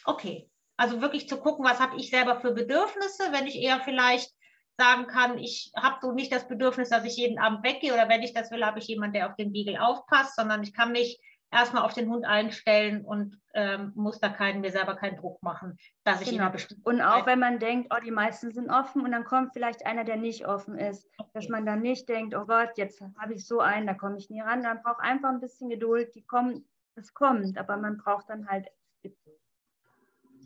Okay. 0.04 0.50
Also 0.76 1.00
wirklich 1.00 1.28
zu 1.28 1.38
gucken, 1.38 1.64
was 1.64 1.80
habe 1.80 1.96
ich 1.96 2.10
selber 2.10 2.40
für 2.40 2.52
Bedürfnisse, 2.52 3.32
wenn 3.32 3.46
ich 3.46 3.56
eher 3.56 3.80
vielleicht 3.80 4.30
sagen 4.76 5.06
kann, 5.06 5.38
ich 5.38 5.72
habe 5.76 5.98
so 6.02 6.12
nicht 6.12 6.32
das 6.32 6.46
Bedürfnis, 6.46 6.90
dass 6.90 7.04
ich 7.04 7.16
jeden 7.16 7.38
Abend 7.38 7.64
weggehe 7.64 7.94
oder 7.94 8.08
wenn 8.08 8.22
ich 8.22 8.34
das 8.34 8.50
will, 8.50 8.64
habe 8.64 8.80
ich 8.80 8.88
jemanden, 8.88 9.14
der 9.14 9.30
auf 9.30 9.36
den 9.36 9.52
Beagle 9.52 9.82
aufpasst, 9.82 10.36
sondern 10.36 10.62
ich 10.62 10.74
kann 10.74 10.92
mich 10.92 11.18
erstmal 11.50 11.82
auf 11.82 11.94
den 11.94 12.08
Hund 12.08 12.24
einstellen 12.24 13.04
und 13.04 13.40
ähm, 13.54 13.92
muss 13.94 14.20
da 14.20 14.28
keinen, 14.28 14.60
mir 14.60 14.70
selber 14.70 14.94
keinen 14.94 15.16
Druck 15.16 15.42
machen, 15.42 15.76
dass 16.04 16.20
ich 16.20 16.30
Genau. 16.30 16.42
einer 16.42 16.52
bestimmten 16.52 16.82
Und 16.84 17.00
auch 17.00 17.26
wenn 17.26 17.38
man 17.40 17.58
denkt, 17.58 17.92
oh, 17.94 18.00
die 18.02 18.10
meisten 18.10 18.52
sind 18.52 18.70
offen 18.70 19.02
und 19.02 19.10
dann 19.12 19.24
kommt 19.24 19.52
vielleicht 19.52 19.84
einer, 19.84 20.04
der 20.04 20.16
nicht 20.16 20.46
offen 20.46 20.78
ist, 20.78 21.08
dass 21.34 21.44
Okay. 21.44 21.48
man 21.50 21.66
dann 21.66 21.80
nicht 21.82 22.08
denkt, 22.08 22.34
oh 22.34 22.46
Gott, 22.46 22.70
jetzt 22.76 23.00
habe 23.18 23.34
ich 23.34 23.46
so 23.46 23.60
einen, 23.60 23.86
da 23.86 23.94
komme 23.94 24.18
ich 24.18 24.30
nie 24.30 24.40
ran. 24.40 24.62
Man 24.62 24.82
braucht 24.82 25.00
einfach 25.00 25.30
ein 25.30 25.40
bisschen 25.40 25.68
Geduld, 25.70 26.14
die 26.14 26.22
kommen, 26.22 26.68
es 26.94 27.12
kommt, 27.14 27.58
aber 27.58 27.76
man 27.76 27.96
braucht 27.98 28.30
dann 28.30 28.48
halt 28.48 28.68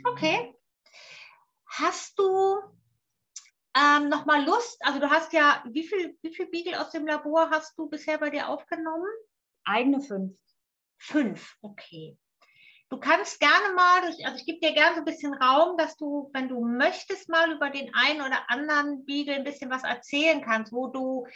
Okay. 0.07 0.55
Hast 1.67 2.19
du 2.19 2.61
ähm, 3.75 4.09
noch 4.09 4.27
mal 4.27 4.45
Lust? 4.45 4.79
Also 4.85 5.01
du 5.01 5.11
hast 5.11 5.33
ja, 5.33 5.63
wie 5.67 5.83
viel, 5.83 6.17
wie 6.23 6.35
viel 6.35 6.47
Beagle 6.47 6.81
aus 6.81 6.91
dem 6.91 7.07
Labor 7.07 7.51
hast 7.51 7.77
du 7.79 7.89
bisher 7.89 8.19
bei 8.19 8.31
dir 8.31 8.49
aufgenommen? 8.49 9.09
eigene 9.65 10.01
fünf. 10.01 10.37
Fünf, 11.07 11.57
okay. 11.61 12.17
Du 12.89 12.99
kannst 12.99 13.39
gerne 13.41 13.75
mal, 13.75 14.03
durch- 14.03 14.25
also 14.25 14.39
ich 14.39 14.47
gebe 14.47 14.61
dir 14.61 14.73
gerne 14.73 14.95
so 14.95 15.01
ein 15.01 15.05
bisschen 15.05 15.35
Raum, 15.35 15.77
dass 15.77 15.97
du, 15.97 16.31
wenn 16.33 16.49
du 16.49 16.65
möchtest, 16.65 17.29
mal 17.29 17.51
über 17.53 17.69
den 17.69 17.93
einen 17.95 18.23
oder 18.23 18.49
anderen 18.49 19.05
Beagle 19.05 19.35
ein 19.35 19.45
bisschen 19.45 19.71
was 19.71 19.85
erzählen 19.85 20.41
kannst, 20.41 20.73
wo 20.73 20.89
du, 20.89 21.27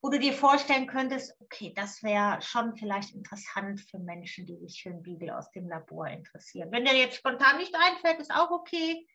wo 0.00 0.08
du 0.10 0.18
dir 0.18 0.32
vorstellen 0.32 0.86
könntest, 0.86 1.34
okay, 1.40 1.72
das 1.76 2.02
wäre 2.02 2.40
schon 2.40 2.74
vielleicht 2.76 3.14
interessant 3.14 3.80
für 3.82 3.98
Menschen, 3.98 4.46
die 4.46 4.56
sich 4.56 4.82
für 4.82 4.90
einen 4.90 5.02
Beagle 5.02 5.36
aus 5.36 5.50
dem 5.50 5.68
Labor 5.68 6.06
interessieren. 6.08 6.70
Wenn 6.72 6.84
dir 6.86 6.94
jetzt 6.96 7.16
spontan 7.16 7.58
nicht 7.58 7.74
einfällt, 7.74 8.20
ist 8.20 8.32
auch 8.32 8.50
okay. 8.50 9.06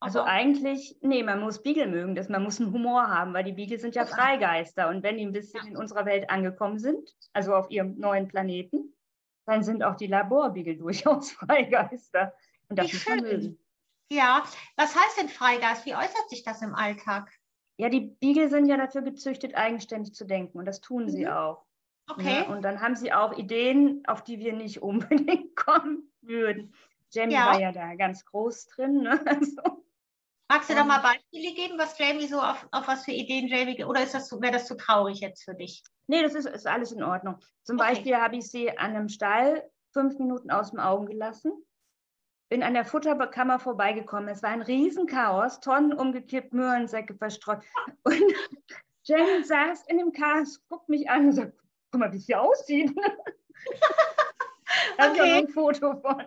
Also 0.00 0.22
eigentlich, 0.22 0.96
nee, 1.02 1.24
man 1.24 1.40
muss 1.40 1.62
Beagle 1.62 1.88
mögen, 1.88 2.14
das, 2.14 2.28
man 2.28 2.44
muss 2.44 2.60
einen 2.60 2.72
Humor 2.72 3.08
haben, 3.08 3.34
weil 3.34 3.44
die 3.44 3.52
Beagle 3.52 3.78
sind 3.78 3.96
ja 3.96 4.02
Okay. 4.04 4.14
Freigeister 4.14 4.88
und 4.88 5.02
wenn 5.02 5.18
die 5.18 5.26
ein 5.26 5.32
bisschen 5.32 5.66
in 5.66 5.76
unserer 5.76 6.06
Welt 6.06 6.30
angekommen 6.30 6.78
sind, 6.78 7.10
also 7.32 7.54
auf 7.54 7.70
ihrem 7.70 7.98
neuen 7.98 8.28
Planeten, 8.28 8.94
dann 9.48 9.62
sind 9.64 9.82
auch 9.82 9.96
die 9.96 10.06
Laborbeagle 10.06 10.76
durchaus 10.78 11.32
Freigeister. 11.32 12.34
Und 12.68 12.78
das 12.78 12.92
Wie 12.92 12.96
schön. 12.98 13.20
mögen. 13.20 13.58
Ja, 14.10 14.44
was 14.76 14.94
heißt 14.94 15.18
denn 15.18 15.28
Freigeist? 15.28 15.84
Wie 15.86 15.94
äußert 15.94 16.30
sich 16.30 16.42
das 16.42 16.62
im 16.62 16.74
Alltag? 16.74 17.30
Ja, 17.78 17.88
die 17.88 18.00
Beagle 18.00 18.48
sind 18.48 18.66
ja 18.66 18.76
dafür 18.76 19.02
gezüchtet, 19.02 19.54
eigenständig 19.54 20.14
zu 20.14 20.24
denken 20.24 20.58
und 20.58 20.64
das 20.66 20.80
tun 20.80 21.08
sie 21.08 21.24
Mhm. 21.26 21.32
auch. 21.32 21.64
Okay. 22.10 22.40
Ne? 22.40 22.48
Und 22.48 22.62
dann 22.62 22.80
haben 22.80 22.96
sie 22.96 23.12
auch 23.12 23.36
Ideen, 23.36 24.02
auf 24.06 24.24
die 24.24 24.38
wir 24.38 24.52
nicht 24.52 24.82
unbedingt 24.82 25.54
kommen 25.56 26.10
würden. 26.22 26.74
Jamie 27.10 27.34
Ja. 27.34 27.46
war 27.46 27.58
ja 27.60 27.72
da 27.72 27.94
ganz 27.94 28.24
groß 28.24 28.66
drin. 28.66 29.02
Ne? 29.02 29.20
Also, 29.26 29.84
Magst 30.50 30.70
du 30.70 30.74
da 30.74 30.84
mal 30.84 31.00
Beispiele 31.00 31.54
geben, 31.54 31.78
was 31.78 31.98
Jamie 31.98 32.26
so 32.26 32.40
auf, 32.40 32.66
auf 32.72 32.88
was 32.88 33.04
für 33.04 33.12
Ideen 33.12 33.48
Jamie, 33.48 33.84
oder 33.84 34.02
ist 34.02 34.14
das, 34.14 34.32
wäre 34.32 34.52
das 34.52 34.66
zu 34.66 34.76
traurig 34.78 35.20
jetzt 35.20 35.44
für 35.44 35.54
dich? 35.54 35.82
Nee, 36.08 36.22
das 36.22 36.34
ist, 36.34 36.46
ist 36.46 36.66
alles 36.66 36.90
in 36.92 37.02
Ordnung. 37.02 37.38
Zum 37.62 37.78
Okay. 37.78 37.90
Beispiel 37.94 38.16
habe 38.16 38.36
ich 38.36 38.50
sie 38.50 38.76
an 38.76 38.96
einem 38.96 39.08
Stall 39.08 39.70
fünf 39.92 40.18
Minuten 40.18 40.50
aus 40.50 40.70
dem 40.70 40.80
Augen 40.80 41.06
gelassen. 41.06 41.52
Bin 42.50 42.62
an 42.62 42.74
der 42.74 42.84
Futterkammer 42.84 43.58
vorbeigekommen. 43.58 44.28
Es 44.28 44.42
war 44.42 44.50
ein 44.50 44.62
Riesenchaos, 44.62 45.60
Tonnen 45.60 45.92
umgekippt, 45.92 46.52
Möhrensäcke 46.54 47.14
verstreut. 47.14 47.60
Und 48.04 48.14
Jamie 49.04 49.44
saß 49.44 49.84
in 49.88 49.98
dem 49.98 50.12
Chaos, 50.12 50.60
guckt 50.68 50.88
mich 50.88 51.08
an 51.08 51.26
und 51.26 51.32
sagt, 51.32 51.52
guck 51.90 52.00
mal, 52.00 52.12
wie 52.12 52.16
es 52.16 52.26
hier 52.26 52.40
aussieht. 52.40 52.92
Da 54.98 55.10
Okay. 55.10 55.38
ein 55.38 55.48
Foto 55.48 55.96
von. 56.00 56.24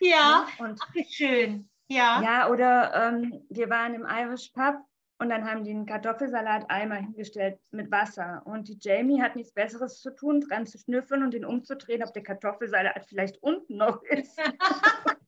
Ja, 0.00 0.46
Und 0.58 0.78
ach, 0.82 0.94
wie 0.94 1.04
schön. 1.04 1.68
Ja. 1.88 2.22
Ja, 2.22 2.48
oder 2.50 2.94
ähm, 2.94 3.44
wir 3.48 3.68
waren 3.70 3.94
im 3.94 4.06
Irish 4.08 4.48
Pub 4.50 4.76
und 5.20 5.28
dann 5.28 5.48
haben 5.48 5.64
die 5.64 5.70
einen 5.70 5.86
Kartoffelsalat-Eimer 5.86 6.96
hingestellt 6.96 7.60
mit 7.70 7.90
Wasser. 7.90 8.42
Und 8.46 8.68
die 8.68 8.78
Jamie 8.80 9.22
hat 9.22 9.36
nichts 9.36 9.52
Besseres 9.52 10.00
zu 10.00 10.14
tun, 10.14 10.40
dran 10.40 10.66
zu 10.66 10.78
schnüffeln 10.78 11.22
und 11.22 11.34
den 11.34 11.44
umzudrehen, 11.44 12.02
ob 12.02 12.14
der 12.14 12.22
Kartoffelsalat 12.22 13.04
vielleicht 13.06 13.42
unten 13.42 13.76
noch 13.76 14.02
ist. 14.04 14.38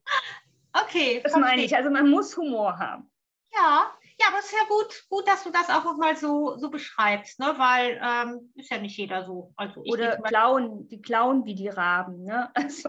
Okay. 0.75 1.21
Das 1.23 1.33
verstehe. 1.33 1.41
meine 1.43 1.63
ich. 1.63 1.77
Also 1.77 1.91
man 1.91 2.09
muss 2.09 2.37
Humor 2.37 2.79
haben. 2.79 3.11
Ja, 3.55 3.93
ja, 4.19 4.27
aber 4.29 4.39
es 4.39 4.47
ist 4.47 4.53
ja 4.53 4.67
gut, 4.69 5.05
gut, 5.11 5.29
dass 5.29 5.45
du 5.45 5.51
das 5.51 5.69
auch 5.69 5.85
nochmal 5.85 6.17
so, 6.17 6.57
so 6.57 6.71
beschreibst, 6.71 7.39
ne? 7.39 7.53
weil 7.59 8.01
ähm, 8.03 8.53
ist 8.55 8.71
ja 8.71 8.79
nicht 8.79 8.97
jeder 8.97 9.25
so. 9.25 9.53
Also 9.57 9.83
ich 9.85 9.93
Oder 9.93 10.19
mal- 10.21 10.29
klauen, 10.29 10.89
die 10.89 11.03
klauen 11.03 11.45
wie 11.45 11.55
die 11.55 11.69
Raben. 11.69 12.25
Ne? 12.25 12.51
Also, 12.55 12.89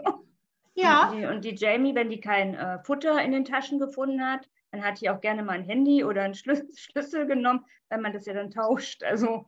ja, 0.76 1.10
und, 1.10 1.18
die, 1.18 1.26
und 1.26 1.46
die 1.46 1.56
Jamie, 1.56 1.94
wenn 1.94 2.10
die 2.10 2.20
kein 2.22 2.56
äh, 2.56 2.80
Futter 2.84 3.22
in 3.22 3.32
den 3.32 3.46
Taschen 3.46 3.80
gefunden 3.80 4.26
hat, 4.26 4.50
dann 4.74 4.84
hat 4.84 5.00
die 5.00 5.10
auch 5.10 5.22
gerne 5.22 5.44
mal 5.44 5.54
ein 5.54 5.64
Handy 5.64 6.04
oder 6.04 6.24
einen 6.24 6.36
Schlüssel, 6.76 7.28
genommen, 7.28 7.66
wenn 7.90 8.02
man 8.02 8.12
das 8.12 8.26
ja 8.26 8.34
dann 8.34 8.52
tauscht. 8.52 9.04
Also 9.04 9.48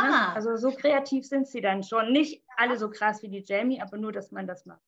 Ne? 0.00 0.08
Ah. 0.08 0.32
Also 0.34 0.56
so 0.56 0.70
kreativ 0.70 1.26
sind 1.26 1.46
sie 1.46 1.60
dann 1.60 1.82
schon. 1.82 2.12
Nicht 2.12 2.42
alle 2.56 2.78
so 2.78 2.90
krass 2.90 3.22
wie 3.22 3.28
die 3.28 3.44
Jamie, 3.46 3.80
aber 3.80 3.96
nur, 3.96 4.12
dass 4.12 4.30
man 4.30 4.46
das 4.46 4.66
macht. 4.66 4.80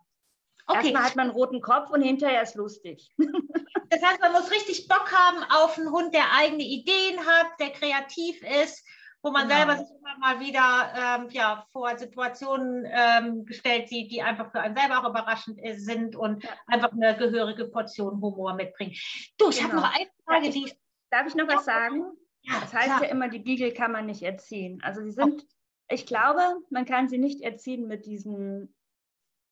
okay. 0.67 0.79
Erstmal 0.79 1.05
hat 1.05 1.17
man 1.17 1.27
einen 1.29 1.37
roten 1.37 1.61
Kopf 1.61 1.91
und 1.91 2.03
hinterher 2.03 2.43
ist 2.43 2.55
lustig. 2.55 3.11
Das 3.91 4.03
heißt, 4.03 4.23
man 4.23 4.33
muss 4.33 4.51
richtig 4.51 4.89
Bock 4.89 5.13
haben 5.13 5.45
auf 5.51 5.77
einen 5.77 5.91
Hund, 5.93 6.15
der 6.15 6.33
eigene 6.35 6.63
Ideen 6.63 7.21
hat, 7.27 7.61
der 7.61 7.73
kreativ 7.73 8.43
ist, 8.63 8.83
wo 9.23 9.31
man 9.31 9.49
Genau. 9.49 9.55
selber 9.57 9.77
sich 9.79 9.89
immer 9.97 10.19
mal 10.19 10.41
wieder 10.41 10.93
ähm, 11.25 11.29
ja, 11.31 11.65
vor 11.73 11.97
Situationen 11.97 12.85
ähm, 12.91 13.45
gestellt 13.45 13.89
sieht, 13.89 14.11
die 14.11 14.21
einfach 14.23 14.51
für 14.51 14.61
einen 14.61 14.77
selber 14.77 14.99
auch 15.05 15.09
überraschend 15.09 15.61
ist, 15.63 15.85
sind 15.85 16.17
und 16.17 16.43
Ja. 16.43 16.51
einfach 16.67 16.93
eine 16.93 17.17
gehörige 17.17 17.67
Portion 17.67 18.21
Humor 18.21 18.55
mitbringen. 18.55 18.95
Du, 19.39 19.51
ich 19.51 19.63
habe 19.63 19.71
Genau. 19.73 19.83
noch 19.83 19.95
eine 19.95 20.09
Frage, 20.25 20.51
die 20.51 20.65
ich. 20.67 20.77
Darf 21.11 21.27
ich 21.27 21.35
noch 21.35 21.47
was 21.47 21.65
sagen? 21.67 22.05
Ja, 22.41 22.55
Das 22.61 22.73
heißt 22.73 22.87
klar. 22.87 23.03
ja 23.05 23.09
immer, 23.11 23.29
die 23.29 23.39
Beagle 23.39 23.73
kann 23.75 23.93
man 23.93 24.07
nicht 24.07 24.23
erziehen. 24.23 24.81
Also 24.83 25.03
sie 25.03 25.13
sind, 25.13 25.47
ich 25.89 26.07
glaube, 26.07 26.41
man 26.71 26.87
kann 26.87 27.09
sie 27.09 27.19
nicht 27.19 27.43
erziehen 27.43 27.87
mit 27.87 28.07
diesem, 28.07 28.75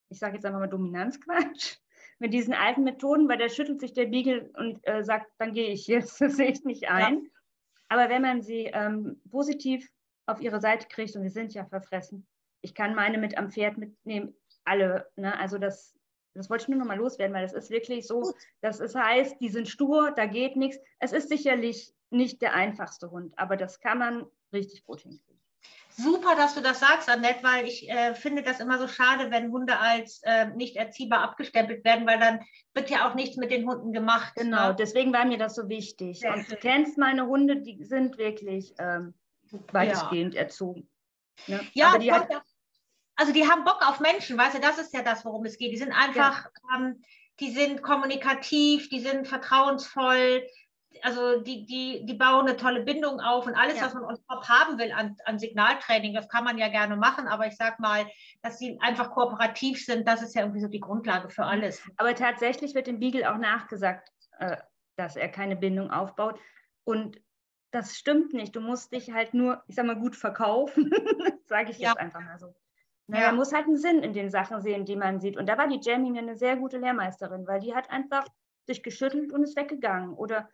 ich 0.09 0.19
sage 0.19 0.37
jetzt 0.37 0.47
einfach 0.47 0.59
mal 0.59 0.69
Dominanzquatsch, 0.69 1.77
mit 2.19 2.33
diesen 2.33 2.55
alten 2.55 2.83
Methoden, 2.83 3.29
weil 3.29 3.37
da 3.39 3.49
schüttelt 3.51 3.79
sich 3.81 3.93
der 3.93 4.07
Beagle 4.07 4.51
und 4.57 4.81
äh, 4.89 5.05
sagt, 5.05 5.31
dann 5.39 5.53
gehe 5.53 5.69
ich 5.69 5.87
jetzt, 5.87 6.19
das 6.21 6.37
sehe 6.37 6.51
ich 6.51 6.65
nicht 6.65 6.89
ein. 6.89 7.25
Ja. 7.25 7.31
Aber 7.91 8.09
wenn 8.09 8.23
man 8.23 8.41
sie 8.41 8.67
ähm, 8.73 9.21
positiv 9.31 9.91
auf 10.27 10.41
ihre 10.41 10.61
Seite 10.61 10.87
kriegt, 10.89 11.15
und 11.17 11.23
sie 11.23 11.29
sind 11.29 11.53
ja 11.53 11.67
verfressen, 11.67 12.27
ich 12.63 12.75
kann 12.75 12.95
meine 12.95 13.19
mit 13.19 13.37
am 13.37 13.51
Pferd 13.51 13.79
mitnehmen, 13.79 14.35
alle. 14.65 15.11
Ne? 15.17 15.37
Also 15.39 15.59
das, 15.59 15.95
das 16.35 16.49
wollte 16.49 16.63
ich 16.63 16.69
nur 16.69 16.79
noch 16.79 16.87
mal 16.87 16.97
loswerden, 16.97 17.35
weil 17.35 17.43
das 17.43 17.53
ist 17.53 17.71
wirklich 17.71 18.07
so, 18.07 18.33
dass 18.61 18.79
es 18.81 18.95
heißt, 18.95 19.41
die 19.41 19.49
sind 19.49 19.69
stur, 19.69 20.13
da 20.13 20.27
geht 20.27 20.57
nichts. 20.57 20.79
Es 21.01 21.13
ist 21.13 21.29
sicherlich 21.29 21.93
nicht 22.11 22.41
der 22.43 22.55
einfachste 22.55 23.11
Hund, 23.11 23.37
aber 23.37 23.57
das 23.57 23.81
kann 23.81 23.99
man 23.99 24.27
richtig 24.53 24.85
gut 24.85 25.01
hinkriegen. 25.01 25.30
Super, 25.97 26.37
dass 26.37 26.55
du 26.55 26.61
das 26.61 26.81
sagst, 26.81 27.09
Annette, 27.09 27.43
weil 27.43 27.67
ich 27.67 27.89
äh, 27.91 28.15
finde 28.15 28.43
das 28.43 28.61
immer 28.61 28.79
so 28.79 28.89
schade, 28.89 29.31
wenn 29.31 29.51
Hunde 29.51 29.79
als 29.79 30.21
äh, 30.25 30.47
nicht 30.47 30.77
erziehbar 30.77 31.21
abgestempelt 31.23 31.85
werden, 31.85 32.07
weil 32.07 32.19
dann 32.19 32.41
wird 32.75 32.91
ja 32.91 33.09
auch 33.09 33.15
nichts 33.15 33.37
mit 33.37 33.51
den 33.51 33.69
Hunden 33.69 33.93
gemacht. 33.93 34.35
Genau, 34.37 34.69
ne? 34.69 34.77
deswegen 34.79 35.13
war 35.13 35.25
mir 35.25 35.39
das 35.39 35.55
so 35.55 35.69
wichtig. 35.69 36.21
Sehr 36.21 36.33
Und 36.33 36.45
schön. 36.45 36.51
du 36.51 36.57
kennst 36.57 36.99
meine 36.99 37.27
Hunde, 37.27 37.61
die 37.61 37.85
sind 37.85 38.19
wirklich 38.19 38.75
ähm, 38.79 39.15
weitestgehend 39.73 40.35
ja. 40.35 40.43
erzogen. 40.43 40.89
Ne? 41.47 41.61
Ja, 41.73 41.99
die 41.99 42.13
hat, 42.13 42.29
also 43.17 43.33
die 43.33 43.47
haben 43.47 43.65
Bock 43.65 43.87
auf 43.87 44.01
Menschen, 44.01 44.39
weißt 44.39 44.57
du, 44.57 44.61
das 44.61 44.79
ist 44.79 44.95
ja 44.95 45.03
das, 45.03 45.25
worum 45.25 45.45
es 45.45 45.59
geht. 45.59 45.73
Die 45.73 45.79
sind 45.79 45.93
einfach, 45.93 46.45
ja. 46.45 46.77
ähm, 46.77 47.03
die 47.41 47.51
sind 47.51 47.83
kommunikativ, 47.83 48.89
die 48.89 49.01
sind 49.01 49.27
vertrauensvoll, 49.27 50.47
also 51.03 51.41
die, 51.41 51.67
die, 51.67 52.05
die 52.05 52.15
bauen 52.15 52.49
eine 52.49 52.57
tolle 52.57 52.83
Bindung 52.83 53.21
auf 53.21 53.47
und 53.47 53.55
alles, 53.55 53.77
ja. 53.77 53.87
was 53.87 53.95
man 53.95 54.05
on 54.05 54.17
top 54.29 54.49
haben 54.49 54.79
will 54.79 54.93
an, 54.93 55.17
an 55.25 55.39
Signaltraining, 55.39 56.15
das 56.15 56.29
kann 56.29 56.45
man 56.45 56.59
ja 56.59 56.69
gerne 56.69 56.97
machen, 56.97 57.29
aber 57.29 57.47
ich 57.47 57.57
sag 57.57 57.79
mal, 57.79 58.07
dass 58.43 58.59
sie 58.59 58.79
einfach 58.81 59.11
kooperativ 59.11 59.85
sind, 59.85 60.07
das 60.07 60.23
ist 60.23 60.35
ja 60.35 60.43
irgendwie 60.43 60.61
so 60.61 60.69
die 60.69 60.81
Grundlage 60.81 61.31
für 61.31 61.45
alles. 61.45 61.83
Aber 61.97 62.15
tatsächlich 62.15 62.75
wird 62.75 62.87
dem 62.87 62.99
Beagle 62.99 63.31
auch 63.33 63.39
nachgesagt, 63.39 64.11
äh, 64.39 64.57
dass 64.97 65.17
er 65.17 65.29
keine 65.29 65.57
Bindung 65.57 65.91
aufbaut. 65.91 66.39
Und 66.85 67.21
das 67.71 67.97
stimmt 67.97 68.33
nicht. 68.33 68.55
Du 68.57 68.61
musst 68.61 68.93
dich 68.93 69.13
halt 69.13 69.33
nur, 69.33 69.63
ich 69.69 69.77
sag 69.77 69.87
mal, 69.87 69.97
gut 69.97 70.17
verkaufen, 70.17 70.91
sage 71.47 71.71
ich 71.71 71.79
ja. 71.79 71.91
jetzt 71.91 72.01
einfach 72.01 72.21
mal 72.21 72.39
so. 72.39 72.55
Na, 73.07 73.21
ja. 73.21 73.27
Man 73.29 73.37
muss 73.37 73.53
halt 73.53 73.67
einen 73.67 73.77
Sinn 73.77 74.03
in 74.03 74.13
den 74.13 74.31
Sachen 74.31 74.61
sehen, 74.61 74.85
die 74.85 74.97
man 74.97 75.21
sieht. 75.21 75.37
Und 75.37 75.49
da 75.49 75.57
war 75.59 75.69
die 75.69 75.81
Jamie 75.81 76.11
mir 76.11 76.23
eine 76.23 76.37
sehr 76.37 76.57
gute 76.57 76.79
Lehrmeisterin, 76.79 77.47
weil 77.47 77.61
die 77.61 77.75
hat 77.75 77.91
einfach 77.91 78.25
sich 78.67 78.83
geschüttelt 78.83 79.33
und 79.33 79.43
ist 79.43 79.57
weggegangen. 79.57 80.15
Oder 80.15 80.49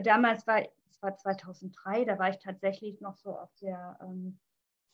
damals 0.00 0.46
war, 0.46 0.60
es 0.88 1.02
war 1.02 1.16
2003, 1.16 2.04
da 2.04 2.18
war 2.18 2.30
ich 2.30 2.38
tatsächlich 2.38 3.00
noch 3.00 3.16
so 3.16 3.30
auf 3.30 3.50
der 3.60 3.98
ähm, 4.02 4.38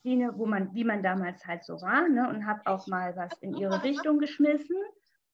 Schiene, 0.01 0.37
wo 0.37 0.45
man, 0.45 0.73
wie 0.73 0.83
man 0.83 1.03
damals 1.03 1.45
halt 1.45 1.63
so 1.63 1.81
war, 1.81 2.07
ne, 2.07 2.29
und 2.29 2.45
habe 2.45 2.61
auch 2.65 2.87
mal 2.87 3.15
was 3.15 3.37
in 3.39 3.53
ihre 3.55 3.83
Richtung 3.83 4.19
geschmissen. 4.19 4.77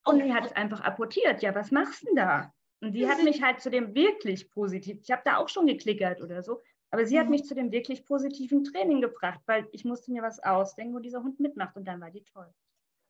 Und 0.05 0.21
die 0.21 0.33
hat 0.33 0.45
es 0.45 0.51
einfach 0.53 0.81
apportiert. 0.81 1.41
Ja, 1.41 1.55
was 1.55 1.71
machst 1.71 2.01
du 2.01 2.07
denn 2.07 2.15
da? 2.17 2.53
Und 2.81 2.91
die 2.91 3.07
hat 3.07 3.23
mich 3.23 3.41
halt 3.41 3.61
zu 3.61 3.69
dem 3.69 3.95
wirklich 3.95 4.51
positiv, 4.51 4.99
ich 5.01 5.11
habe 5.11 5.21
da 5.23 5.37
auch 5.37 5.47
schon 5.47 5.67
geklickert 5.67 6.21
oder 6.21 6.43
so, 6.43 6.59
aber 6.91 7.05
sie 7.05 7.17
hat 7.17 7.27
mhm. 7.27 7.31
mich 7.31 7.45
zu 7.45 7.55
dem 7.55 7.71
wirklich 7.71 8.05
positiven 8.05 8.65
Training 8.65 8.99
gebracht, 8.99 9.39
weil 9.45 9.67
ich 9.71 9.85
musste 9.85 10.11
mir 10.11 10.21
was 10.21 10.43
ausdenken, 10.43 10.93
wo 10.93 10.99
dieser 10.99 11.23
Hund 11.23 11.39
mitmacht 11.39 11.77
und 11.77 11.85
dann 11.85 12.01
war 12.01 12.11
die 12.11 12.25
toll. 12.25 12.53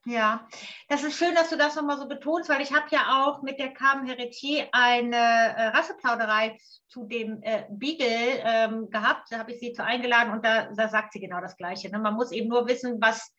Ja, 0.05 0.47
das 0.89 1.03
ist 1.03 1.17
schön, 1.17 1.33
dass 1.33 1.49
du 1.49 1.57
das 1.57 1.75
nochmal 1.75 1.97
so 1.97 2.07
betonst, 2.07 2.49
weil 2.49 2.61
ich 2.61 2.73
habe 2.73 2.87
ja 2.91 3.23
auch 3.23 3.41
mit 3.41 3.57
der 3.57 3.73
Carmen 3.73 4.05
Heretier 4.05 4.67
eine 4.73 5.15
äh, 5.15 5.67
Rasseplauderei 5.67 6.57
zu 6.87 7.05
dem 7.05 7.41
äh, 7.41 7.63
Beagle 7.69 8.41
ähm, 8.43 8.89
gehabt. 8.89 9.31
Da 9.31 9.39
habe 9.39 9.53
ich 9.53 9.59
sie 9.59 9.71
zu 9.71 9.83
eingeladen 9.83 10.33
und 10.33 10.43
da, 10.43 10.73
da 10.73 10.89
sagt 10.89 11.13
sie 11.13 11.21
genau 11.21 11.39
das 11.39 11.55
Gleiche. 11.55 11.89
Ne? 11.89 11.99
Man 11.99 12.15
muss 12.15 12.33
eben 12.33 12.49
nur 12.49 12.67
wissen, 12.67 13.01
was 13.01 13.33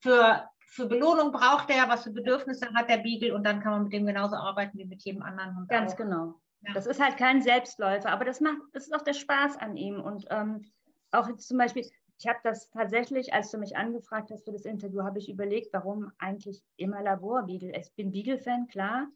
für, 0.00 0.48
für 0.68 0.86
Belohnung 0.86 1.32
braucht 1.32 1.70
er, 1.70 1.88
was 1.88 2.04
für 2.04 2.12
Bedürfnisse 2.12 2.72
hat 2.72 2.88
der 2.88 2.98
Beagle 2.98 3.34
und 3.34 3.42
dann 3.42 3.60
kann 3.60 3.72
man 3.72 3.82
mit 3.84 3.92
dem 3.92 4.06
genauso 4.06 4.36
arbeiten 4.36 4.78
wie 4.78 4.86
mit 4.86 5.02
jedem 5.02 5.22
anderen 5.22 5.56
Hund. 5.56 5.68
Ganz 5.68 5.94
auch. 5.94 5.96
genau. 5.96 6.34
Ja. 6.60 6.72
Das 6.72 6.86
ist 6.86 7.02
halt 7.02 7.16
kein 7.16 7.42
Selbstläufer, 7.42 8.10
aber 8.10 8.24
das 8.24 8.40
macht, 8.40 8.58
das 8.72 8.84
ist 8.84 8.94
auch 8.94 9.02
der 9.02 9.14
Spaß 9.14 9.56
an 9.56 9.76
ihm. 9.76 10.00
Und 10.00 10.24
ähm, 10.30 10.70
auch 11.10 11.28
jetzt 11.28 11.48
zum 11.48 11.58
Beispiel, 11.58 11.84
ich 12.18 12.26
habe 12.26 12.38
das 12.42 12.70
tatsächlich, 12.70 13.34
als 13.34 13.50
du 13.50 13.58
mich 13.58 13.76
angefragt 13.76 14.30
hast 14.30 14.44
für 14.44 14.52
das 14.52 14.64
Interview, 14.64 15.02
habe 15.02 15.18
ich 15.18 15.28
überlegt, 15.28 15.72
warum 15.72 16.10
eigentlich 16.18 16.62
immer 16.76 17.02
Laborbeagle. 17.02 17.76
Ich 17.76 17.92
bin 17.94 18.10
Beagle-Fan, 18.10 18.68
klar. 18.68 19.08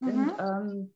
Mhm. 0.00 0.08
Und, 0.08 0.32
ähm, 0.38 0.94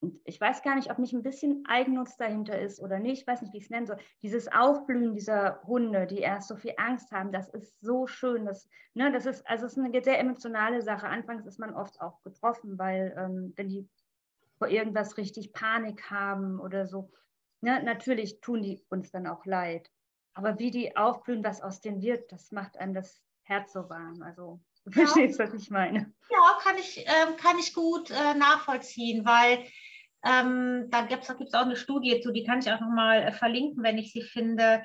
und 0.00 0.20
ich 0.24 0.38
weiß 0.38 0.60
gar 0.62 0.74
nicht, 0.74 0.90
ob 0.90 0.98
nicht 0.98 1.14
ein 1.14 1.22
bisschen 1.22 1.64
Eigennutz 1.66 2.18
dahinter 2.18 2.60
ist 2.60 2.80
oder 2.80 2.98
nicht. 2.98 3.22
Ich 3.22 3.26
weiß 3.26 3.40
nicht, 3.40 3.54
wie 3.54 3.58
ich 3.58 3.64
es 3.64 3.70
nennen 3.70 3.86
soll. 3.86 3.96
Dieses 4.22 4.52
Aufblühen 4.52 5.14
dieser 5.14 5.62
Hunde, 5.62 6.06
die 6.06 6.18
erst 6.18 6.48
so 6.48 6.56
viel 6.56 6.74
Angst 6.76 7.10
haben, 7.10 7.32
das 7.32 7.48
ist 7.48 7.80
so 7.80 8.06
schön. 8.06 8.44
Das, 8.44 8.68
ne, 8.92 9.10
das 9.10 9.24
ist, 9.24 9.46
also 9.48 9.64
es 9.64 9.72
ist 9.72 9.82
eine 9.82 10.04
sehr 10.04 10.18
emotionale 10.18 10.82
Sache. 10.82 11.08
Anfangs 11.08 11.46
ist 11.46 11.58
man 11.58 11.72
oft 11.72 11.98
auch 12.02 12.22
getroffen, 12.22 12.78
weil 12.78 13.14
ähm, 13.16 13.54
wenn 13.56 13.70
die 13.70 13.88
vor 14.58 14.68
irgendwas 14.68 15.16
richtig 15.16 15.54
Panik 15.54 16.10
haben 16.10 16.60
oder 16.60 16.86
so, 16.86 17.10
ne, 17.62 17.82
natürlich 17.82 18.42
tun 18.42 18.62
die 18.62 18.84
uns 18.90 19.10
dann 19.10 19.26
auch 19.26 19.46
leid. 19.46 19.90
Aber 20.34 20.58
wie 20.58 20.70
die 20.70 20.96
aufblühen, 20.96 21.44
was 21.44 21.62
aus 21.62 21.80
denen 21.80 22.02
wird, 22.02 22.30
das 22.32 22.50
macht 22.50 22.76
einem 22.76 22.94
das 22.94 23.22
Herz 23.44 23.72
so 23.72 23.88
warm. 23.88 24.22
Also 24.22 24.60
du 24.84 24.90
ja. 24.90 25.06
verstehst, 25.06 25.38
was 25.38 25.54
ich 25.54 25.70
meine. 25.70 26.12
Ja, 26.30 26.58
kann 26.62 26.76
ich, 26.76 27.06
äh, 27.06 27.36
kann 27.40 27.58
ich 27.58 27.72
gut 27.72 28.10
äh, 28.10 28.34
nachvollziehen, 28.34 29.24
weil 29.24 29.64
ähm, 30.24 30.88
da 30.90 31.02
gibt 31.02 31.24
es 31.24 31.54
auch 31.54 31.62
eine 31.62 31.76
Studie 31.76 32.20
zu, 32.20 32.32
die 32.32 32.44
kann 32.44 32.58
ich 32.58 32.70
auch 32.72 32.80
nochmal 32.80 33.22
äh, 33.22 33.32
verlinken, 33.32 33.82
wenn 33.82 33.98
ich 33.98 34.12
sie 34.12 34.22
finde, 34.22 34.82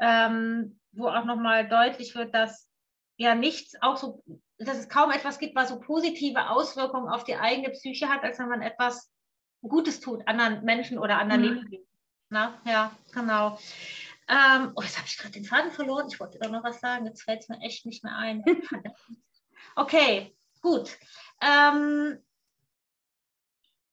ähm, 0.00 0.80
wo 0.92 1.08
auch 1.08 1.24
nochmal 1.24 1.68
deutlich 1.68 2.14
wird, 2.14 2.34
dass 2.34 2.70
ja 3.16 3.34
nichts 3.34 3.74
auch 3.82 3.96
so, 3.96 4.22
dass 4.58 4.78
es 4.78 4.88
kaum 4.88 5.10
etwas 5.10 5.38
gibt, 5.38 5.54
was 5.54 5.68
so 5.68 5.78
positive 5.78 6.48
Auswirkungen 6.48 7.08
auf 7.08 7.24
die 7.24 7.36
eigene 7.36 7.70
Psyche 7.70 8.08
hat, 8.08 8.22
als 8.22 8.38
wenn 8.38 8.48
man 8.48 8.62
etwas 8.62 9.12
Gutes 9.60 10.00
tut, 10.00 10.26
anderen 10.26 10.64
Menschen 10.64 10.98
oder 10.98 11.18
anderen 11.18 11.42
mhm. 11.42 11.48
Lebewesen. 11.48 11.86
Ja, 12.30 12.92
genau. 13.12 13.58
Ähm, 14.28 14.72
oh, 14.74 14.82
jetzt 14.82 14.98
habe 14.98 15.06
ich 15.06 15.16
gerade 15.16 15.32
den 15.32 15.44
Faden 15.44 15.72
verloren. 15.72 16.08
Ich 16.08 16.20
wollte 16.20 16.38
doch 16.38 16.50
noch 16.50 16.62
was 16.62 16.80
sagen. 16.80 17.06
Jetzt 17.06 17.22
fällt 17.22 17.42
es 17.42 17.48
mir 17.48 17.60
echt 17.62 17.86
nicht 17.86 18.04
mehr 18.04 18.14
ein. 18.14 18.44
okay, 19.76 20.36
gut. 20.60 20.98
Ähm, 21.40 22.22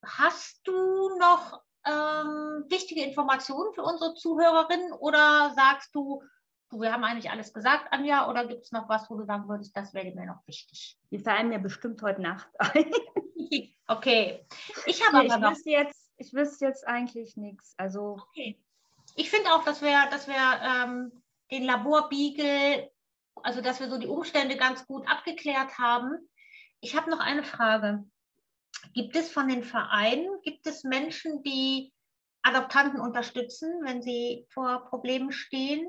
hast 0.03 0.59
du 0.67 1.17
noch 1.17 1.61
ähm, 1.85 2.65
wichtige 2.67 3.03
Informationen 3.03 3.73
für 3.73 3.83
unsere 3.83 4.13
Zuhörerinnen 4.15 4.91
oder 4.93 5.53
sagst 5.55 5.95
du, 5.95 6.21
du, 6.69 6.81
wir 6.81 6.91
haben 6.91 7.03
eigentlich 7.05 7.31
alles 7.31 7.53
gesagt, 7.53 7.93
Anja, 7.93 8.29
oder 8.29 8.45
gibt 8.45 8.65
es 8.65 8.71
noch 8.71 8.89
was, 8.89 9.09
wo 9.09 9.15
du 9.15 9.23
sagen 9.23 9.47
würdest, 9.47 9.75
das 9.77 9.93
wäre 9.93 10.13
mir 10.13 10.25
noch 10.25 10.45
wichtig? 10.47 10.97
Die 11.11 11.19
fallen 11.19 11.47
mir 11.47 11.59
bestimmt 11.59 12.01
heute 12.01 12.21
Nacht 12.21 12.49
ein. 12.57 12.91
okay. 13.87 14.45
Ich 14.85 15.05
habe 15.05 15.19
nee, 15.19 15.31
aber 15.31 15.39
noch. 15.39 15.51
Wüsste 15.51 15.69
jetzt, 15.69 16.11
ich 16.17 16.33
wüsste 16.33 16.65
jetzt 16.65 16.85
eigentlich 16.85 17.37
nichts. 17.37 17.73
Also. 17.77 18.17
Okay 18.31 18.59
ich 19.15 19.29
finde 19.29 19.53
auch, 19.53 19.63
dass 19.63 19.81
wir, 19.81 20.07
dass 20.11 20.27
wir 20.27 20.35
ähm, 20.35 21.23
den 21.51 21.63
Laborbeagle, 21.63 22.91
also 23.43 23.61
dass 23.61 23.79
wir 23.79 23.89
so 23.89 23.97
die 23.97 24.07
Umstände 24.07 24.57
ganz 24.57 24.85
gut 24.85 25.07
abgeklärt 25.09 25.77
haben. 25.77 26.29
Ich 26.81 26.95
habe 26.95 27.09
noch 27.09 27.19
eine 27.19 27.43
Frage. 27.43 28.03
Gibt 28.93 29.15
es 29.15 29.31
von 29.31 29.47
den 29.47 29.63
Vereinen, 29.63 30.29
gibt 30.43 30.67
es 30.67 30.83
Menschen, 30.83 31.41
die 31.43 31.93
Adoptanten 32.43 32.99
unterstützen, 32.99 33.81
wenn 33.83 34.01
sie 34.01 34.45
vor 34.49 34.85
Problemen 34.85 35.31
stehen? 35.31 35.87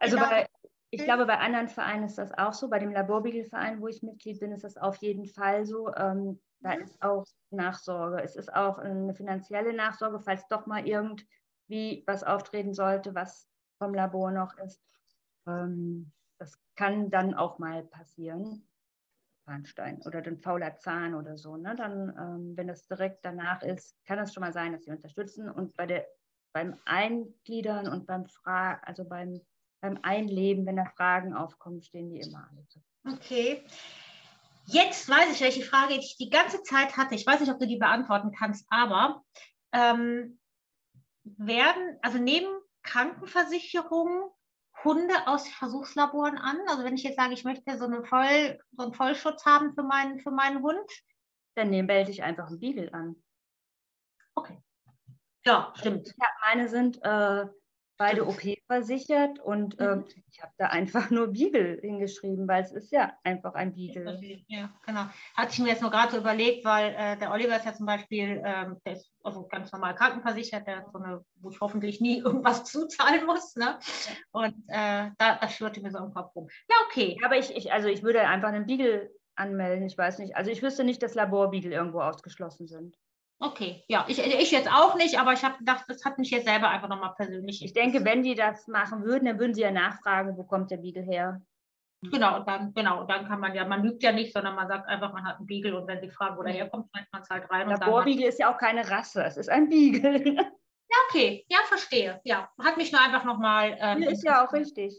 Also 0.00 0.16
bei, 0.16 0.48
ich 0.90 1.04
glaube, 1.04 1.26
bei 1.26 1.38
anderen 1.38 1.68
Vereinen 1.68 2.04
ist 2.04 2.18
das 2.18 2.32
auch 2.32 2.52
so. 2.52 2.68
Bei 2.68 2.78
dem 2.78 2.92
Laborbeagle-Verein, 2.92 3.80
wo 3.80 3.88
ich 3.88 4.02
Mitglied 4.02 4.40
bin, 4.40 4.52
ist 4.52 4.64
das 4.64 4.76
auf 4.76 4.96
jeden 4.96 5.26
Fall 5.26 5.64
so. 5.64 5.88
Ähm, 5.94 6.40
da 6.60 6.76
mhm. 6.76 6.82
ist 6.82 7.02
auch 7.02 7.24
Nachsorge. 7.50 8.22
Es 8.22 8.36
ist 8.36 8.52
auch 8.52 8.78
eine 8.78 9.14
finanzielle 9.14 9.72
Nachsorge, 9.72 10.20
falls 10.20 10.46
doch 10.48 10.66
mal 10.66 10.86
irgend 10.86 11.24
wie 11.68 12.04
was 12.06 12.24
auftreten 12.24 12.74
sollte, 12.74 13.14
was 13.14 13.48
vom 13.78 13.94
Labor 13.94 14.30
noch 14.30 14.56
ist. 14.58 14.80
Ähm, 15.46 16.12
das 16.38 16.58
kann 16.76 17.10
dann 17.10 17.34
auch 17.34 17.58
mal 17.58 17.82
passieren. 17.84 18.66
Zahnstein 19.44 20.00
oder 20.02 20.18
ein 20.24 20.38
fauler 20.38 20.76
Zahn 20.78 21.14
oder 21.14 21.36
so. 21.36 21.56
Ne? 21.56 21.74
Dann, 21.76 22.14
ähm, 22.16 22.56
wenn 22.56 22.68
das 22.68 22.86
direkt 22.86 23.24
danach 23.24 23.62
ist, 23.62 23.96
kann 24.06 24.18
es 24.18 24.32
schon 24.32 24.42
mal 24.42 24.52
sein, 24.52 24.72
dass 24.72 24.84
sie 24.84 24.90
unterstützen. 24.90 25.50
Und 25.50 25.76
bei 25.76 25.86
der, 25.86 26.06
beim 26.52 26.78
Eingliedern 26.84 27.88
und 27.88 28.06
beim 28.06 28.26
Fra 28.26 28.74
also 28.82 29.04
beim, 29.04 29.40
beim 29.80 29.98
Einleben, 30.02 30.64
wenn 30.66 30.76
da 30.76 30.84
Fragen 30.84 31.34
aufkommen, 31.34 31.82
stehen 31.82 32.10
die 32.10 32.20
immer 32.20 32.48
alle 32.50 32.66
zu. 32.68 32.80
Okay. 33.04 33.64
Jetzt 34.66 35.08
weiß 35.08 35.34
ich, 35.34 35.40
welche 35.40 35.64
Frage 35.64 35.94
ich 35.94 36.16
die 36.18 36.30
ganze 36.30 36.62
Zeit 36.62 36.96
hatte. 36.96 37.16
Ich 37.16 37.26
weiß 37.26 37.40
nicht, 37.40 37.50
ob 37.50 37.58
du 37.58 37.66
die 37.66 37.78
beantworten 37.78 38.30
kannst, 38.30 38.64
aber 38.70 39.24
ähm, 39.72 40.38
werden, 41.24 41.98
also 42.02 42.18
nehmen 42.18 42.48
Krankenversicherungen 42.82 44.30
Hunde 44.84 45.14
aus 45.26 45.48
Versuchslaboren 45.48 46.38
an? 46.38 46.58
Also 46.68 46.84
wenn 46.84 46.94
ich 46.94 47.02
jetzt 47.02 47.16
sage, 47.16 47.34
ich 47.34 47.44
möchte 47.44 47.78
so, 47.78 47.84
eine 47.84 48.04
Voll, 48.04 48.58
so 48.72 48.82
einen 48.82 48.94
Vollschutz 48.94 49.44
haben 49.44 49.74
für 49.74 49.82
meinen, 49.82 50.20
für 50.20 50.30
meinen 50.30 50.62
Hund? 50.62 50.90
Dann 51.54 51.70
melde 51.70 52.10
ich 52.10 52.22
einfach 52.22 52.48
einen 52.48 52.58
Beagle 52.58 52.92
an. 52.92 53.22
Okay. 54.34 54.58
Ja, 55.44 55.72
stimmt. 55.76 56.08
Ja, 56.08 56.26
meine 56.40 56.68
sind 56.68 56.98
äh, 57.02 57.46
beide 57.98 58.26
OP 58.26 58.40
versichert 58.66 59.38
und 59.38 59.78
äh, 59.78 59.96
Mhm. 59.96 60.04
ich 60.30 60.42
habe 60.42 60.52
da 60.58 60.66
einfach 60.66 61.10
nur 61.10 61.28
Beagle 61.28 61.78
hingeschrieben, 61.80 62.48
weil 62.48 62.62
es 62.62 62.72
ist 62.72 62.90
ja 62.90 63.12
einfach 63.22 63.54
ein 63.54 63.74
Beagle. 63.74 64.18
Ja, 64.48 64.72
genau. 64.86 65.06
Hatte 65.34 65.52
ich 65.52 65.58
mir 65.60 65.68
jetzt 65.68 65.82
nur 65.82 65.90
gerade 65.90 66.12
so 66.12 66.18
überlegt, 66.18 66.64
weil 66.64 66.94
äh, 66.96 67.16
der 67.18 67.30
Oliver 67.30 67.56
ist 67.56 67.64
ja 67.66 67.74
zum 67.74 67.86
Beispiel, 67.86 68.42
ähm, 68.44 68.78
der 68.84 68.94
ist 68.94 69.12
also 69.22 69.46
ganz 69.46 69.70
normal 69.72 69.94
krankenversichert, 69.94 70.66
der 70.66 70.78
hat 70.78 70.92
so 70.92 70.98
eine, 70.98 71.24
wo 71.36 71.50
ich 71.50 71.60
hoffentlich 71.60 72.00
nie 72.00 72.18
irgendwas 72.24 72.64
zuzahlen 72.64 73.26
muss. 73.26 73.54
Ne? 73.56 73.78
Und 74.32 74.54
äh, 74.68 75.10
da, 75.18 75.36
das 75.40 75.54
schwirrte 75.54 75.80
mir 75.80 75.90
so 75.90 75.98
im 75.98 76.12
Kopf 76.12 76.34
rum. 76.34 76.48
Ja, 76.68 76.76
okay. 76.86 77.16
Aber 77.24 77.36
ich, 77.36 77.54
ich, 77.54 77.72
also 77.72 77.88
ich 77.88 78.02
würde 78.02 78.26
einfach 78.26 78.48
einen 78.48 78.66
Beagle 78.66 79.10
anmelden, 79.34 79.86
ich 79.86 79.96
weiß 79.96 80.18
nicht. 80.18 80.36
Also 80.36 80.50
ich 80.50 80.62
wüsste 80.62 80.84
nicht, 80.84 81.02
dass 81.02 81.14
Laborbeagle 81.14 81.72
irgendwo 81.72 82.00
ausgeschlossen 82.00 82.66
sind. 82.66 82.96
Okay, 83.42 83.82
ja, 83.88 84.04
ich, 84.06 84.20
ich 84.20 84.52
jetzt 84.52 84.70
auch 84.70 84.94
nicht, 84.94 85.18
aber 85.18 85.32
ich 85.32 85.42
habe 85.42 85.58
gedacht, 85.58 85.84
das 85.88 86.04
hat 86.04 86.16
mich 86.16 86.30
jetzt 86.30 86.46
selber 86.46 86.68
einfach 86.68 86.88
nochmal 86.88 87.14
persönlich. 87.16 87.64
Ich 87.64 87.72
denke, 87.72 88.04
wenn 88.04 88.22
die 88.22 88.36
das 88.36 88.68
machen 88.68 89.02
würden, 89.02 89.24
dann 89.24 89.40
würden 89.40 89.52
sie 89.52 89.62
ja 89.62 89.72
nachfragen, 89.72 90.36
wo 90.36 90.44
kommt 90.44 90.70
der 90.70 90.76
Beagle 90.76 91.02
her. 91.02 91.42
Genau, 92.02 92.36
und 92.36 92.48
dann, 92.48 92.72
genau, 92.72 93.00
und 93.00 93.10
dann 93.10 93.26
kann 93.26 93.40
man 93.40 93.52
ja, 93.54 93.64
man 93.64 93.82
lügt 93.82 94.04
ja 94.04 94.12
nicht, 94.12 94.32
sondern 94.32 94.54
man 94.54 94.68
sagt 94.68 94.88
einfach, 94.88 95.12
man 95.12 95.24
hat 95.24 95.38
einen 95.38 95.46
Beagle 95.46 95.76
und 95.76 95.88
wenn 95.88 96.00
sie 96.00 96.10
fragen, 96.10 96.36
wo 96.36 96.44
der 96.44 96.52
herkommt, 96.52 96.88
schreibt 96.94 97.12
man 97.12 97.22
es 97.22 97.30
halt 97.30 97.50
rein. 97.50 97.68
Laborbeagle 97.68 98.26
ist 98.28 98.38
ja 98.38 98.52
auch 98.52 98.58
keine 98.58 98.88
Rasse, 98.88 99.24
es 99.24 99.36
ist 99.36 99.48
ein 99.48 99.68
Beagle. 99.68 100.36
Ja, 100.92 100.98
okay, 101.08 101.46
ja, 101.48 101.56
verstehe. 101.68 102.20
Ja, 102.22 102.50
hat 102.58 102.76
mich 102.76 102.92
nur 102.92 103.00
einfach 103.00 103.24
nochmal. 103.24 103.78
Ähm, 103.80 104.02
ist 104.02 104.24
ja 104.24 104.44
auch 104.44 104.52
richtig. 104.52 104.94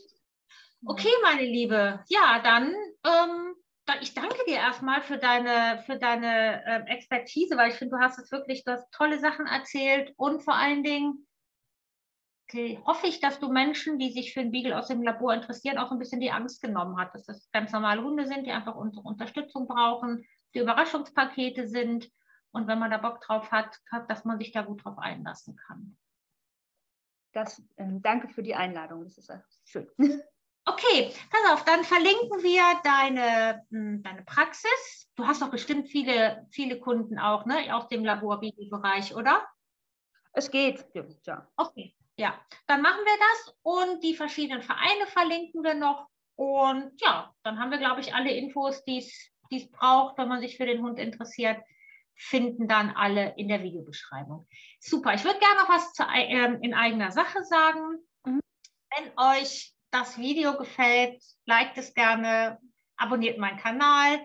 Okay, 0.83 1.11
meine 1.21 1.43
Liebe. 1.43 2.03
Ja, 2.09 2.39
dann, 2.43 2.73
ähm, 3.05 3.53
ich 4.01 4.13
danke 4.13 4.38
dir 4.47 4.55
erstmal 4.55 5.01
für 5.01 5.17
deine, 5.17 5.81
für 5.86 5.97
deine 5.97 6.63
ähm, 6.65 6.88
Expertise, 6.88 7.57
weil 7.57 7.71
ich 7.71 7.75
finde, 7.75 7.97
du 7.97 8.01
hast 8.01 8.17
es 8.19 8.31
wirklich, 8.31 8.63
du 8.63 8.71
hast 8.71 8.91
tolle 8.91 9.19
Sachen 9.19 9.45
erzählt 9.45 10.13
und 10.17 10.41
vor 10.41 10.55
allen 10.55 10.84
Dingen 10.84 11.27
okay, 12.53 12.81
hoffe 12.86 13.07
ich, 13.07 13.19
dass 13.19 13.39
du 13.39 13.51
Menschen, 13.51 13.97
die 13.97 14.11
sich 14.11 14.34
für 14.34 14.41
den 14.41 14.51
Beagle 14.51 14.77
aus 14.77 14.88
dem 14.88 15.01
Labor 15.01 15.34
interessieren, 15.34 15.77
auch 15.77 15.91
ein 15.91 15.99
bisschen 15.99 16.19
die 16.19 16.31
Angst 16.31 16.61
genommen 16.61 16.97
hat, 16.97 17.13
dass 17.15 17.25
das 17.25 17.49
ganz 17.51 17.71
normale 17.71 18.03
Hunde 18.03 18.27
sind, 18.27 18.45
die 18.45 18.51
einfach 18.51 18.75
unsere 18.75 19.03
Unterstützung 19.03 19.67
brauchen, 19.67 20.23
die 20.53 20.59
Überraschungspakete 20.59 21.67
sind 21.67 22.09
und 22.51 22.67
wenn 22.67 22.79
man 22.79 22.91
da 22.91 22.97
Bock 22.97 23.21
drauf 23.21 23.51
hat, 23.51 23.75
dass 24.07 24.23
man 24.25 24.38
sich 24.38 24.51
da 24.51 24.61
gut 24.61 24.86
drauf 24.86 24.99
einlassen 24.99 25.55
kann. 25.55 25.97
Das, 27.34 27.63
ähm, 27.77 28.01
danke 28.03 28.29
für 28.29 28.43
die 28.43 28.53
Einladung, 28.53 29.03
das 29.05 29.17
ist 29.17 29.31
schön. 29.65 29.88
Okay, 30.66 31.14
pass 31.30 31.51
auf, 31.51 31.66
dann 31.66 31.84
verlinken 31.84 32.41
wir 32.41 32.64
deine, 32.84 33.66
mh, 33.70 34.01
deine 34.01 34.24
Praxis. 34.24 35.11
Du 35.16 35.28
hast 35.28 35.41
doch 35.41 35.51
bestimmt 35.51 35.89
viele, 35.89 36.47
viele 36.51 36.80
Kunden 36.80 37.20
auch, 37.20 37.45
ne, 37.45 37.76
aus 37.76 37.89
dem 37.89 38.05
Laborbereich, 38.05 39.14
oder? 39.14 39.45
Es 40.32 40.49
geht, 40.49 40.86
ja. 41.26 41.47
Okay, 41.57 41.95
ja. 42.18 42.39
Dann 42.68 42.82
machen 42.82 43.01
wir 43.03 43.18
das 43.20 43.55
und 43.61 44.03
die 44.03 44.16
verschiedenen 44.16 44.61
Vereine 44.61 45.05
verlinken 45.07 45.64
wir 45.64 45.74
noch. 45.74 46.07
Und 46.36 46.93
ja, 47.01 47.34
dann 47.43 47.59
haben 47.59 47.72
wir, 47.72 47.78
glaube 47.78 47.99
ich, 47.99 48.16
alle 48.16 48.32
Infos, 48.32 48.84
die 48.86 48.99
es 48.99 49.72
braucht, 49.72 50.18
wenn 50.18 50.30
man 50.30 50.39
sich 50.39 50.57
für 50.57 50.66
den 50.66 50.82
Hund 50.82 50.97
interessiert, 50.97 51.61
finden 52.16 52.68
dann 52.68 52.91
alle 52.91 53.34
in 53.38 53.49
der 53.49 53.61
Videobeschreibung. 53.64 54.47
Super, 54.80 55.14
ich 55.14 55.24
würde 55.26 55.39
gerne 55.39 55.61
noch 55.61 55.70
was 55.70 55.93
zu, 55.93 56.03
ähm, 56.03 56.59
in 56.61 56.74
eigener 56.74 57.11
Sache 57.11 57.43
sagen. 57.43 57.99
Mhm. 58.26 58.39
Wenn 58.95 59.11
euch 59.18 59.74
das 59.93 60.17
Video 60.17 60.57
gefällt, 60.57 61.23
liked 61.45 61.77
es 61.77 61.93
gerne, 61.93 62.59
abonniert 62.97 63.37
meinen 63.37 63.59
Kanal, 63.59 64.19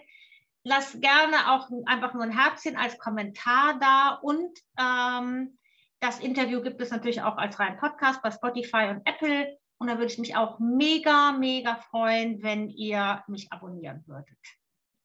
lasst 0.64 1.00
gerne 1.00 1.52
auch 1.52 1.68
einfach 1.86 2.14
nur 2.14 2.22
ein 2.22 2.36
Herzchen 2.36 2.76
als 2.76 2.98
Kommentar 2.98 3.78
da 3.78 4.18
und 4.22 4.58
ähm, 4.78 5.58
das 6.00 6.20
Interview 6.20 6.62
gibt 6.62 6.80
es 6.80 6.90
natürlich 6.90 7.22
auch 7.22 7.36
als 7.36 7.58
reinen 7.58 7.78
Podcast 7.78 8.22
bei 8.22 8.30
Spotify 8.30 8.88
und 8.88 9.06
Apple 9.06 9.58
und 9.78 9.88
da 9.88 9.98
würde 9.98 10.12
ich 10.12 10.18
mich 10.18 10.36
auch 10.36 10.58
mega, 10.58 11.32
mega 11.32 11.76
freuen, 11.76 12.42
wenn 12.42 12.70
ihr 12.70 13.22
mich 13.28 13.52
abonnieren 13.52 14.02
würdet. 14.06 14.38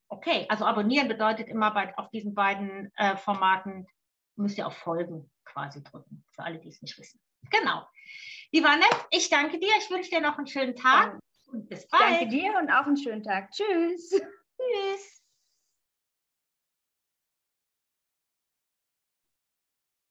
Okay, 0.08 0.46
also 0.48 0.64
abonnieren 0.64 1.08
bedeutet 1.08 1.48
immer 1.48 1.72
bei, 1.72 1.96
auf 1.98 2.08
diesen 2.10 2.34
beiden 2.34 2.92
äh, 2.96 3.16
Formaten 3.16 3.86
müsst 4.36 4.58
ihr 4.58 4.66
auf 4.66 4.76
Folgen 4.76 5.30
quasi 5.44 5.82
drücken, 5.82 6.24
für 6.32 6.42
alle, 6.42 6.58
die 6.58 6.68
es 6.68 6.80
nicht 6.82 6.98
wissen. 6.98 7.20
Genau. 7.50 7.86
Lieber 8.52 8.70
Annette, 8.70 8.96
ich 9.10 9.28
danke 9.30 9.58
dir. 9.58 9.72
Ich 9.78 9.90
wünsche 9.90 10.10
dir 10.10 10.20
noch 10.20 10.38
einen 10.38 10.46
schönen 10.46 10.76
Tag 10.76 11.18
und 11.46 11.68
bis 11.68 11.84
Ich 11.84 11.90
bald. 11.90 12.02
danke 12.02 12.28
dir 12.28 12.54
und 12.58 12.70
auch 12.70 12.86
einen 12.86 12.96
schönen 12.96 13.22
Tag. 13.22 13.50
Tschüss. 13.50 14.10
Tschüss. 14.10 15.23